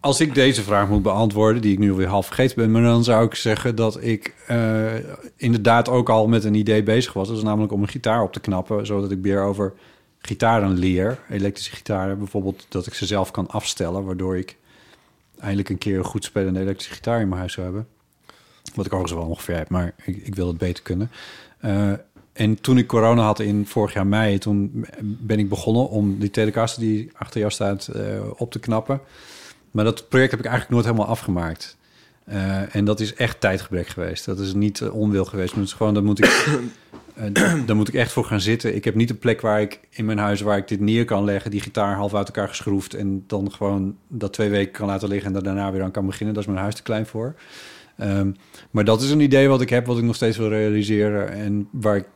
als 0.00 0.20
ik 0.20 0.34
deze 0.34 0.62
vraag 0.62 0.88
moet 0.88 1.02
beantwoorden, 1.02 1.62
die 1.62 1.72
ik 1.72 1.78
nu 1.78 1.90
alweer 1.90 2.06
half 2.06 2.26
vergeten 2.26 2.56
ben, 2.56 2.70
maar 2.70 2.82
dan 2.82 3.04
zou 3.04 3.26
ik 3.26 3.34
zeggen 3.34 3.74
dat 3.76 4.02
ik 4.02 4.34
eh, 4.46 4.94
inderdaad 5.36 5.88
ook 5.88 6.08
al 6.08 6.28
met 6.28 6.44
een 6.44 6.54
idee 6.54 6.82
bezig 6.82 7.12
was. 7.12 7.28
Dat 7.28 7.36
is 7.36 7.42
namelijk 7.42 7.72
om 7.72 7.82
een 7.82 7.88
gitaar 7.88 8.22
op 8.22 8.32
te 8.32 8.40
knappen, 8.40 8.86
zodat 8.86 9.10
ik 9.10 9.18
weer 9.22 9.42
over 9.42 9.72
gitaren 10.18 10.78
leer, 10.78 11.18
elektrische 11.30 11.76
gitaren 11.76 12.18
bijvoorbeeld, 12.18 12.66
dat 12.68 12.86
ik 12.86 12.94
ze 12.94 13.06
zelf 13.06 13.30
kan 13.30 13.48
afstellen, 13.48 14.04
waardoor 14.04 14.36
ik 14.36 14.56
eindelijk 15.40 15.68
een 15.68 15.78
keer 15.78 15.98
een 15.98 16.04
goed 16.04 16.24
spelende 16.24 16.60
elektrische 16.60 16.94
gitaar 16.94 17.20
in 17.20 17.28
mijn 17.28 17.40
huis 17.40 17.52
zou 17.52 17.66
hebben. 17.66 17.86
Wat 18.74 18.86
ik 18.86 18.92
overigens 18.92 19.20
wel 19.20 19.30
ongeveer 19.30 19.56
heb, 19.56 19.68
maar 19.68 19.94
ik, 20.04 20.16
ik 20.26 20.34
wil 20.34 20.46
het 20.46 20.58
beter 20.58 20.82
kunnen. 20.82 21.10
Eh, 21.58 21.92
en 22.32 22.60
toen 22.60 22.78
ik 22.78 22.86
corona 22.86 23.22
had 23.22 23.40
in 23.40 23.66
vorig 23.66 23.92
jaar 23.92 24.06
mei, 24.06 24.38
toen 24.38 24.86
ben 25.02 25.38
ik 25.38 25.48
begonnen 25.48 25.88
om 25.88 26.18
die 26.18 26.30
Telecaster 26.30 26.82
die 26.82 27.10
achter 27.14 27.40
jou 27.40 27.52
staat 27.52 27.88
eh, 27.88 28.02
op 28.36 28.50
te 28.50 28.58
knappen. 28.58 29.00
Maar 29.70 29.84
dat 29.84 30.08
project 30.08 30.30
heb 30.30 30.40
ik 30.40 30.46
eigenlijk 30.46 30.74
nooit 30.74 30.86
helemaal 30.86 31.12
afgemaakt. 31.12 31.76
Eh, 32.24 32.74
en 32.74 32.84
dat 32.84 33.00
is 33.00 33.14
echt 33.14 33.40
tijdgebrek 33.40 33.86
geweest. 33.86 34.24
Dat 34.24 34.38
is 34.38 34.54
niet 34.54 34.82
onwil 34.82 35.24
geweest. 35.24 35.50
Maar 35.50 35.60
het 35.60 35.68
is 35.68 35.76
gewoon, 35.76 35.94
daar 35.94 36.02
moet 36.02 36.24
ik, 36.24 36.58
eh, 37.20 37.54
daar 37.66 37.76
moet 37.76 37.88
ik 37.88 37.94
echt 37.94 38.12
voor 38.12 38.24
gaan 38.24 38.40
zitten. 38.40 38.74
Ik 38.74 38.84
heb 38.84 38.94
niet 38.94 39.10
een 39.10 39.18
plek 39.18 39.40
waar 39.40 39.60
ik 39.60 39.80
in 39.90 40.04
mijn 40.04 40.18
huis 40.18 40.40
waar 40.40 40.58
ik 40.58 40.68
dit 40.68 40.80
neer 40.80 41.04
kan 41.04 41.24
leggen, 41.24 41.50
die 41.50 41.60
gitaar 41.60 41.94
half 41.94 42.14
uit 42.14 42.26
elkaar 42.26 42.48
geschroefd 42.48 42.94
en 42.94 43.24
dan 43.26 43.52
gewoon 43.52 43.96
dat 44.08 44.32
twee 44.32 44.50
weken 44.50 44.72
kan 44.72 44.86
laten 44.86 45.08
liggen 45.08 45.30
en 45.30 45.36
er 45.36 45.42
daarna 45.42 45.72
weer 45.72 45.82
aan 45.82 45.90
kan 45.90 46.06
beginnen. 46.06 46.34
Daar 46.34 46.42
is 46.42 46.48
mijn 46.48 46.62
huis 46.62 46.74
te 46.74 46.82
klein 46.82 47.06
voor. 47.06 47.34
Ehm, 47.96 48.32
maar 48.70 48.84
dat 48.84 49.02
is 49.02 49.10
een 49.10 49.20
idee 49.20 49.48
wat 49.48 49.60
ik 49.60 49.70
heb, 49.70 49.86
wat 49.86 49.98
ik 49.98 50.04
nog 50.04 50.14
steeds 50.14 50.36
wil 50.36 50.48
realiseren. 50.48 51.28
En 51.32 51.68
waar 51.72 51.96
ik, 51.96 52.06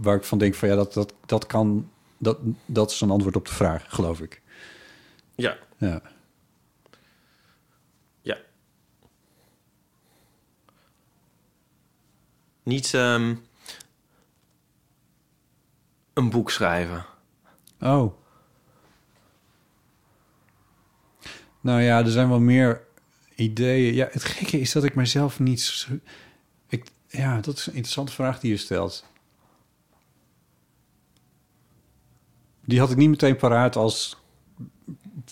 waar 0.00 0.16
ik 0.16 0.24
van 0.24 0.38
denk 0.38 0.54
van 0.54 0.68
ja, 0.68 0.74
dat, 0.74 0.92
dat, 0.92 1.14
dat 1.26 1.46
kan. 1.46 1.90
Dat, 2.18 2.38
dat 2.66 2.90
is 2.90 3.00
een 3.00 3.10
antwoord 3.10 3.36
op 3.36 3.46
de 3.46 3.54
vraag, 3.54 3.84
geloof 3.88 4.20
ik. 4.20 4.42
Ja. 5.34 5.56
Ja. 5.78 6.02
Ja. 8.20 8.38
Niet 12.62 12.94
ehm, 12.94 13.34
een 16.14 16.30
boek 16.30 16.50
schrijven. 16.50 17.04
Oh. 17.80 18.14
Nou 21.60 21.80
ja, 21.80 21.98
er 21.98 22.10
zijn 22.10 22.28
wel 22.28 22.40
meer 22.40 22.82
ideeën. 23.34 23.94
Ja, 23.94 24.08
het 24.10 24.24
gekke 24.24 24.60
is 24.60 24.72
dat 24.72 24.84
ik 24.84 24.94
mezelf 24.94 25.40
niet. 25.40 25.88
Ik, 26.68 26.86
ja, 27.08 27.40
dat 27.40 27.56
is 27.56 27.66
een 27.66 27.72
interessante 27.72 28.12
vraag 28.12 28.40
die 28.40 28.50
je 28.50 28.56
stelt. 28.56 29.04
Die 32.64 32.78
had 32.78 32.90
ik 32.90 32.96
niet 32.96 33.08
meteen 33.08 33.36
paraat 33.36 33.76
als, 33.76 34.22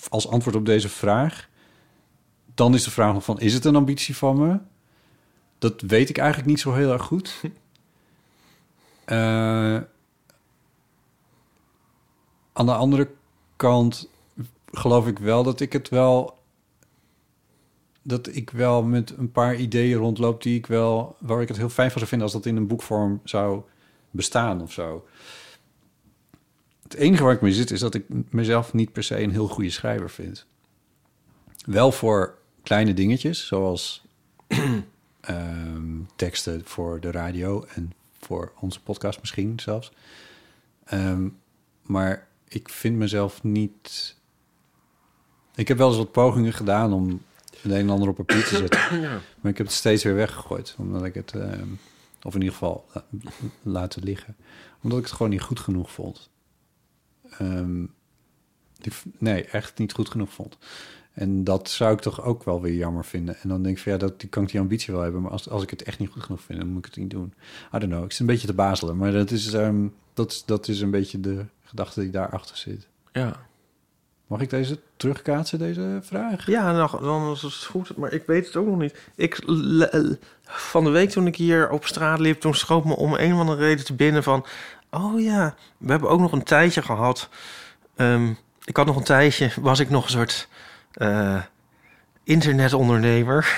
als 0.09 0.29
antwoord 0.29 0.57
op 0.57 0.67
deze 0.67 0.89
vraag. 0.89 1.49
Dan 2.55 2.75
is 2.75 2.85
de 2.85 2.91
vraag 2.91 3.13
nog 3.13 3.25
van, 3.25 3.41
is 3.41 3.55
het 3.55 3.65
een 3.65 3.77
ambitie 3.77 4.17
van 4.17 4.39
me? 4.39 4.59
Dat 5.59 5.81
weet 5.81 6.09
ik 6.09 6.19
eigenlijk 6.19 6.49
niet 6.49 6.61
zo 6.61 6.75
heel 6.75 6.93
erg 6.93 7.03
goed. 7.03 7.41
Eh, 9.05 9.79
aan 12.53 12.67
de 12.67 12.75
andere 12.75 13.11
kant 13.57 14.09
geloof 14.73 15.07
ik 15.07 15.19
wel 15.19 15.43
dat 15.43 15.61
ik 15.61 15.73
het 15.73 15.89
wel 15.89 16.39
dat 18.03 18.35
ik 18.35 18.51
wel 18.51 18.83
met 18.83 19.17
een 19.17 19.33
paar 19.33 19.57
ideeën 19.57 19.99
rondloop 19.99 20.43
die 20.43 20.57
ik 20.57 20.67
wel 20.67 21.17
waar 21.19 21.43
ik 21.43 21.49
het 21.49 21.57
heel 21.57 21.69
fijn 21.69 21.91
van 21.91 21.99
zou 21.99 22.11
vinden 22.11 22.27
als 22.29 22.37
dat 22.37 22.47
in 22.47 22.57
een 22.57 22.67
boekvorm 22.67 23.21
zou 23.25 23.63
bestaan 24.11 24.63
of 24.63 24.73
zo. 24.73 25.07
Het 26.83 26.95
enige 26.95 27.23
waar 27.23 27.33
ik 27.33 27.41
mee 27.41 27.53
zit 27.53 27.71
is 27.71 27.81
dat 27.81 27.95
ik 27.95 28.05
mezelf 28.31 28.73
niet 28.73 28.93
per 28.93 29.03
se 29.03 29.23
een 29.23 29.31
heel 29.31 29.49
goede 29.49 29.71
schrijver 29.71 30.11
vind. 30.11 30.47
Wel 31.67 31.93
voor 31.93 32.39
kleine 32.63 32.95
dingetjes, 32.95 33.47
zoals 33.47 34.05
ehm, 35.21 36.01
teksten 36.17 36.63
voor 36.65 37.01
de 37.01 37.11
radio 37.11 37.65
en 37.75 37.93
voor 38.19 38.53
onze 38.61 38.83
podcast 38.83 39.21
misschien 39.21 39.61
zelfs. 39.61 39.93
Ehm, 40.85 41.29
maar 41.83 42.29
ik 42.51 42.69
vind 42.69 42.97
mezelf 42.97 43.43
niet... 43.43 44.17
Ik 45.55 45.69
heb 45.69 45.79
wel 45.79 45.89
eens 45.89 45.97
wat 45.97 46.13
pogingen 46.13 46.53
gedaan 46.53 46.93
om 46.93 47.23
het 47.63 47.73
een 47.73 47.79
en 47.79 47.91
ander 47.91 48.09
op 48.09 48.17
papier 48.17 48.45
te 48.45 48.57
zetten. 48.57 48.81
Maar 49.41 49.51
ik 49.53 49.59
heb 49.59 49.67
het 49.67 49.75
steeds 49.77 50.03
weer 50.05 50.15
weggegooid. 50.15 50.75
Omdat 50.79 51.05
ik 51.05 51.15
het, 51.15 51.33
ehm, 51.35 51.67
of 52.23 52.35
in 52.35 52.41
ieder 52.41 52.53
geval 52.53 52.87
la- 52.93 53.05
laten 53.63 54.03
liggen. 54.03 54.37
Omdat 54.83 54.99
ik 54.99 55.05
het 55.05 55.15
gewoon 55.15 55.31
niet 55.33 55.41
goed 55.41 55.61
genoeg 55.61 55.93
vond. 55.93 56.31
Ehm, 57.31 57.83
ik 58.83 59.03
nee, 59.19 59.45
echt 59.45 59.79
niet 59.79 59.93
goed 59.93 60.09
genoeg 60.09 60.33
vond. 60.33 60.59
En 61.13 61.45
dat 61.45 61.71
zou 61.71 61.93
ik 61.93 62.01
toch 62.01 62.23
ook 62.23 62.45
wel 62.45 62.61
weer 62.61 62.75
jammer 62.75 63.05
vinden. 63.05 63.37
En 63.43 63.49
dan 63.49 63.63
denk 63.63 63.77
ik 63.77 63.83
van 63.83 63.93
ja, 63.93 63.99
dat, 63.99 64.21
die 64.21 64.29
kan 64.29 64.43
ik 64.43 64.51
die 64.51 64.61
ambitie 64.61 64.95
wel 64.95 65.03
hebben. 65.03 65.23
Maar 65.23 65.31
als, 65.31 65.49
als 65.49 65.63
ik 65.63 65.71
het 65.71 65.83
echt 65.83 65.99
niet 65.99 66.09
goed 66.11 66.23
genoeg 66.23 66.43
vind, 66.43 66.59
dan 66.61 66.69
moet 66.69 66.79
ik 66.79 66.85
het 66.95 67.01
niet 67.01 67.11
doen. 67.11 67.35
I 67.75 67.79
don't 67.79 67.93
know. 67.93 68.05
Ik 68.05 68.11
zit 68.11 68.21
een 68.21 68.27
beetje 68.27 68.47
te 68.47 68.53
bazelen. 68.55 68.97
Maar 68.97 69.13
dat 69.13 69.31
is, 69.31 69.53
ehm, 69.53 69.87
dat, 70.15 70.31
is- 70.33 70.45
dat 70.45 70.69
is 70.69 70.81
een 70.81 70.91
beetje 70.91 71.21
de 71.21 71.45
gedachte 71.71 72.01
die 72.01 72.11
daarachter 72.11 72.57
zit. 72.57 72.87
Ja. 73.13 73.33
Mag 74.27 74.41
ik 74.41 74.51
deze 74.51 74.79
terugkaatsen, 74.97 75.59
deze 75.59 75.99
vraag? 76.03 76.47
Ja, 76.47 76.73
nou, 76.73 77.03
dan 77.03 77.27
was 77.27 77.43
het 77.43 77.65
goed, 77.65 77.97
maar 77.97 78.13
ik 78.13 78.23
weet 78.27 78.47
het 78.47 78.57
ook 78.57 78.67
nog 78.67 78.79
niet. 78.79 78.99
Ik, 79.15 79.39
le- 79.47 80.19
van 80.45 80.85
de 80.85 80.91
week 80.91 81.11
toen 81.11 81.27
ik 81.27 81.37
hier 81.37 81.71
op 81.71 81.87
straat 81.87 82.19
liep, 82.19 82.41
toen 82.41 82.55
schoot 82.55 82.85
me 82.85 82.97
om 82.97 83.15
een 83.15 83.33
of 83.33 83.39
andere 83.39 83.59
reden 83.59 83.85
te 83.85 83.95
binnen 83.95 84.23
van... 84.23 84.47
Oh 84.91 85.21
ja, 85.21 85.55
we 85.79 85.91
hebben 85.91 86.09
ook 86.11 86.21
nog 86.21 86.33
een 86.33 86.43
tijdje 86.43 86.83
gehad. 86.83 87.29
Ehm, 87.97 88.31
ik 88.65 88.77
had 88.77 88.87
nog 88.87 88.97
een 88.97 89.05
tijdje, 89.05 89.51
was 89.61 89.79
ik 89.81 89.91
nog 89.91 90.05
een 90.05 90.11
soort 90.11 90.49
eh, 90.93 91.43
internetondernemer. 92.25 93.57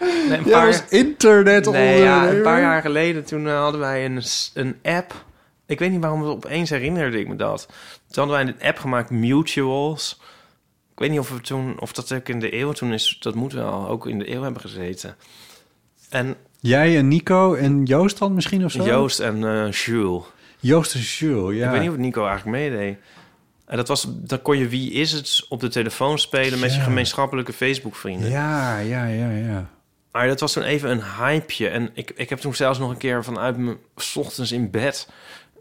nee, 0.00 0.38
een 0.38 0.44
Ja, 0.44 0.64
was 0.66 0.82
internet 0.88 1.70
Nee, 1.70 2.02
ja, 2.02 2.28
een 2.30 2.42
paar 2.42 2.60
jaar 2.60 2.82
geleden 2.82 3.24
toen 3.24 3.46
eh, 3.48 3.58
hadden 3.60 3.80
wij 3.80 4.04
een, 4.04 4.22
een 4.54 4.78
app. 4.82 5.24
Ik 5.68 5.78
weet 5.78 5.90
niet 5.90 6.00
waarom 6.00 6.20
het 6.20 6.30
opeens 6.30 6.70
herinnerde 6.70 7.20
ik 7.20 7.28
me 7.28 7.36
dat. 7.36 7.66
Toen 8.10 8.28
hadden 8.28 8.44
wij 8.44 8.54
een 8.54 8.68
app 8.68 8.78
gemaakt, 8.78 9.10
Mutuals. 9.10 10.20
Ik 10.92 10.98
weet 10.98 11.10
niet 11.10 11.18
of, 11.18 11.30
we 11.30 11.40
toen, 11.40 11.80
of 11.80 11.92
dat 11.92 12.12
ook 12.12 12.28
in 12.28 12.40
de 12.40 12.54
eeuw 12.54 12.72
toen 12.72 12.92
is. 12.92 13.16
Dat 13.20 13.34
moet 13.34 13.52
wel 13.52 13.88
ook 13.88 14.06
in 14.06 14.18
de 14.18 14.32
eeuw 14.32 14.42
hebben 14.42 14.60
gezeten. 14.60 15.16
En 16.08 16.36
Jij 16.60 16.96
en 16.96 17.08
Nico 17.08 17.54
en 17.54 17.84
Joost 17.84 18.18
dan 18.18 18.34
misschien 18.34 18.64
of 18.64 18.72
zo? 18.72 18.84
Joost 18.84 19.20
en 19.20 19.44
eh 19.44 19.72
Jules. 19.72 20.24
Joost 20.60 20.94
en 20.94 21.00
Jules, 21.00 21.56
ja. 21.56 21.64
Ik 21.64 21.70
weet 21.70 21.80
niet 21.80 21.90
of 21.90 21.96
Nico 21.96 22.26
eigenlijk 22.26 22.58
meedeed. 22.58 22.98
En 23.66 23.76
dat 23.76 23.88
was, 23.88 24.06
dan 24.08 24.42
kon 24.42 24.58
je 24.58 24.68
Wie 24.68 24.92
is 24.92 25.12
het 25.12 25.46
op 25.48 25.60
de 25.60 25.68
telefoon 25.68 26.18
spelen 26.18 26.58
met 26.58 26.74
je 26.74 26.80
gemeenschappelijke 26.80 27.52
Facebook-vrienden. 27.52 28.30
Ja, 28.30 28.78
ja, 28.78 29.04
ja, 29.04 29.30
ja. 29.30 29.70
Maar 30.12 30.26
dat 30.26 30.40
was 30.40 30.52
toen 30.52 30.62
even 30.62 30.90
een 30.90 31.02
hypeje. 31.18 31.68
En 31.68 31.90
ik, 31.94 32.12
ik 32.14 32.28
heb 32.28 32.38
toen 32.38 32.54
zelfs 32.54 32.78
nog 32.78 32.90
een 32.90 32.96
keer 32.96 33.24
vanuit 33.24 33.56
mijn... 33.56 33.76
s 33.96 34.16
ochtends 34.16 34.52
in 34.52 34.70
bed 34.70 35.08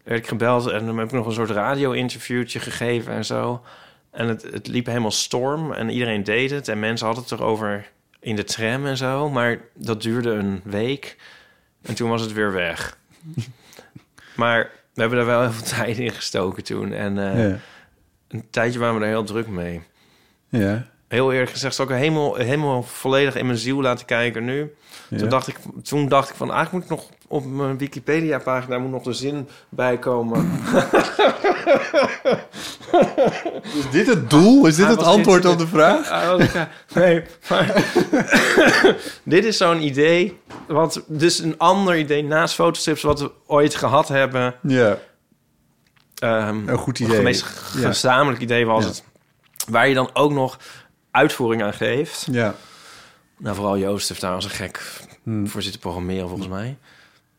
werd 0.07 0.19
ik 0.19 0.27
gebeld... 0.27 0.67
en 0.67 0.85
dan 0.85 0.97
heb 0.97 1.07
ik 1.07 1.13
nog 1.13 1.25
een 1.25 1.33
soort 1.33 1.49
radio-interviewtje 1.49 2.59
gegeven 2.59 3.13
en 3.13 3.25
zo. 3.25 3.63
En 4.11 4.27
het, 4.27 4.43
het 4.43 4.67
liep 4.67 4.85
helemaal 4.85 5.11
storm 5.11 5.73
en 5.73 5.89
iedereen 5.89 6.23
deed 6.23 6.51
het. 6.51 6.67
En 6.67 6.79
mensen 6.79 7.05
hadden 7.05 7.23
het 7.23 7.33
erover 7.33 7.89
in 8.19 8.35
de 8.35 8.43
tram 8.43 8.85
en 8.85 8.97
zo. 8.97 9.29
Maar 9.29 9.59
dat 9.73 10.01
duurde 10.01 10.29
een 10.29 10.61
week. 10.63 11.17
En 11.81 11.95
toen 11.95 12.09
was 12.09 12.21
het 12.21 12.33
weer 12.33 12.51
weg. 12.51 12.97
maar 14.35 14.71
we 14.93 15.01
hebben 15.01 15.17
daar 15.17 15.27
wel 15.27 15.41
heel 15.41 15.51
veel 15.51 15.67
tijd 15.77 15.97
in 15.97 16.11
gestoken 16.11 16.63
toen. 16.63 16.93
En 16.93 17.17
eh, 17.17 17.49
ja. 17.49 17.57
een 18.27 18.43
tijdje 18.49 18.79
waren 18.79 18.95
we 18.95 19.01
er 19.01 19.07
heel 19.07 19.23
druk 19.23 19.47
mee. 19.47 19.81
ja. 20.49 20.87
Heel 21.07 21.33
eerlijk 21.33 21.51
gezegd, 21.51 21.75
zou 21.75 21.89
ik 21.89 21.95
helemaal, 21.95 22.35
helemaal 22.35 22.83
volledig 22.83 23.35
in 23.35 23.45
mijn 23.45 23.57
ziel 23.57 23.81
laten 23.81 24.05
kijken 24.05 24.45
nu. 24.45 24.73
Ja. 25.09 25.17
Toen, 25.17 25.29
dacht 25.29 25.47
ik, 25.47 25.55
toen 25.83 26.07
dacht 26.09 26.29
ik 26.29 26.35
van, 26.35 26.51
eigenlijk 26.51 26.89
moet 26.89 26.99
ik 26.99 27.05
nog 27.07 27.17
op 27.27 27.45
mijn 27.45 27.77
Wikipedia-pagina 27.77 28.77
moet 28.77 28.91
nog 28.91 29.03
de 29.03 29.13
zin 29.13 29.49
bij 29.69 29.97
komen. 29.97 30.51
Is 33.63 33.89
dit 33.91 34.07
het 34.07 34.29
doel? 34.29 34.65
Is 34.67 34.75
dit 34.75 34.87
het 34.87 34.97
dit- 34.97 35.07
antwoord 35.07 35.45
op 35.45 35.57
de 35.57 35.67
vraag? 35.67 36.09
Ah, 36.09 36.39
nee, 36.95 37.23
maar 37.49 37.83
dit 39.23 39.45
is 39.45 39.57
zo'n 39.57 39.81
idee. 39.83 40.39
Want 40.67 41.03
dus 41.07 41.39
een 41.39 41.57
ander 41.57 41.97
idee 41.97 42.23
naast 42.23 42.53
fotostrips 42.55 43.01
wat 43.01 43.19
we 43.19 43.31
ooit 43.47 43.75
gehad 43.75 44.07
hebben. 44.07 44.55
Ja. 44.61 44.97
ehm, 46.15 46.67
Een 46.67 46.77
goed 46.77 46.99
Een 46.99 47.05
idee. 47.05 47.21
meest 47.21 47.45
Ja. 47.77 47.87
gezamenlijk 47.87 48.41
idee 48.41 48.65
was 48.65 48.83
Ja. 48.83 48.89
het. 48.89 49.03
Waar 49.69 49.87
je 49.87 49.93
dan 49.93 50.09
ook 50.13 50.31
nog 50.31 50.59
uitvoering 51.11 51.63
aan 51.63 51.73
geeft. 51.73 52.27
Ja. 52.31 52.55
Nou, 53.37 53.55
vooral 53.55 53.77
Joost 53.77 54.09
heeft 54.09 54.21
daar 54.21 54.33
als 54.33 54.43
een 54.45 54.49
gek 54.49 55.01
Hmm. 55.23 55.47
voor 55.47 55.61
zitten 55.61 55.81
programmeren, 55.81 56.27
volgens 56.27 56.47
mij. 56.49 56.77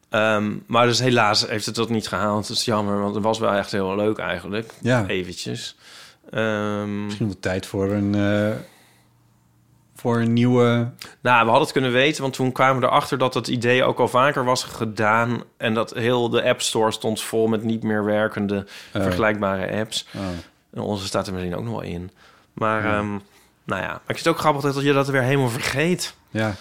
Ehm, 0.09 0.53
maar 0.67 0.87
dus 0.87 0.99
helaas 0.99 1.47
heeft 1.49 1.67
het 1.67 1.75
dat 1.75 1.89
niet 1.89 2.09
gehaald. 2.09 2.49
Dat 2.49 2.57
is 2.57 2.65
jammer, 2.65 3.01
want 3.01 3.15
het 3.15 3.25
was 3.25 3.39
wel 3.39 3.53
echt 3.53 3.73
heel 3.73 3.97
leuk 3.97 4.19
eigenlijk. 4.19 4.73
Ja. 4.81 5.07
Eventjes. 5.07 5.77
Ehm, 6.31 7.05
Misschien 7.05 7.27
wel 7.27 7.39
tijd 7.41 7.67
voor 7.67 7.91
een, 7.91 8.15
eh, 8.15 8.57
voor 9.95 10.21
een 10.21 10.33
nieuwe... 10.33 10.91
nou, 11.21 11.39
we 11.39 11.51
hadden 11.51 11.61
het 11.61 11.73
kunnen 11.73 11.93
weten, 11.93 12.23
want 12.23 12.35
toen 12.35 12.53
kwamen 12.53 12.81
we 12.81 12.87
erachter 12.87 13.19
dat 13.19 13.35
het 13.35 13.49
idee 13.49 13.85
ook 13.85 13.99
al 13.99 14.09
vaker 14.09 14.45
was 14.45 14.65
gedaan. 14.65 15.43
En 15.57 15.75
dat 15.75 15.95
heel 15.95 16.29
de 16.29 16.43
App 16.45 16.61
Store 16.63 16.91
stond 16.93 17.23
vol 17.23 17.47
met 17.47 17.63
niet 17.63 17.83
meer 17.83 18.05
werkende 18.05 18.67
Oh. 18.95 19.03
vergelijkbare 19.03 19.79
apps. 19.81 20.07
Oh. 20.17 20.23
En 20.73 20.81
onze 20.81 21.07
staat 21.07 21.27
er 21.27 21.33
misschien 21.33 21.57
ook 21.57 21.65
nog 21.65 21.73
wel 21.73 21.83
in. 21.83 22.11
Maar, 22.53 22.85
ehm, 22.85 23.19
nou 23.69 23.83
ja, 23.83 23.89
maar 23.89 23.97
ik 23.97 24.15
vind 24.15 24.19
het 24.25 24.29
ook 24.29 24.39
grappig 24.39 24.63
dat 24.63 24.83
je 24.83 24.93
dat 24.93 25.09
weer 25.09 25.23
helemaal 25.23 25.49
vergeet. 25.49 26.15
Ja. 26.31 26.55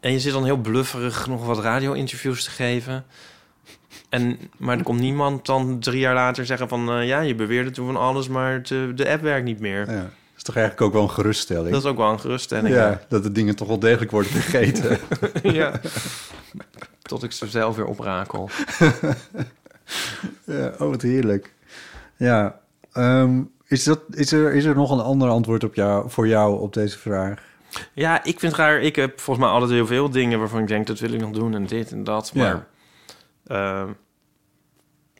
En 0.00 0.12
je 0.12 0.20
zit 0.20 0.32
dan 0.32 0.44
heel 0.44 0.56
blufferig 0.56 1.26
nog 1.26 1.46
wat 1.46 1.58
radio-interviews 1.58 2.44
te 2.44 2.50
geven. 2.50 3.04
En, 4.08 4.38
maar 4.56 4.78
er 4.78 4.84
komt 4.84 5.00
niemand 5.00 5.46
dan 5.46 5.78
drie 5.80 5.98
jaar 6.00 6.14
later 6.14 6.46
zeggen 6.46 6.68
van... 6.68 6.90
eh, 6.90 7.06
ja, 7.06 7.20
je 7.20 7.34
beweerde 7.34 7.70
toen 7.70 7.86
van 7.86 7.96
alles, 7.96 8.28
maar 8.28 8.62
de, 8.62 8.92
de 8.94 9.08
app 9.08 9.22
werkt 9.22 9.44
niet 9.44 9.60
meer. 9.60 9.90
ja. 9.90 10.00
Dat 10.02 10.48
is 10.48 10.54
toch 10.54 10.56
eigenlijk 10.56 10.86
ook 10.86 10.92
wel 10.92 11.02
een 11.02 11.14
geruststelling? 11.14 11.70
Dat 11.72 11.82
is 11.82 11.88
ook 11.90 11.96
wel 11.96 12.10
een 12.12 12.20
geruststelling. 12.20 12.74
ja, 12.74 13.00
dat 13.08 13.22
de 13.22 13.32
dingen 13.32 13.56
toch 13.56 13.68
wel 13.68 13.78
degelijk 13.78 14.10
worden 14.10 14.30
vergeten. 14.32 14.98
ja. 15.60 15.80
Tot 17.02 17.22
ik 17.22 17.32
ze 17.32 17.46
zelf 17.46 17.76
weer 17.76 17.84
oprakel. 17.84 18.50
ja, 20.44 20.72
oh, 20.78 20.88
wat 20.88 21.02
heerlijk. 21.02 21.52
Ja, 22.16 22.60
ehm, 22.92 23.42
is, 23.70 23.84
dat, 23.84 24.00
is, 24.10 24.32
er, 24.32 24.54
is 24.54 24.64
er 24.64 24.74
nog 24.74 24.90
een 24.90 25.00
ander 25.00 25.28
antwoord 25.28 25.64
op 25.64 25.74
jou, 25.74 26.10
voor 26.10 26.28
jou 26.28 26.60
op 26.60 26.72
deze 26.72 26.98
vraag? 26.98 27.42
Ja, 27.92 28.24
ik 28.24 28.38
vind 28.38 28.52
het 28.52 28.60
raar. 28.60 28.80
Ik 28.80 28.96
heb 28.96 29.20
volgens 29.20 29.46
mij 29.46 29.54
altijd 29.54 29.70
heel 29.70 29.86
veel 29.86 30.10
dingen 30.10 30.38
waarvan 30.38 30.60
ik 30.60 30.68
denk... 30.68 30.86
dat 30.86 30.98
wil 30.98 31.12
ik 31.12 31.20
nog 31.20 31.30
doen 31.30 31.54
en 31.54 31.66
dit 31.66 31.92
en 31.92 32.04
dat. 32.04 32.30
Ja. 32.34 32.42
Maar 32.42 32.66
ehm, 33.46 33.90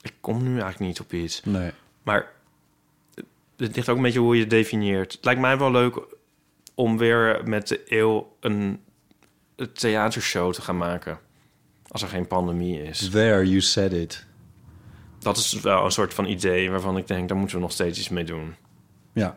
ik 0.01 0.15
kom 0.21 0.43
nu 0.43 0.49
eigenlijk 0.49 0.79
niet 0.79 1.01
op 1.01 1.13
iets. 1.13 1.45
Nee. 1.45 1.71
Maar 2.03 2.33
het 3.57 3.77
ligt 3.77 3.89
ook 3.89 3.97
een 3.97 4.03
beetje 4.03 4.19
hoe 4.21 4.35
je 4.35 4.41
het 4.41 4.51
definieert. 4.51 5.13
Het 5.13 5.25
lijkt 5.25 5.41
mij 5.41 5.59
wel 5.59 5.71
leuk 5.71 6.01
om 6.75 6.99
weer 6.99 7.41
met 7.45 7.69
de 7.69 7.83
eeuw 7.89 8.37
een 8.41 8.81
theatershow 9.73 10.53
te 10.53 10.63
gaan 10.63 10.77
maken. 10.77 11.19
Als 11.89 12.03
er 12.03 12.09
geen 12.09 12.27
pandemie 12.27 12.83
is. 12.83 13.09
There, 13.11 13.47
you 13.47 13.61
said 13.61 13.93
it. 13.93 14.27
Dat 15.21 15.37
is 15.37 15.59
wel 15.63 15.85
een 15.85 15.91
soort 15.91 16.15
van 16.15 16.25
idee 16.27 16.71
waarvan 16.71 16.97
ik 16.97 17.07
denk, 17.07 17.29
daar 17.29 17.37
moeten 17.39 17.57
we 17.57 17.63
nog 17.63 17.73
steeds 17.73 17.99
iets 17.99 18.09
mee 18.09 18.25
doen. 18.25 18.55
Ja. 19.13 19.37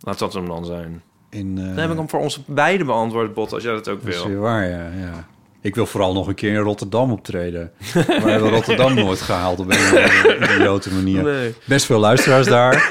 Laat 0.00 0.18
dat 0.18 0.32
hem 0.32 0.46
dan 0.46 0.64
zijn. 0.64 1.02
In, 1.30 1.58
eh, 1.58 1.64
Dan 1.64 1.76
heb 1.78 1.90
ik 1.90 1.96
hem 1.96 2.08
voor 2.08 2.20
ons 2.20 2.40
beide 2.46 2.84
beantwoord, 2.84 3.34
Bot, 3.34 3.52
als 3.52 3.62
jij 3.62 3.72
dat 3.72 3.88
ook 3.88 4.04
Dat 4.04 4.14
is 4.14 4.18
wil. 4.18 4.28
weer 4.28 4.38
waar, 4.40 4.68
ja, 4.68 4.90
ja. 4.98 5.26
Ik 5.60 5.74
wil 5.74 5.86
vooral 5.86 6.12
nog 6.12 6.26
een 6.26 6.34
keer 6.34 6.50
in 6.54 6.60
Rotterdam 6.60 7.12
optreden. 7.12 7.72
Maar 7.94 8.22
we 8.22 8.30
hebben 8.30 8.50
Rotterdam 8.50 8.94
nooit 8.94 9.20
gehaald 9.20 9.58
op 9.58 9.70
een 9.70 9.76
uh, 9.78 10.54
idiote 10.56 10.94
manier. 10.94 11.22
Nee. 11.22 11.54
Best 11.64 11.86
veel 11.86 11.98
luisteraars 11.98 12.46
daar. 12.46 12.88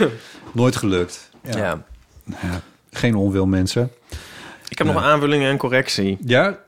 Nooit 0.52 0.76
gelukt. 0.76 1.30
Ja. 1.44 1.58
Ja. 1.58 1.84
Ja, 2.26 2.62
Geen 2.92 3.16
onwil 3.16 3.46
mensen. 3.46 3.92
Ik 4.68 4.78
heb 4.78 4.88
nog 4.88 4.96
een 4.96 5.04
aanvulling 5.04 5.44
en 5.44 5.58
correctie. 5.58 6.18
Ja? 6.26 6.60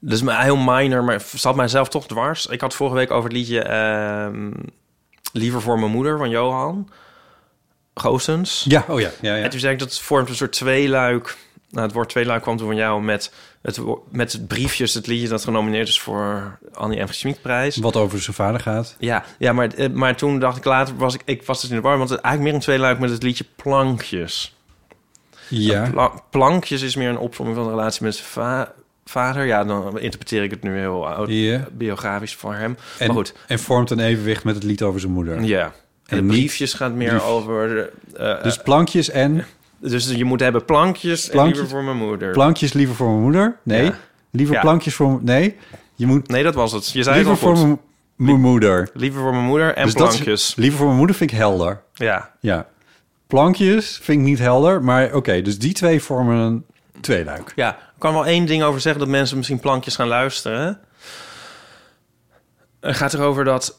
Maar 0.00 0.42
heel 0.42 0.56
minor, 0.56 1.04
maar 1.04 1.22
zat 1.34 1.56
mijzelf 1.56 1.88
toch 1.88 2.06
dwars. 2.06 2.46
Ik 2.46 2.60
had 2.60 2.74
vorige 2.74 2.96
week 2.96 3.10
over 3.10 3.24
het 3.24 3.38
liedje 3.38 3.62
ehm, 3.62 4.50
Liever 5.32 5.60
voor 5.60 5.78
mijn 5.78 5.90
moeder 5.90 6.18
van 6.18 6.30
Johan 6.30 6.88
Goossens. 7.94 8.64
Ja, 8.68 8.84
oh 8.88 9.00
ja. 9.00 9.10
ja, 9.20 9.34
ja. 9.34 9.42
En 9.42 9.50
toen 9.50 9.60
zei 9.60 9.72
ik 9.72 9.78
dat 9.78 9.88
het 9.88 9.98
vormt 9.98 10.28
een 10.28 10.34
soort 10.34 10.52
tweeluik. 10.52 11.36
Nou, 11.70 11.86
het 11.86 11.94
woord 11.94 12.08
tweeluik 12.08 12.42
kwam 12.42 12.56
toen 12.56 12.66
van 12.66 12.76
jou 12.76 13.02
met 13.02 13.32
het, 13.62 13.80
met 14.10 14.32
het 14.32 14.46
briefjes, 14.46 14.94
het 14.94 15.06
liedje 15.06 15.28
dat 15.28 15.44
genomineerd 15.44 15.88
is 15.88 16.00
voor 16.00 16.58
Annie 16.74 17.02
M. 17.02 17.06
G. 17.06 17.40
prijs. 17.40 17.76
Wat 17.76 17.96
over 17.96 18.22
zijn 18.22 18.36
vader 18.36 18.60
gaat. 18.60 18.96
Ja, 18.98 19.24
ja 19.38 19.52
maar, 19.52 19.68
eh, 19.68 19.90
maar 19.90 20.16
toen 20.16 20.38
dacht 20.38 20.56
ik 20.56 20.64
later, 20.64 20.96
was 20.96 21.14
ik, 21.14 21.22
ik 21.24 21.42
was 21.42 21.60
dus 21.60 21.70
in 21.70 21.76
de 21.76 21.82
war, 21.82 21.98
want 21.98 22.10
het 22.10 22.20
eigenlijk 22.20 22.44
meer 22.44 22.54
een 22.60 22.66
tweeluik 22.66 22.98
met 22.98 23.10
het 23.10 23.22
liedje 23.22 23.44
Plankjes. 23.56 24.54
Ja. 25.48 25.88
Pla- 25.90 26.12
plankjes 26.30 26.82
is 26.82 26.96
meer 26.96 27.08
een 27.08 27.18
opzomming 27.18 27.58
van 27.58 27.66
de 27.66 27.72
relatie 27.74 28.04
met 28.04 28.14
zijn 28.14 28.28
va- 28.28 28.72
vader. 29.10 29.44
Ja, 29.46 29.64
dan 29.64 29.98
interpreteer 29.98 30.42
ik 30.42 30.50
het 30.50 30.62
nu 30.62 30.78
heel 30.78 31.26
biografisch 31.72 32.34
voor 32.34 32.54
hem. 32.54 32.76
En, 32.98 33.06
maar 33.06 33.16
goed, 33.16 33.34
en 33.46 33.58
vormt 33.58 33.90
een 33.90 34.00
evenwicht 34.00 34.44
met 34.44 34.54
het 34.54 34.64
lied 34.64 34.82
over 34.82 35.00
zijn 35.00 35.12
moeder. 35.12 35.42
ja. 35.42 35.72
de 36.06 36.16
niet 36.16 36.26
briefjes 36.26 36.74
gaat 36.74 36.92
meer 36.92 37.08
brief. 37.08 37.22
over... 37.24 37.68
de, 37.68 37.92
eh, 38.16 38.42
Dus 38.42 38.56
plankjes 38.56 39.10
en 39.10 39.44
dus 39.78 40.10
je 40.10 40.24
moet 40.24 40.40
hebben 40.40 40.64
plankjes, 40.64 41.24
en 41.26 41.30
Plankjes? 41.30 41.58
liever 41.58 41.76
voor 41.76 41.84
mijn 41.84 41.96
moeder. 42.08 42.30
plankjes 42.32 42.72
liever 42.72 42.94
voor 42.96 43.08
mijn 43.08 43.22
moeder? 43.22 43.56
Nee. 43.62 43.84
Ja. 43.84 43.94
Liever 44.30 44.54
Ja. 44.54 44.60
plankjes 44.60 44.94
voor 44.94 45.18
Nee. 45.22 45.56
Je 45.94 46.06
moet 46.06 46.28
nee, 46.28 46.42
dat 46.42 46.54
was 46.54 46.72
het. 46.72 46.90
Je 46.90 47.02
zei 47.02 47.16
liever 47.16 47.32
het 47.34 47.42
al 47.42 47.56
voor 47.56 47.66
mijn- 48.16 48.40
moeder. 48.40 48.88
Liever 48.94 49.20
voor 49.20 49.32
mijn 49.32 49.44
moeder 49.44 49.74
en 49.74 49.84
Dus 49.84 49.94
is- 49.94 50.00
plankjes. 50.00 50.54
liever 50.56 50.76
voor 50.76 50.86
mijn 50.86 50.98
moeder 50.98 51.16
vind 51.16 51.30
ik 51.30 51.36
helder. 51.36 51.80
Ja, 51.94 52.30
Ja. 52.40 52.66
Plankjes 53.26 53.98
vind 54.02 54.18
ik 54.20 54.24
niet 54.26 54.38
helder, 54.38 54.82
maar 54.84 55.14
oké, 55.14 55.42
dus 55.42 55.58
die 55.58 55.72
twee 55.72 56.02
vormen 56.02 56.36
een 56.36 56.64
tweeluik. 57.00 57.52
Ja, 57.56 57.78
kan 58.00 58.12
wel 58.12 58.26
één 58.26 58.46
ding 58.46 58.62
over 58.62 58.80
zeggen 58.80 59.00
dat 59.00 59.10
mensen 59.10 59.36
misschien 59.36 59.60
plankjes 59.60 59.96
gaan 59.96 60.08
luisteren. 60.08 60.78
Het 62.80 62.96
gaat 62.96 63.14
erover 63.14 63.44
dat 63.44 63.78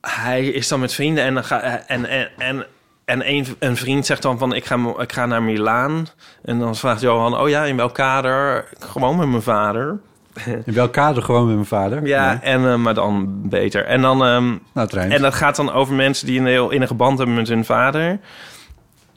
hij 0.00 0.46
is 0.46 0.68
dan 0.68 0.80
met 0.80 0.94
vrienden 0.94 1.24
en 1.24 1.34
dan 1.34 1.44
ga, 1.44 1.60
en 1.86 2.06
en 2.06 2.30
en 2.38 2.66
en 3.04 3.28
een, 3.28 3.46
een 3.58 3.76
vriend 3.76 4.06
zegt 4.06 4.22
dan 4.22 4.38
van 4.38 4.54
ik 4.54 4.64
ga 4.64 4.94
ik 4.98 5.12
ga 5.12 5.26
naar 5.26 5.42
Milaan 5.42 6.06
en 6.44 6.58
dan 6.58 6.76
vraagt 6.76 7.00
Johan 7.00 7.38
oh 7.38 7.48
ja 7.48 7.64
in 7.64 7.76
welk 7.76 7.94
kader 7.94 8.68
gewoon 8.78 9.16
met 9.16 9.28
mijn 9.28 9.42
vader 9.42 10.00
In 10.64 10.72
welk 10.74 10.92
kader 10.92 11.22
gewoon 11.22 11.46
met 11.46 11.54
mijn 11.54 11.66
vader? 11.66 12.06
ja 12.06 12.28
Nee. 12.28 12.38
en 12.40 12.66
eh, 12.66 12.76
maar 12.76 12.94
dan 12.94 13.40
beter 13.48 13.84
en 13.84 14.00
dan 14.00 14.24
ehm, 14.24 14.56
Nou, 14.72 14.88
en 14.98 15.22
dat 15.22 15.34
gaat 15.34 15.56
dan 15.56 15.72
over 15.72 15.94
mensen 15.94 16.26
die 16.26 16.40
een 16.40 16.46
heel 16.46 16.70
innige 16.70 16.94
band 16.94 17.18
hebben 17.18 17.36
met 17.36 17.48
hun 17.48 17.64
vader. 17.64 18.18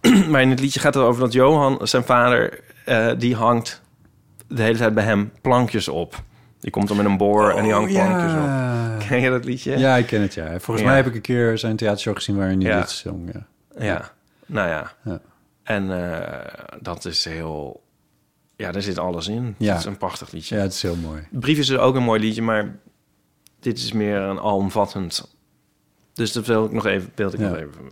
maar 0.29 0.41
in 0.41 0.49
het 0.49 0.59
liedje 0.59 0.79
gaat 0.79 0.93
het 0.93 1.03
over 1.03 1.21
dat 1.21 1.33
Johan, 1.33 1.79
zijn 1.81 2.03
vader, 2.03 2.59
eh, 2.85 3.07
die 3.17 3.35
hangt 3.35 3.81
de 4.47 4.61
hele 4.61 4.77
tijd 4.77 4.93
bij 4.93 5.03
hem 5.03 5.31
plankjes 5.41 5.87
op. 5.87 6.23
Die 6.59 6.71
komt 6.71 6.87
dan 6.87 6.97
met 6.97 7.05
een 7.05 7.17
boor 7.17 7.49
en 7.51 7.63
die 7.63 7.71
hangt 7.73 7.95
Oh, 7.95 8.05
plankjes 8.05 8.33
op. 8.33 9.07
Ken 9.09 9.19
je 9.21 9.29
dat 9.29 9.45
liedje? 9.45 9.77
Ja, 9.77 9.95
ik 9.95 10.05
ken 10.05 10.21
het, 10.21 10.33
ja. 10.33 10.47
Volgens 10.49 10.79
Ja. 10.79 10.85
mij 10.85 10.95
heb 10.95 11.05
ik 11.05 11.15
een 11.15 11.21
keer 11.21 11.57
zijn 11.57 11.75
theatershow 11.75 12.15
gezien 12.15 12.35
waarin 12.37 12.65
hij 12.65 12.79
dit 12.79 12.89
zong. 12.89 13.29
Ja. 13.33 13.45
Ja, 13.85 14.11
nou 14.45 14.69
ja. 14.69 14.91
Ja. 15.03 15.19
En 15.63 16.11
eh, 16.11 16.53
dat 16.81 17.05
is 17.05 17.25
heel... 17.25 17.83
Ja, 18.55 18.71
daar 18.71 18.81
zit 18.81 18.99
alles 18.99 19.27
in. 19.27 19.55
Ja. 19.57 19.69
Het 19.71 19.79
is 19.79 19.85
een 19.85 19.97
prachtig 19.97 20.31
liedje. 20.31 20.55
ja, 20.55 20.61
het 20.61 20.73
is 20.73 20.81
heel 20.81 20.95
mooi. 20.95 21.27
Brief 21.31 21.57
is 21.57 21.77
ook 21.77 21.95
een 21.95 22.03
mooi 22.03 22.19
liedje, 22.19 22.41
maar 22.41 22.75
dit 23.59 23.77
is 23.77 23.91
meer 23.91 24.17
een 24.17 24.39
alomvattend. 24.39 25.35
Dus 26.13 26.31
dat 26.31 26.45
wil 26.45 26.65
ik 26.65 26.71
nog 26.71 26.85
even, 26.85 27.11
wilde 27.15 27.37
ik 27.37 27.43
nog 27.43 27.55
even 27.55 27.91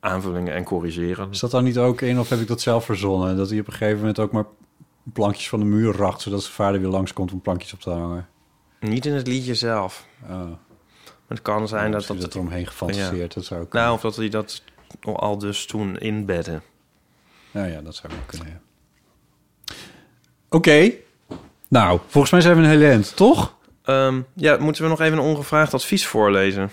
aanvullingen 0.00 0.54
en 0.54 0.64
corrigeren. 0.64 1.30
Is 1.30 1.38
dat 1.40 1.50
dan 1.50 1.64
niet 1.64 1.78
ook 1.78 2.00
in, 2.00 2.18
of 2.18 2.28
heb 2.28 2.40
ik 2.40 2.48
dat 2.48 2.60
zelf 2.60 2.84
verzonnen? 2.84 3.36
Dat 3.36 3.50
hij 3.50 3.58
op 3.60 3.66
een 3.66 3.72
gegeven 3.72 3.98
moment 3.98 4.18
ook 4.18 4.32
maar 4.32 4.44
plankjes 5.12 5.48
van 5.48 5.58
de 5.58 5.64
muur 5.64 5.96
racht... 5.96 6.20
zodat 6.20 6.42
zijn 6.42 6.54
vader 6.54 6.80
weer 6.80 6.90
langskomt 6.90 7.32
om 7.32 7.40
plankjes 7.40 7.72
op 7.72 7.80
te 7.80 7.90
hangen? 7.90 8.28
Niet 8.80 9.06
in 9.06 9.12
het 9.12 9.26
liedje 9.26 9.54
zelf. 9.54 10.06
Oh, 10.22 10.28
Maar 10.28 10.56
het 11.28 11.42
kan 11.42 11.68
zijn 11.68 11.90
dat 11.90 12.00
dat, 12.00 12.08
dat... 12.08 12.20
dat 12.20 12.34
eromheen 12.34 12.66
gefantaseerd. 12.66 13.34
Dat 13.34 13.44
zou 13.44 13.60
ook 13.60 13.72
nou, 13.72 13.94
of 13.94 14.00
dat 14.00 14.16
hij 14.16 14.28
dat 14.28 14.62
al 15.02 15.38
dus 15.38 15.66
toen 15.66 15.98
inbedde. 15.98 16.60
Nou 17.50 17.68
ja, 17.68 17.80
dat 17.80 17.94
zou 17.94 18.12
ook 18.12 18.26
kunnen, 18.26 18.48
ja. 18.48 18.60
Oké. 20.48 20.92
Nou, 21.68 22.00
volgens 22.06 22.32
mij 22.32 22.40
zijn 22.40 22.56
we 22.56 22.62
een 22.62 22.68
hele 22.68 22.90
end, 22.90 23.16
toch? 23.16 23.54
Ehm, 23.82 24.20
ja, 24.34 24.56
moeten 24.56 24.82
we 24.82 24.88
nog 24.88 25.00
even 25.00 25.18
een 25.18 25.24
ongevraagd 25.24 25.74
advies 25.74 26.06
voorlezen? 26.06 26.70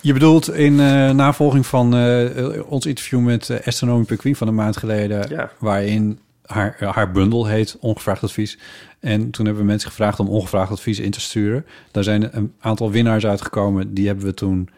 Je 0.00 0.12
bedoelt 0.12 0.52
in 0.52 0.80
eh, 0.80 1.10
navolging 1.10 1.66
van 1.66 1.96
eh, 1.96 2.70
ons 2.70 2.86
interview 2.86 3.20
met 3.20 3.48
uh, 3.48 4.04
Pequien 4.04 4.36
van 4.36 4.48
een 4.48 4.54
maand 4.54 4.76
geleden... 4.76 5.28
Ja. 5.28 5.50
waarin 5.58 6.20
haar, 6.46 6.76
haar 6.84 7.10
bundel 7.12 7.46
heet 7.46 7.76
Ongevraagd 7.80 8.22
Advies. 8.22 8.58
En 9.00 9.30
toen 9.30 9.44
hebben 9.46 9.62
we 9.64 9.68
mensen 9.70 9.88
gevraagd 9.88 10.20
om 10.20 10.28
ongevraagd 10.28 10.70
advies 10.70 10.98
in 10.98 11.10
te 11.10 11.20
sturen. 11.20 11.66
Daar 11.90 12.04
zijn 12.04 12.36
een 12.36 12.52
aantal 12.60 12.90
winnaars 12.90 13.26
uitgekomen. 13.26 13.94
Die 13.94 14.06
hebben 14.06 14.24
we 14.24 14.34
toen... 14.34 14.68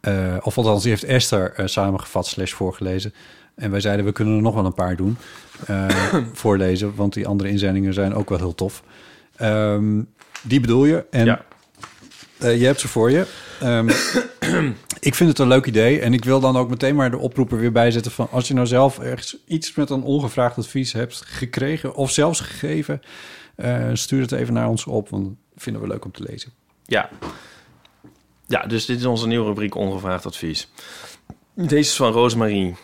eh, 0.00 0.36
of 0.42 0.56
althans, 0.58 0.82
die 0.82 0.90
heeft 0.90 1.04
Esther 1.04 1.52
eh, 1.52 1.66
samengevat 1.66 2.26
slash 2.26 2.52
voorgelezen. 2.52 3.14
En 3.54 3.70
wij 3.70 3.80
zeiden, 3.80 4.04
we 4.04 4.12
kunnen 4.12 4.36
er 4.36 4.42
nog 4.42 4.54
wel 4.54 4.64
een 4.64 4.74
paar 4.74 4.96
doen. 4.96 5.16
eh, 5.66 5.88
voorlezen, 6.32 6.94
want 6.94 7.12
die 7.12 7.26
andere 7.26 7.48
inzendingen 7.48 7.94
zijn 7.94 8.14
ook 8.14 8.28
wel 8.28 8.38
heel 8.38 8.54
tof. 8.54 8.82
Ehm, 9.36 10.02
die 10.42 10.60
bedoel 10.60 10.84
je. 10.84 11.04
En 11.10 11.24
Ja. 11.24 11.44
Eh, 12.38 12.58
je 12.58 12.64
hebt 12.64 12.80
ze 12.80 12.88
voor 12.88 13.10
je. 13.10 13.26
Ehm, 13.60 13.88
ik 15.08 15.14
vind 15.14 15.28
het 15.28 15.38
een 15.38 15.48
leuk 15.48 15.66
idee. 15.66 16.00
En 16.00 16.12
ik 16.12 16.24
wil 16.24 16.40
dan 16.40 16.56
ook 16.56 16.68
meteen 16.68 16.94
maar 16.94 17.10
de 17.10 17.18
oproepen 17.18 17.58
weer 17.58 17.72
bijzetten 17.72 18.12
van... 18.12 18.28
als 18.30 18.48
je 18.48 18.54
nou 18.54 18.66
zelf 18.66 18.98
ergens 18.98 19.36
iets 19.46 19.74
met 19.74 19.90
een 19.90 20.02
ongevraagd 20.02 20.58
advies 20.58 20.92
hebt 20.92 21.22
gekregen... 21.26 21.94
of 21.94 22.10
zelfs 22.10 22.40
gegeven, 22.40 23.00
eh, 23.56 23.90
stuur 23.92 24.20
het 24.20 24.32
even 24.32 24.54
naar 24.54 24.68
ons 24.68 24.84
op. 24.84 25.08
Want 25.08 25.24
dat 25.24 25.34
vinden 25.56 25.82
we 25.82 25.88
leuk 25.88 26.04
om 26.04 26.12
te 26.12 26.22
lezen. 26.22 26.52
Ja. 26.84 27.10
Ja, 28.46 28.62
dus 28.62 28.86
dit 28.86 28.98
is 28.98 29.04
onze 29.04 29.26
nieuwe 29.26 29.46
rubriek 29.46 29.74
Ongevraagd 29.74 30.26
Advies. 30.26 30.68
Deze 31.54 31.76
is 31.76 31.96
van 31.96 32.12
Rosemarie. 32.12 32.76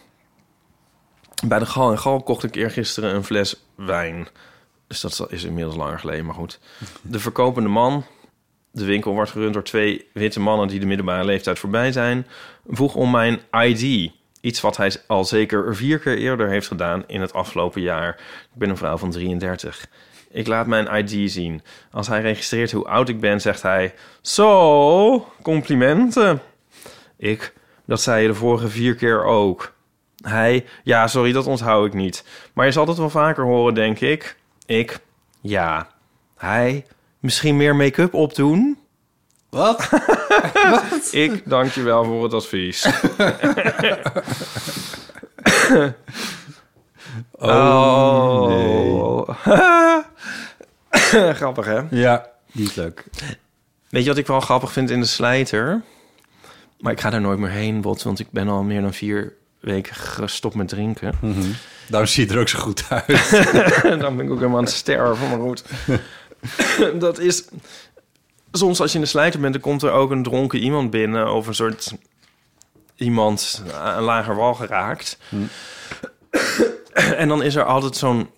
Bij 1.47 1.59
de 1.59 1.67
Gal 1.67 1.91
en 1.91 1.99
Gal 1.99 2.23
kocht 2.23 2.45
ik 2.45 2.55
eergisteren 2.55 3.15
een 3.15 3.25
fles 3.25 3.65
wijn. 3.75 4.29
Dus 4.87 5.01
dat 5.01 5.27
is 5.29 5.45
inmiddels 5.45 5.77
langer 5.77 5.99
geleden, 5.99 6.25
maar 6.25 6.35
goed. 6.35 6.61
De 7.03 7.19
verkopende 7.19 7.69
man, 7.69 8.05
de 8.73 8.85
winkel 8.85 9.13
wordt 9.13 9.31
gerund 9.31 9.53
door 9.53 9.63
twee 9.63 10.07
witte 10.13 10.41
mannen... 10.41 10.69
die 10.69 10.81
de 10.81 10.87
middelbare 10.87 11.25
leeftijd 11.25 11.59
voorbij 11.59 11.93
zijn... 11.93 12.27
vroeg 12.69 12.95
om 12.95 13.11
mijn 13.11 13.41
ID. 13.51 14.13
Iets 14.41 14.61
wat 14.61 14.77
hij 14.77 14.93
al 15.07 15.25
zeker 15.25 15.77
vier 15.77 15.99
keer 15.99 16.19
eerder 16.19 16.49
heeft 16.49 16.67
gedaan 16.67 17.05
in 17.07 17.21
het 17.21 17.33
afgelopen 17.33 17.81
jaar. 17.81 18.09
Ik 18.43 18.59
ben 18.59 18.71
een 18.71 18.77
vrouw 18.77 18.97
van 18.97 19.11
33. 19.11 19.87
Ik 20.31 20.47
laat 20.47 20.67
mijn 20.67 21.05
ID 21.05 21.31
zien. 21.31 21.63
Als 21.91 22.09
hij 22.09 22.21
registreert 22.21 22.73
hoe 22.73 22.89
oud 22.89 23.09
ik 23.09 23.21
ben, 23.21 23.41
zegt 23.41 23.63
hij... 23.63 23.95
Zo, 24.21 25.33
complimenten. 25.43 26.41
Ik, 27.17 27.53
dat 27.85 28.01
zei 28.01 28.23
je 28.23 28.29
de 28.29 28.35
vorige 28.35 28.69
vier 28.69 28.95
keer 28.95 29.25
ook. 29.25 29.73
Hij, 30.23 30.65
ja, 30.83 31.07
sorry, 31.07 31.33
dat 31.33 31.47
onthoud 31.47 31.87
ik 31.87 31.95
niet. 31.95 32.25
Maar 32.53 32.67
je 32.67 32.73
zal 32.73 32.87
het 32.87 32.97
wel 32.97 33.11
vaker 33.11 33.45
horen, 33.45 33.75
denk 33.75 34.01
ik. 34.01 34.37
Ik, 34.67 34.99
ja. 35.41 35.89
Hij, 36.37 36.87
misschien 37.23 37.57
meer 37.57 37.77
make-up 37.77 38.15
opdoen? 38.15 38.79
Wat? 39.51 39.89
Ik, 41.11 41.43
dank 41.49 41.71
je 41.73 41.83
wel 41.83 42.05
voor 42.05 42.23
het 42.23 42.35
advies. 42.35 42.87
Oh, 47.33 49.29
Grappig, 51.39 51.67
hè? 51.67 51.81
Ja, 51.91 52.27
die 52.53 52.67
is 52.67 52.75
leuk. 52.75 53.05
Weet 53.89 54.03
je 54.03 54.09
wat 54.09 54.19
ik 54.19 54.27
wel 54.27 54.41
grappig 54.41 54.73
vind 54.73 54.91
in 54.91 55.01
de 55.01 55.07
slijter? 55.07 55.83
Maar 56.79 56.93
ik 56.93 57.01
ga 57.01 57.11
daar 57.11 57.21
nooit 57.21 57.39
meer 57.39 57.51
heen, 57.51 57.81
Bot, 57.81 58.03
want 58.03 58.19
ik 58.19 58.27
ben 58.31 58.49
al 58.49 58.63
meer 58.63 58.81
dan 58.81 58.93
vier 58.93 59.33
weken 59.61 59.95
gestopt 59.95 60.55
met 60.55 60.69
drinken. 60.69 61.15
Daarom 61.89 62.09
zie 62.09 62.27
je 62.27 62.33
er 62.35 62.41
ook 62.41 62.49
zo 62.49 62.59
goed 62.59 62.85
uit. 62.89 63.31
dan 64.01 64.17
ben 64.17 64.25
ik 64.25 64.31
ook 64.31 64.39
helemaal 64.39 64.59
aan 64.59 64.65
het 64.65 64.73
sterven, 64.73 65.29
maar 65.29 65.39
goed. 65.39 65.65
dat 66.99 67.19
is... 67.19 67.45
Soms 68.53 68.81
als 68.81 68.91
je 68.91 68.99
in 68.99 69.05
de 69.05 69.11
slijter 69.11 69.41
bent, 69.41 69.53
dan 69.53 69.63
komt 69.63 69.83
er 69.83 69.91
ook 69.91 70.11
een 70.11 70.23
dronken 70.23 70.59
iemand 70.59 70.91
binnen... 70.91 71.33
of 71.33 71.47
een 71.47 71.55
soort 71.55 71.95
iemand 72.97 73.63
aan 73.75 74.03
lager 74.03 74.37
wal 74.37 74.55
geraakt. 74.55 75.19
en 76.93 77.29
dan 77.29 77.43
is 77.43 77.55
er 77.55 77.65
altijd 77.65 77.97
zo'n... 77.97 78.29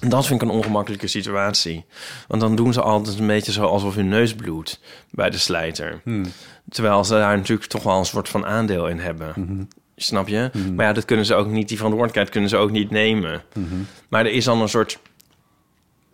Dat 0.00 0.26
vind 0.26 0.42
ik 0.42 0.48
een 0.48 0.54
ongemakkelijke 0.54 1.06
situatie. 1.06 1.84
Want 2.28 2.40
dan 2.40 2.56
doen 2.56 2.72
ze 2.72 2.82
altijd 2.82 3.18
een 3.18 3.26
beetje 3.26 3.52
zo 3.52 3.64
alsof 3.64 3.94
hun 3.94 4.08
neus 4.08 4.34
bloedt 4.34 4.80
bij 5.10 5.30
de 5.30 5.38
slijter. 5.38 6.02
Terwijl 6.68 7.04
ze 7.04 7.12
daar 7.12 7.36
natuurlijk 7.36 7.68
toch 7.68 7.82
wel 7.82 7.98
een 7.98 8.04
soort 8.04 8.28
van 8.28 8.46
aandeel 8.46 8.88
in 8.88 8.98
hebben. 8.98 9.68
Snap 9.96 10.28
je? 10.28 10.50
Maar 10.74 10.86
ja, 10.86 10.92
dat 10.92 11.04
kunnen 11.04 11.26
ze 11.26 11.34
ook 11.34 11.46
niet, 11.46 11.68
die 11.68 11.76
verantwoordelijkheid 11.76 12.30
kunnen 12.32 12.50
ze 12.50 12.56
ook 12.56 12.70
niet 12.70 12.90
nemen. 12.90 13.42
Maar 14.08 14.24
er 14.26 14.32
is 14.32 14.44
dan 14.44 14.60
een 14.60 14.68
soort, 14.68 14.98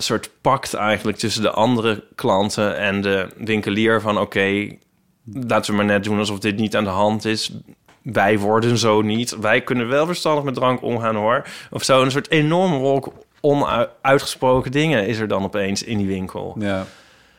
soort 0.03 0.31
pact 0.41 0.75
eigenlijk 0.75 1.19
tussen 1.19 1.43
de 1.43 1.51
andere 1.51 2.05
klanten 2.15 2.77
en 2.77 3.01
de 3.01 3.29
winkelier 3.37 4.01
van 4.01 4.19
oké, 4.19 4.77
laten 5.25 5.71
we 5.71 5.77
maar 5.77 5.87
net 5.87 6.05
doen 6.05 6.19
alsof 6.19 6.39
dit 6.39 6.57
niet 6.57 6.77
aan 6.77 6.85
de 6.85 6.91
hand 6.91 7.25
is. 7.25 7.53
Wij 8.03 8.39
worden 8.39 8.79
zo 8.79 9.03
niet. 9.03 9.37
Wij 9.41 9.61
kunnen 9.61 9.89
wel 9.89 10.07
verstandig 10.07 10.45
met 10.45 10.55
drank 10.55 10.83
omgaan 10.83 11.17
hoor. 11.17 11.47
Of 11.71 11.83
zo, 11.83 12.03
een 12.03 12.11
soort 12.11 12.31
enorme 12.31 12.77
wolk 12.77 13.13
onuitgesproken 13.41 14.71
dingen 14.71 15.07
is 15.07 15.19
er 15.19 15.29
dan 15.29 15.45
opeens 15.45 15.83
in 15.83 15.99
die 15.99 16.07
winkel. 16.07 16.57
Ja. 16.59 16.87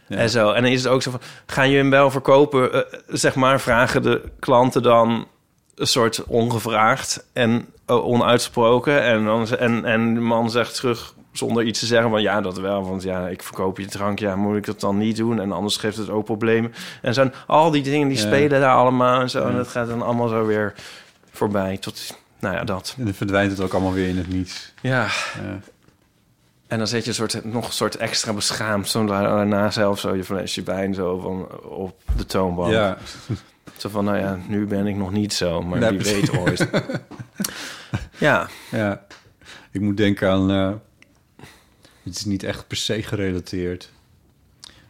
Ja. 0.07 0.17
En 0.17 0.29
zo. 0.29 0.51
En 0.51 0.63
dan 0.63 0.71
is 0.71 0.83
het 0.83 0.91
ook 0.91 1.01
zo 1.01 1.11
van, 1.11 1.19
gaan 1.45 1.69
je 1.69 1.77
hem 1.77 1.89
wel 1.89 2.11
verkopen? 2.11 2.73
eh, 2.73 2.99
zeg 3.07 3.35
maar, 3.35 3.61
vragen 3.61 4.01
de 4.01 4.21
klanten 4.39 4.83
dan 4.83 5.27
een 5.75 5.87
soort 5.87 6.23
ongevraagd 6.23 7.27
en 7.33 7.65
eh, 7.85 8.05
onuitsproken. 8.05 9.03
En, 9.03 9.25
dan, 9.25 9.47
en, 9.47 9.85
en 9.85 10.13
de 10.13 10.19
man 10.19 10.49
zegt 10.51 10.75
terug 10.75 11.13
zonder 11.33 11.63
iets 11.63 11.79
te 11.79 11.85
zeggen 11.85 12.09
van 12.09 12.21
ja, 12.21 12.41
dat 12.41 12.57
wel. 12.59 12.87
Want 12.89 13.03
ja, 13.03 13.27
ik 13.27 13.43
verkoop 13.43 13.77
je 13.79 13.85
drank, 13.85 14.19
ja, 14.19 14.35
moet 14.35 14.57
ik 14.57 14.65
dat 14.65 14.79
dan 14.79 14.97
niet 14.97 15.17
doen? 15.17 15.39
En 15.39 15.51
anders 15.51 15.77
geeft 15.77 15.97
het 15.97 16.09
ook 16.09 16.25
problemen. 16.25 16.73
En 17.01 17.13
zijn 17.13 17.33
al 17.47 17.71
die 17.71 17.83
dingen 17.83 18.07
die 18.07 18.17
Ja. 18.17 18.23
spelen 18.23 18.59
daar 18.61 18.75
allemaal 18.75 19.21
en 19.21 19.29
zo. 19.29 19.47
En 19.47 19.55
dat 19.55 19.67
gaat 19.67 19.87
dan 19.87 20.01
allemaal 20.01 20.27
zo 20.27 20.45
weer 20.45 20.73
voorbij 21.31 21.77
tot, 21.77 22.17
nou 22.39 22.55
ja, 22.55 22.63
dat. 22.63 22.95
En 22.97 23.03
dan 23.05 23.13
verdwijnt 23.13 23.51
het 23.51 23.59
ook 23.61 23.73
allemaal 23.73 23.93
weer 23.93 24.07
in 24.07 24.17
het 24.17 24.29
niets. 24.29 24.73
Ja. 24.81 25.01
Ja. 25.43 25.59
En 26.67 26.77
dan 26.77 26.87
zet 26.87 27.03
je 27.03 27.09
een 27.09 27.15
soort, 27.15 27.45
nog 27.45 27.65
een 27.67 27.73
soort 27.73 27.95
extra 27.97 28.33
beschaamd... 28.33 28.89
zo 28.89 29.05
daarna 29.05 29.71
zelf 29.71 29.99
zo 29.99 30.15
je 30.15 30.23
flesje 30.23 30.63
wijn 30.63 30.93
zo 30.93 31.19
van 31.19 31.61
op 31.69 31.95
de 32.17 32.25
toonbank. 32.25 32.71
Ja. 32.71 32.97
Zo 33.77 33.89
van, 33.89 34.05
nou 34.05 34.17
ja, 34.17 34.39
nu 34.47 34.65
ben 34.65 34.87
ik 34.87 34.95
nog 34.95 35.11
niet 35.11 35.33
zo, 35.33 35.61
maar 35.61 35.79
Nee, 35.79 35.89
wie 35.89 35.97
precies. 35.99 36.29
weet 36.29 36.37
ooit. 36.39 36.67
ja, 38.17 38.47
Ja, 38.71 39.01
ik 39.71 39.81
moet 39.81 39.97
denken 39.97 40.29
aan... 40.31 40.51
eh, 40.51 40.71
het 42.03 42.15
is 42.15 42.25
niet 42.25 42.43
echt 42.43 42.67
per 42.67 42.77
se 42.77 43.03
gerelateerd. 43.03 43.91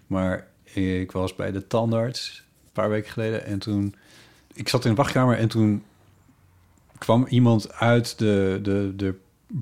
Maar 0.08 0.48
ik 0.64 1.12
was 1.12 1.36
bij 1.36 1.52
de 1.52 1.68
tandarts 1.68 2.44
een 2.66 2.72
paar 2.72 2.90
weken 2.90 3.12
geleden. 3.12 3.46
En 3.46 3.60
toen... 3.60 3.96
Ik 4.54 4.70
zat 4.70 4.84
in 4.84 4.90
de 4.90 4.98
wachtkamer 4.98 5.38
en 5.38 5.48
toen 5.48 5.84
kwam 6.98 7.26
iemand 7.30 7.74
uit 7.74 8.18
de... 8.18 8.60
de, 8.62 8.94
de 8.96 9.16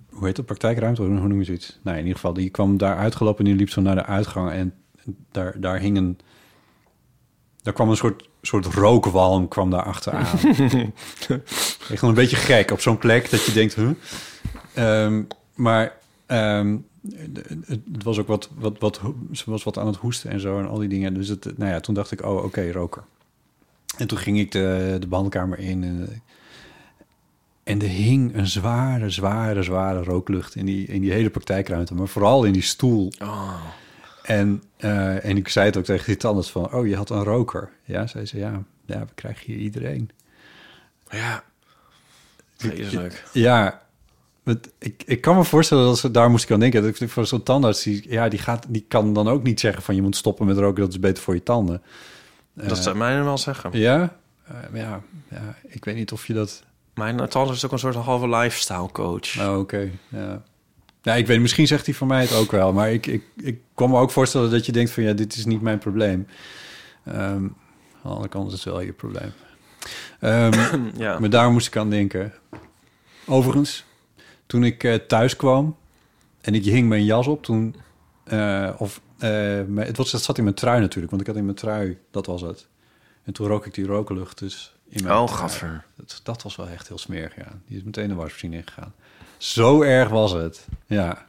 hoe 0.09 0.25
heet 0.25 0.35
dat? 0.35 0.45
Praktijkruimte? 0.45 1.01
Hoe 1.01 1.27
noem 1.27 1.39
je 1.39 1.45
zoiets? 1.45 1.79
Nou, 1.81 1.97
in 1.97 2.03
ieder 2.03 2.19
geval, 2.19 2.33
die 2.33 2.49
kwam 2.49 2.77
daar 2.77 2.97
uitgelopen 2.97 3.39
en 3.39 3.45
die 3.45 3.55
liep 3.55 3.69
zo 3.69 3.81
naar 3.81 3.95
de 3.95 4.05
uitgang. 4.05 4.51
En 4.51 4.73
daar, 5.31 5.59
daar 5.59 5.79
hing 5.79 5.97
een... 5.97 6.19
Daar 7.61 7.73
kwam 7.73 7.89
een 7.89 7.95
soort, 7.95 8.29
soort 8.41 8.65
rookwalm 8.65 9.47
kwam 9.47 9.69
daar 9.69 9.83
achteraan. 9.83 10.25
Echt 11.89 11.99
gewoon 11.99 12.09
een 12.09 12.21
beetje 12.21 12.35
gek 12.35 12.71
op 12.71 12.81
zo'n 12.81 12.97
plek 12.97 13.29
dat 13.29 13.45
je 13.45 13.51
denkt, 13.51 13.75
huh? 13.75 13.89
Ehm, 14.73 15.23
maar 15.55 15.97
ehm, 16.25 16.77
het, 17.65 18.03
was 18.03 18.19
ook 18.19 18.27
wat, 18.27 18.49
wat, 18.55 18.79
wat, 18.79 19.01
ze 19.31 19.49
was 19.49 19.63
wat 19.63 19.77
aan 19.77 19.87
het 19.87 19.95
hoesten 19.95 20.29
en 20.29 20.39
zo 20.39 20.59
en 20.59 20.67
al 20.67 20.77
die 20.77 20.89
dingen. 20.89 21.13
Dus 21.13 21.27
het, 21.27 21.57
nou 21.57 21.71
ja, 21.71 21.79
toen 21.79 21.95
dacht 21.95 22.11
ik, 22.11 22.21
oh, 22.25 22.43
oké, 22.43 22.71
roker. 22.71 23.03
En 23.97 24.07
toen 24.07 24.17
ging 24.17 24.39
ik 24.39 24.51
de, 24.51 24.97
de 24.99 25.07
behandelkamer 25.07 25.59
in 25.59 25.83
en, 25.83 26.21
en 27.63 27.81
er 27.81 27.87
hing 27.87 28.35
een 28.35 28.47
zware, 28.47 29.09
zware, 29.09 29.63
zware 29.63 30.03
rooklucht 30.03 30.55
in 30.55 30.65
die, 30.65 30.87
in 30.87 31.01
die 31.01 31.11
hele 31.11 31.29
praktijkruimte. 31.29 31.93
Maar 31.93 32.07
vooral 32.07 32.43
in 32.43 32.53
die 32.53 32.61
stoel. 32.61 33.11
oh, 33.21 33.61
En, 34.23 34.63
eh, 34.77 35.25
en 35.25 35.37
ik 35.37 35.47
zei 35.47 35.65
het 35.65 35.77
ook 35.77 35.85
tegen 35.85 36.05
die 36.05 36.17
tandarts 36.17 36.51
van, 36.51 36.73
oh, 36.73 36.87
je 36.87 36.95
had 36.95 37.09
een 37.09 37.23
roker. 37.23 37.69
Ja, 37.83 38.07
zei 38.07 38.25
ze, 38.25 38.37
ja, 38.37 38.63
ja 38.85 38.99
we 38.99 39.13
krijgen 39.15 39.45
hier 39.45 39.57
iedereen. 39.57 40.09
ja. 41.09 41.43
Vreselijk. 42.57 43.23
Ja, 43.33 43.81
ik, 44.79 45.03
ik 45.05 45.21
kan 45.21 45.35
me 45.35 45.43
voorstellen 45.43 45.85
dat 45.85 45.99
ze 45.99 46.11
daar 46.11 46.29
moest 46.29 46.43
ik 46.43 46.51
aan 46.51 46.59
denken. 46.59 46.81
Dat 46.83 46.99
ik 46.99 47.09
voor 47.09 47.25
zo'n 47.25 47.43
tandarts, 47.43 47.83
die, 47.83 48.11
ja, 48.11 48.29
die, 48.29 48.39
gaat, 48.39 48.65
die 48.69 48.85
kan 48.87 49.13
dan 49.13 49.27
ook 49.27 49.43
niet 49.43 49.59
zeggen 49.59 49.83
van 49.83 49.95
je 49.95 50.01
moet 50.01 50.15
stoppen 50.15 50.45
met 50.45 50.57
roken, 50.57 50.81
dat 50.81 50.89
is 50.91 50.99
beter 50.99 51.23
voor 51.23 51.33
je 51.33 51.43
tanden. 51.43 51.81
Dat 52.53 52.77
zou 52.77 52.97
mij 52.97 53.23
wel 53.23 53.37
zeggen. 53.37 53.69
Ja, 53.79 54.19
Eh, 54.43 54.53
maar 54.71 54.79
ja, 54.79 55.01
ja, 55.29 55.55
ik 55.67 55.85
weet 55.85 55.95
niet 55.95 56.11
of 56.11 56.27
je 56.27 56.33
dat. 56.33 56.63
Mijn 56.93 57.17
tandarts 57.17 57.51
is 57.51 57.65
ook 57.65 57.71
een 57.71 57.79
soort 57.79 57.95
halve 57.95 58.29
lifestyle 58.29 58.91
coach. 58.91 59.39
Oh, 59.39 59.57
oké. 59.57 59.89
Ja. 60.07 60.41
ja, 61.01 61.13
ik 61.15 61.27
weet, 61.27 61.39
misschien 61.39 61.67
zegt 61.67 61.85
hij 61.85 61.95
van 61.95 62.07
mij 62.07 62.21
het 62.21 62.33
ook 62.33 62.51
wel, 62.51 62.73
maar 62.73 62.91
ik, 62.91 63.05
ik, 63.07 63.23
ik 63.37 63.59
kan 63.75 63.89
me 63.89 63.97
ook 63.97 64.11
voorstellen 64.11 64.51
dat 64.51 64.65
je 64.65 64.71
denkt 64.71 64.91
van 64.91 65.03
ja, 65.03 65.13
dit 65.13 65.35
is 65.35 65.45
niet 65.45 65.61
mijn 65.61 65.77
probleem. 65.77 66.27
Ehm, 67.05 67.17
aan 67.17 67.55
de 68.01 68.09
andere 68.09 68.27
kant 68.29 68.47
is 68.47 68.53
het 68.53 68.63
wel 68.63 68.81
je 68.81 68.93
probleem. 68.93 69.31
Ehm, 70.19 70.79
ja. 71.03 71.19
Maar 71.19 71.29
daar 71.29 71.51
moest 71.51 71.67
ik 71.67 71.77
aan 71.77 71.89
denken. 71.89 72.33
Overigens, 73.25 73.85
toen 74.51 74.63
ik 74.63 74.83
eh, 74.83 74.93
thuis 74.95 75.35
kwam 75.35 75.77
en 76.41 76.53
ik 76.55 76.65
hing 76.65 76.89
mijn 76.89 77.03
jas 77.05 77.27
op, 77.27 77.43
toen... 77.43 77.75
eh, 78.23 78.69
of, 78.77 79.01
eh, 79.17 79.61
het, 79.75 79.97
was, 79.97 80.11
het 80.11 80.21
zat 80.21 80.37
in 80.37 80.43
mijn 80.43 80.55
trui 80.55 80.79
natuurlijk, 80.81 81.09
want 81.09 81.21
ik 81.21 81.27
had 81.27 81.37
in 81.37 81.45
mijn 81.45 81.57
trui, 81.57 81.97
dat 82.11 82.25
was 82.25 82.41
het. 82.41 82.67
En 83.23 83.33
toen 83.33 83.47
rook 83.47 83.65
ik 83.65 83.73
die 83.73 83.85
rooklucht 83.85 84.39
dus 84.39 84.75
in 84.89 85.03
mijn 85.03 85.15
Oh, 85.15 85.25
trui. 85.25 85.39
gaffer. 85.39 85.85
Dat, 85.95 86.19
dat 86.23 86.43
was 86.43 86.55
wel 86.55 86.67
echt 86.67 86.87
heel 86.87 86.97
smerig, 86.97 87.35
ja. 87.35 87.47
Die 87.67 87.77
is 87.77 87.83
meteen 87.83 88.07
de 88.07 88.13
wasmachine 88.13 88.55
ingegaan. 88.55 88.93
Zo 89.37 89.81
erg 89.81 90.09
was 90.09 90.31
het. 90.31 90.67
Ja. 90.85 91.25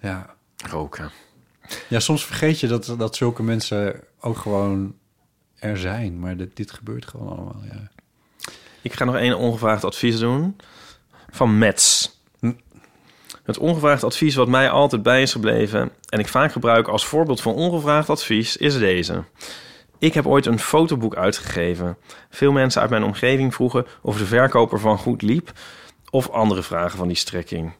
Ja. 0.00 0.34
Roken. 0.70 1.10
Ja, 1.88 2.00
soms 2.00 2.24
vergeet 2.24 2.60
je 2.60 2.66
dat, 2.66 2.94
dat 2.98 3.16
zulke 3.16 3.42
mensen 3.42 4.00
ook 4.20 4.36
gewoon 4.36 4.94
er 5.58 5.78
zijn. 5.78 6.18
Maar 6.18 6.36
dit, 6.36 6.56
dit 6.56 6.70
gebeurt 6.70 7.06
gewoon 7.06 7.28
allemaal, 7.28 7.62
ja. 7.72 7.90
Ik 8.82 8.92
ga 8.92 9.04
nog 9.04 9.16
één 9.16 9.36
ongevraagd 9.38 9.84
advies 9.84 10.18
doen. 10.18 10.56
Van 11.30 11.58
Mets. 11.58 12.20
Het 13.42 13.58
ongevraagd 13.58 14.04
advies 14.04 14.34
wat 14.34 14.48
mij 14.48 14.70
altijd 14.70 15.02
bij 15.02 15.22
is 15.22 15.32
gebleven... 15.32 15.90
en 16.08 16.18
ik 16.18 16.28
vaak 16.28 16.52
gebruik 16.52 16.88
als 16.88 17.06
voorbeeld 17.06 17.40
van 17.40 17.54
ongevraagd 17.54 18.10
advies, 18.10 18.56
is 18.56 18.78
deze. 18.78 19.24
Ik 19.98 20.14
heb 20.14 20.26
ooit 20.26 20.46
een 20.46 20.58
fotoboek 20.58 21.16
uitgegeven. 21.16 21.96
Veel 22.30 22.52
mensen 22.52 22.80
uit 22.80 22.90
mijn 22.90 23.04
omgeving 23.04 23.54
vroegen 23.54 23.86
of 24.02 24.18
de 24.18 24.26
verkoper 24.26 24.80
van 24.80 24.98
goed 24.98 25.22
liep... 25.22 25.52
of 26.10 26.30
andere 26.30 26.62
vragen 26.62 26.98
van 26.98 27.08
die 27.08 27.16
strekking. 27.16 27.72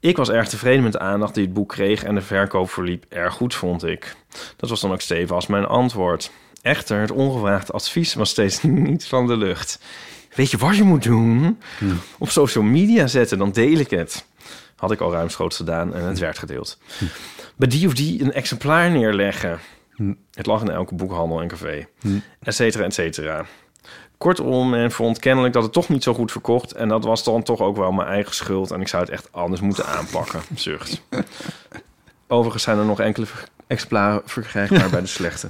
Ik 0.00 0.16
was 0.16 0.30
erg 0.30 0.48
tevreden 0.48 0.82
met 0.82 0.92
de 0.92 0.98
aandacht 0.98 1.34
die 1.34 1.44
het 1.44 1.54
boek 1.54 1.68
kreeg... 1.68 2.02
en 2.02 2.14
de 2.14 2.20
verkoop 2.20 2.70
verliep 2.70 3.04
erg 3.08 3.34
goed, 3.34 3.54
vond 3.54 3.84
ik. 3.84 4.16
Dat 4.56 4.70
was 4.70 4.80
dan 4.80 4.92
ook 4.92 5.00
stevast 5.00 5.48
mijn 5.48 5.66
antwoord. 5.66 6.30
Echter, 6.62 7.00
het 7.00 7.10
ongevraagd 7.10 7.72
advies 7.72 8.14
was 8.14 8.30
steeds 8.30 8.62
niet 8.88 9.06
van 9.06 9.26
de 9.26 9.36
lucht. 9.36 9.80
Weet 10.34 10.50
je 10.50 10.56
wat 10.56 10.76
je 10.76 10.82
moet 10.82 11.02
doen? 11.02 11.58
Op 12.18 12.28
social 12.28 12.64
media 12.64 13.06
zetten, 13.06 13.38
dan 13.38 13.52
deel 13.52 13.78
ik 13.78 13.90
het. 13.90 14.26
Had 14.82 14.90
ik 14.90 15.00
al 15.00 15.12
ruimschoots 15.12 15.56
gedaan 15.56 15.94
en 15.94 16.02
het 16.04 16.18
werd 16.18 16.38
gedeeld. 16.38 16.78
Bij 17.56 17.68
die 17.68 17.86
of 17.86 17.94
die 17.94 18.22
een 18.22 18.32
exemplaar 18.32 18.90
neerleggen. 18.90 19.58
Het 20.34 20.46
lag 20.46 20.60
in 20.62 20.70
elke 20.70 20.94
boekhandel 20.94 21.40
en 21.40 21.48
café. 21.48 21.86
Et 22.42 22.54
cetera, 22.54 22.84
et 22.84 22.94
cetera. 22.94 23.44
Kortom, 24.18 24.70
men 24.70 24.90
vond 24.90 25.18
kennelijk 25.18 25.54
dat 25.54 25.62
het 25.62 25.72
toch 25.72 25.88
niet 25.88 26.02
zo 26.02 26.14
goed 26.14 26.32
verkocht. 26.32 26.72
En 26.72 26.88
dat 26.88 27.04
was 27.04 27.24
dan 27.24 27.42
toch 27.42 27.60
ook 27.60 27.76
wel 27.76 27.92
mijn 27.92 28.08
eigen 28.08 28.34
schuld. 28.34 28.70
En 28.70 28.80
ik 28.80 28.88
zou 28.88 29.02
het 29.02 29.12
echt 29.12 29.28
anders 29.32 29.60
moeten 29.60 29.86
aanpakken. 29.86 30.40
Zucht. 30.54 31.02
Overigens 32.28 32.62
zijn 32.62 32.78
er 32.78 32.84
nog 32.84 33.00
enkele 33.00 33.26
exemplaren 33.66 34.22
verkrijgbaar 34.24 34.90
bij 34.90 35.00
de 35.00 35.06
slechte. 35.06 35.46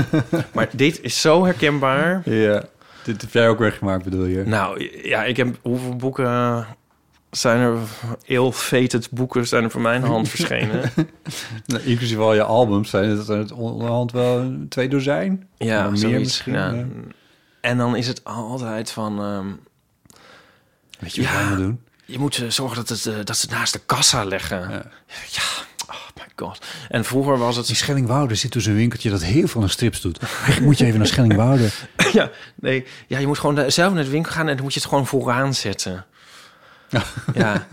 Maar 0.54 0.68
dit 0.72 1.00
is 1.02 1.20
zo 1.20 1.44
herkenbaar. 1.44 2.22
Ja. 2.24 2.64
Dit 3.04 3.20
heb 3.20 3.32
jij 3.32 3.48
ook 3.48 3.58
weggemaakt, 3.58 4.04
bedoel 4.04 4.26
je? 4.26 4.44
Nou 4.46 4.90
ja, 5.08 5.24
ik 5.24 5.36
heb 5.36 5.56
hoeveel 5.62 5.96
boeken 5.96 6.66
zijn 7.32 7.60
er? 7.60 7.78
Ill-fated 8.24 9.10
boeken 9.10 9.46
zijn 9.46 9.64
er 9.64 9.70
voor 9.70 9.80
mijn 9.80 10.02
hand 10.02 10.28
verschenen. 10.34 10.90
Nou, 11.66 11.82
inclusief 11.82 12.18
al 12.18 12.34
je 12.34 12.42
albums 12.42 12.90
zijn 12.90 13.10
het, 13.10 13.26
zijn 13.26 13.38
het 13.38 13.52
onderhand 13.52 14.12
wel 14.12 14.52
twee 14.68 14.88
dozijn. 14.88 15.48
Ja, 15.58 15.88
meer 15.88 15.96
zoiets. 15.98 16.18
misschien, 16.20 16.52
Ja. 16.52 16.70
ja. 16.72 16.84
En 17.60 17.78
dan 17.78 17.96
is 17.96 18.06
het 18.06 18.24
altijd 18.24 18.90
van... 18.90 19.20
ehm, 19.22 19.46
Weet 20.98 21.14
je 21.14 21.22
wat 21.22 21.30
Ja. 21.30 21.54
doen? 21.56 21.80
je 22.04 22.18
moet 22.18 22.38
eh, 22.38 22.48
zorgen 22.48 22.76
dat, 22.76 22.88
het, 22.88 23.06
eh, 23.06 23.14
dat 23.24 23.36
ze 23.36 23.46
het 23.46 23.54
naast 23.56 23.72
de 23.72 23.80
kassa 23.86 24.24
leggen. 24.24 24.60
Ja. 24.60 24.84
Ja. 25.30 25.42
oh 25.88 26.06
my 26.16 26.22
god. 26.36 26.66
En 26.88 27.04
vroeger 27.04 27.38
was 27.38 27.56
In 27.56 27.62
het... 27.62 27.76
Schellingwoude 27.76 28.34
zit 28.34 28.52
dus 28.52 28.66
een 28.66 28.74
winkeltje 28.74 29.10
dat 29.10 29.22
heel 29.22 29.46
veel 29.48 29.60
naar 29.60 29.70
strips 29.70 30.00
doet. 30.00 30.20
Moet 30.62 30.78
je 30.78 30.84
even 30.84 30.98
naar 30.98 31.06
Schellingwoude. 31.08 31.68
ja, 32.12 32.30
nee, 32.54 32.86
ja, 33.06 33.18
je 33.18 33.26
moet 33.26 33.38
gewoon 33.38 33.54
daar 33.54 33.70
zelf 33.72 33.94
naar 33.94 34.04
de 34.04 34.10
winkel 34.10 34.32
gaan 34.32 34.48
en 34.48 34.54
dan 34.54 34.64
moet 34.64 34.74
je 34.74 34.80
het 34.80 34.88
gewoon 34.88 35.06
vooraan 35.06 35.54
zetten. 35.54 36.04
Ja. 37.34 37.66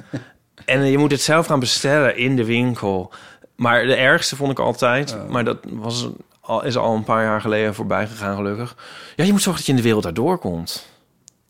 En 0.66 0.82
eh, 0.82 0.92
je 0.92 0.98
moet 0.98 1.12
het 1.12 1.22
zelf 1.22 1.46
gaan 1.46 1.60
bestellen 1.60 2.18
in 2.18 2.36
de 2.36 2.46
winkel. 2.46 3.12
Maar 3.56 3.84
de 3.86 3.96
ergste 3.96 4.36
vond 4.36 4.52
ik 4.52 4.60
altijd, 4.60 5.18
maar 5.30 5.44
dat 5.44 5.58
was 5.70 6.08
al, 6.42 6.64
is 6.64 6.78
al 6.78 6.96
een 6.96 7.04
paar 7.04 7.24
jaar 7.24 7.42
geleden 7.42 7.76
voorbij 7.76 8.08
gegaan, 8.08 8.36
gelukkig. 8.36 8.76
Ja, 9.16 9.24
je 9.24 9.32
moet 9.32 9.42
zorgen 9.42 9.56
dat 9.56 9.66
je 9.66 9.72
in 9.72 9.78
de 9.78 9.84
wereld 9.84 10.04
daardoor 10.04 10.38
komt. 10.38 10.88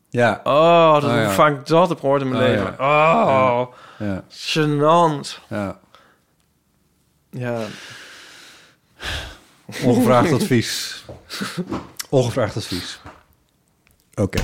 Ja, 0.10 0.42
Oh, 0.44 0.94
dat 0.94 1.04
Oh, 1.04 1.10
ja. 1.18 1.30
vaak 1.32 1.60
ik 1.60 1.66
dat 1.66 1.90
heb 1.90 2.00
gehoord 2.00 2.22
in 2.22 2.30
mijn 2.30 2.42
Oh, 2.44 2.48
leven. 2.50 2.80
Oh, 2.80 3.66
ja, 4.00 4.24
gênant. 4.30 5.40
ja. 5.50 5.80
Ja. 7.32 7.60
Ongevraagd 9.84 10.32
advies. 10.32 11.04
Ongevraagd 12.10 12.58
advies. 12.58 13.00
Oké. 14.16 14.40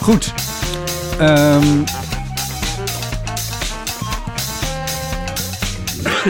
Goed. 0.00 0.32
Ehm, 1.18 1.82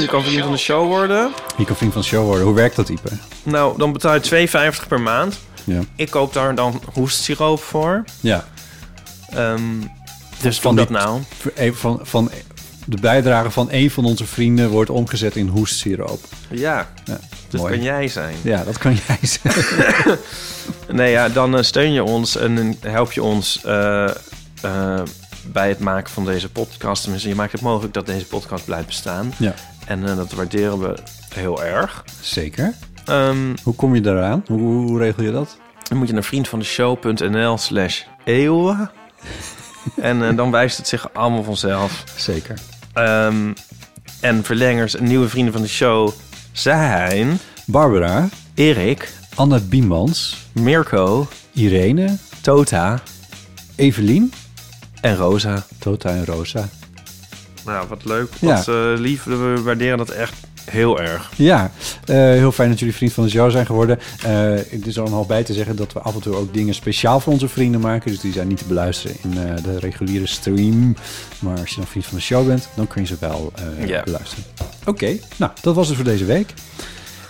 Je 0.01 0.07
kan 0.07 0.23
vriend 0.23 0.43
van 0.43 0.53
de 0.53 0.59
show 0.59 0.87
worden. 0.87 1.33
je 1.57 1.65
kan 1.65 1.77
vriend 1.77 1.93
van 1.93 2.01
de 2.03 2.07
show 2.09 2.25
worden. 2.25 2.45
Hoe 2.47 2.55
werkt 2.55 2.77
dat, 2.77 2.89
Ipe? 2.89 3.09
Nou, 3.43 3.79
dan 3.79 3.93
betaal 3.93 4.15
je 4.15 4.21
2,50 4.21 4.89
per 4.89 5.01
maand. 5.01 5.39
Ja. 5.65 5.81
Ik 5.97 6.11
koop 6.11 6.33
daar 6.33 6.55
dan 6.55 6.83
hoestsiroop 6.93 7.61
voor. 7.63 8.05
Ja. 8.21 8.45
Ehm, 9.31 9.61
dus 10.41 10.61
Van 10.61 10.77
die- 10.77 10.87
dat 10.87 11.03
nou. 11.03 11.21
Van, 11.73 11.73
van, 11.75 12.01
van 12.03 12.31
de 12.87 12.97
bijdrage 13.01 13.51
van 13.51 13.69
een 13.71 13.91
van 13.91 14.05
onze 14.05 14.27
vrienden 14.27 14.69
wordt 14.69 14.91
omgezet 14.91 15.37
in 15.37 15.49
hoestsiroop. 15.49 16.21
Ja, 16.51 16.89
Ja, 17.05 17.19
dat 17.49 17.61
mooi. 17.61 17.75
kan 17.75 17.83
jij 17.83 18.09
zijn. 18.09 18.35
Ja, 18.43 18.65
dat 18.65 18.79
kan 18.79 18.97
jij 19.07 19.19
zijn. 19.23 20.19
Nee, 20.89 21.11
ja, 21.11 21.29
dan 21.29 21.57
eh, 21.57 21.63
steun 21.63 21.93
je 21.93 22.03
ons 22.05 22.37
en 22.37 22.77
help 22.81 23.13
je 23.13 23.23
ons 23.23 23.61
eh, 23.65 24.11
eh, 24.65 25.03
bij 25.53 25.69
het 25.69 25.79
maken 25.79 26.11
van 26.13 26.25
deze 26.25 26.49
podcast. 26.51 27.03
Tenminste, 27.03 27.29
je 27.29 27.35
maakt 27.35 27.53
het 27.53 27.61
mogelijk 27.61 27.95
dat 27.95 28.07
deze 28.07 28.27
podcast 28.27 28.65
blijft 28.65 28.87
bestaan. 28.87 29.33
Ja, 29.39 29.55
En 29.87 30.09
eh, 30.09 30.17
dat 30.17 30.33
waarderen 30.33 30.79
we 30.79 30.95
heel 31.35 31.65
erg. 31.65 32.05
zeker. 32.21 32.75
Ehm, 33.05 33.55
Hoe 33.63 33.75
kom 33.75 33.95
je 33.95 34.01
daaraan? 34.01 34.45
Hoe, 34.47 34.61
hoe, 34.61 34.87
hoe 34.87 34.99
regel 34.99 35.23
je 35.23 35.31
dat? 35.33 35.57
dan 35.89 35.99
moet 35.99 36.07
je 36.09 36.15
naar 36.15 36.25
vriendvandeshow.nl 36.25 37.59
slash 37.59 38.03
eeuwen. 38.25 38.91
en 40.01 40.29
eh, 40.29 40.37
dan 40.37 40.51
wijst 40.51 40.77
het 40.77 40.89
zich 40.89 41.15
allemaal 41.15 41.43
vanzelf. 41.43 42.05
Zeker. 42.17 42.59
Ehm, 42.93 43.53
en 44.21 44.45
verlengers 44.45 44.97
en 44.97 45.05
nieuwe 45.05 45.29
vrienden 45.29 45.53
van 45.53 45.63
de 45.63 45.69
show 45.69 46.11
zijn... 46.53 47.39
Barbara, 47.67 48.29
Erik, 48.55 49.13
Anne 49.35 49.61
Biemans, 49.61 50.37
Mirko, 50.53 51.29
Irene, 51.53 52.17
Tota 52.41 53.03
Evelien, 53.77 54.33
en 55.05 55.17
Rosa. 55.17 55.67
Tota 55.79 56.11
en 56.11 56.25
Rosa. 56.27 56.69
Nou, 57.65 57.89
wat 57.89 58.05
leuk. 58.05 58.29
Ja. 58.41 58.55
Wat 58.57 58.69
eh, 58.69 58.75
lief. 58.97 59.25
We 59.25 59.61
waarderen 59.65 59.99
dat 59.99 60.09
echt 60.11 60.35
heel 60.71 61.01
erg. 61.01 61.31
Ja, 61.37 61.71
eh, 62.05 62.17
heel 62.17 62.53
fijn 62.53 62.69
dat 62.71 62.79
jullie 62.79 62.95
vriend 62.95 63.13
van 63.13 63.25
de 63.25 63.31
show 63.31 63.51
zijn 63.51 63.67
geworden. 63.67 63.99
Eh 64.23 64.33
het 64.71 64.87
is 64.87 64.97
er 64.97 65.11
nog 65.11 65.27
bij 65.27 65.43
te 65.45 65.53
zeggen 65.53 65.77
dat 65.77 65.93
we 65.93 66.01
af 66.01 66.15
en 66.15 66.21
toe 66.21 66.35
ook 66.37 66.55
dingen 66.55 66.75
speciaal 66.75 67.21
voor 67.21 67.33
onze 67.33 67.49
vrienden 67.49 67.81
maken. 67.81 68.11
Dus 68.11 68.21
die 68.21 68.33
zijn 68.33 68.49
niet 68.49 68.59
te 68.59 68.65
beluisteren 68.65 69.17
in 69.23 69.39
eh, 69.39 69.63
de 69.65 69.79
reguliere 69.79 70.27
stream. 70.27 70.97
Maar 71.39 71.59
als 71.59 71.71
je 71.71 71.77
dan 71.77 71.87
vriend 71.87 72.07
van 72.07 72.17
de 72.17 72.23
show 72.25 72.47
bent, 72.47 72.69
dan 72.77 72.87
kun 72.87 73.01
je 73.03 73.07
ze 73.09 73.17
wel 73.21 73.53
eh, 73.79 73.87
Ja. 73.89 74.03
beluisteren. 74.03 74.45
Oké, 74.85 75.17
nou, 75.37 75.53
dat 75.61 75.75
was 75.75 75.87
het 75.87 75.97
voor 75.97 76.05
deze 76.05 76.25
week. 76.25 76.55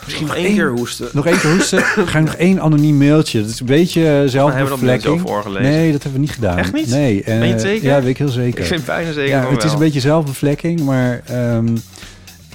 Misschien 0.05 0.27
nog 0.27 0.37
één- 0.37 0.55
keer 0.55 0.71
hoesten. 0.71 1.09
Nog 1.13 1.27
één 1.27 1.39
keer 1.41 1.53
hoesten. 1.53 1.83
Ga 2.07 2.19
ik 2.19 2.25
nog 2.25 2.35
één 2.35 2.61
anoniem 2.61 2.97
mailtje. 2.97 3.41
Dat 3.41 3.51
is 3.51 3.61
een 3.61 3.67
beetje 3.67 4.01
eh, 4.01 4.29
zelfbevlekking. 4.29 5.15
Nee, 5.63 5.93
dat 5.93 6.03
hebben 6.03 6.21
we 6.21 6.27
niet 6.27 6.35
gedaan. 6.35 6.59
Echt 6.59 6.73
niet? 6.73 6.89
Nee. 6.89 7.23
eh, 7.23 7.39
Ben 7.39 7.47
je 7.47 7.53
het 7.53 7.63
zeker? 7.63 7.89
Ja, 7.89 8.01
weet 8.01 8.09
ik 8.11 8.19
heel 8.19 8.29
zeker. 8.29 8.61
Ik 8.61 8.67
vind 8.67 8.85
bijna 8.85 9.13
zeker 9.13 9.31
ja, 9.31 9.51
het 9.51 9.65
is 9.65 9.73
een 9.73 9.79
beetje 9.79 10.01
zelfbevlekking, 10.01 10.81
maar 10.81 11.23
ehm, 11.27 11.77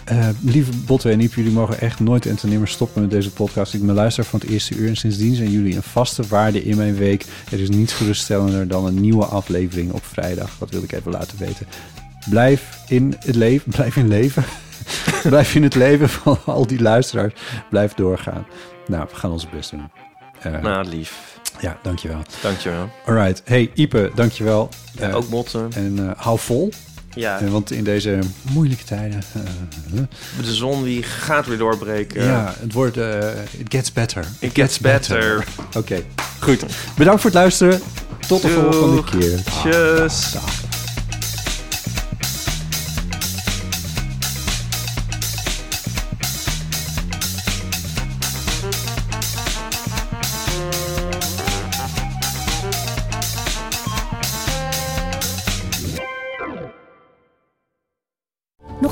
eh, 0.04 0.28
lieve 0.42 0.72
Botte 0.86 1.10
en 1.12 1.20
Iep, 1.22 1.34
jullie 1.34 1.52
mogen 1.52 1.80
echt 1.80 2.00
nooit 2.00 2.26
en 2.26 2.38
nimmer 2.44 2.68
stoppen 2.68 3.02
met 3.02 3.12
deze 3.12 3.32
podcast. 3.32 3.74
Ik 3.74 3.86
ben 3.86 3.96
luister 3.96 4.24
van 4.24 4.40
het 4.40 4.50
eerste 4.50 4.76
uur 4.76 4.88
en 4.88 4.96
sindsdien 4.98 5.36
zijn 5.36 5.52
jullie 5.52 5.76
een 5.76 5.84
vaste 5.84 6.24
waarde 6.30 6.64
in 6.64 6.78
mijn 6.78 6.96
week. 6.96 7.26
Er 7.52 7.60
is 7.60 7.70
niets 7.70 7.94
geruststellender 7.94 8.68
dan 8.68 8.86
een 8.86 9.02
nieuwe 9.02 9.26
aflevering 9.26 9.92
op 9.92 10.06
vrijdag. 10.06 10.50
Dat 10.60 10.70
wil 10.70 10.84
ik 10.84 10.92
even 10.92 11.12
laten 11.12 11.38
weten. 11.40 11.68
Blijf 12.30 12.64
in 12.88 13.16
het 13.26 13.36
leven, 13.36 13.72
blijf 13.76 13.96
in 13.96 14.08
leven. 14.08 14.44
blijf 15.24 15.56
in 15.56 15.64
het 15.64 15.76
leven 15.76 16.10
van 16.10 16.38
al 16.46 16.68
die 16.68 16.82
luisteraars. 16.82 17.34
Blijf 17.70 17.94
doorgaan. 17.94 18.46
Nou, 18.88 19.06
we 19.12 19.16
gaan 19.16 19.32
ons 19.32 19.50
best 19.50 19.72
doen. 19.72 19.90
Eh, 20.42 20.62
Nou, 20.62 20.86
lief. 20.88 21.38
Ja, 21.60 21.78
dankjewel. 21.84 22.22
Dankjewel. 22.42 22.90
Alright. 23.06 23.42
Hey, 23.46 23.72
Ipe, 23.74 24.12
dankjewel. 24.16 24.70
Eh, 25.00 25.16
Ook 25.16 25.30
botten. 25.30 25.70
en 25.76 26.00
eh, 26.10 26.12
hou 26.24 26.40
vol. 26.40 26.72
Ja, 27.14 27.40
want 27.44 27.72
in 27.72 27.84
deze 27.84 28.20
moeilijke 28.52 28.84
tijden. 28.84 29.22
de 30.42 30.54
zon 30.54 30.84
die 30.84 31.04
gaat 31.04 31.46
weer 31.48 31.58
doorbreken. 31.58 32.24
ja, 32.24 32.54
het 32.60 32.74
wordt. 32.74 32.98
it 32.98 33.66
gets 33.68 33.94
better. 33.94 34.26
It 34.40 34.52
gets 34.54 34.80
better. 34.80 35.46
Oké, 35.78 36.04
goed. 36.40 36.66
Bedankt 36.98 37.22
voor 37.22 37.30
het 37.30 37.40
luisteren. 37.40 37.82
Tot 38.28 38.42
de 38.42 38.50
volgende 38.50 39.04
keer. 39.04 39.44
Tjus. 39.44 40.36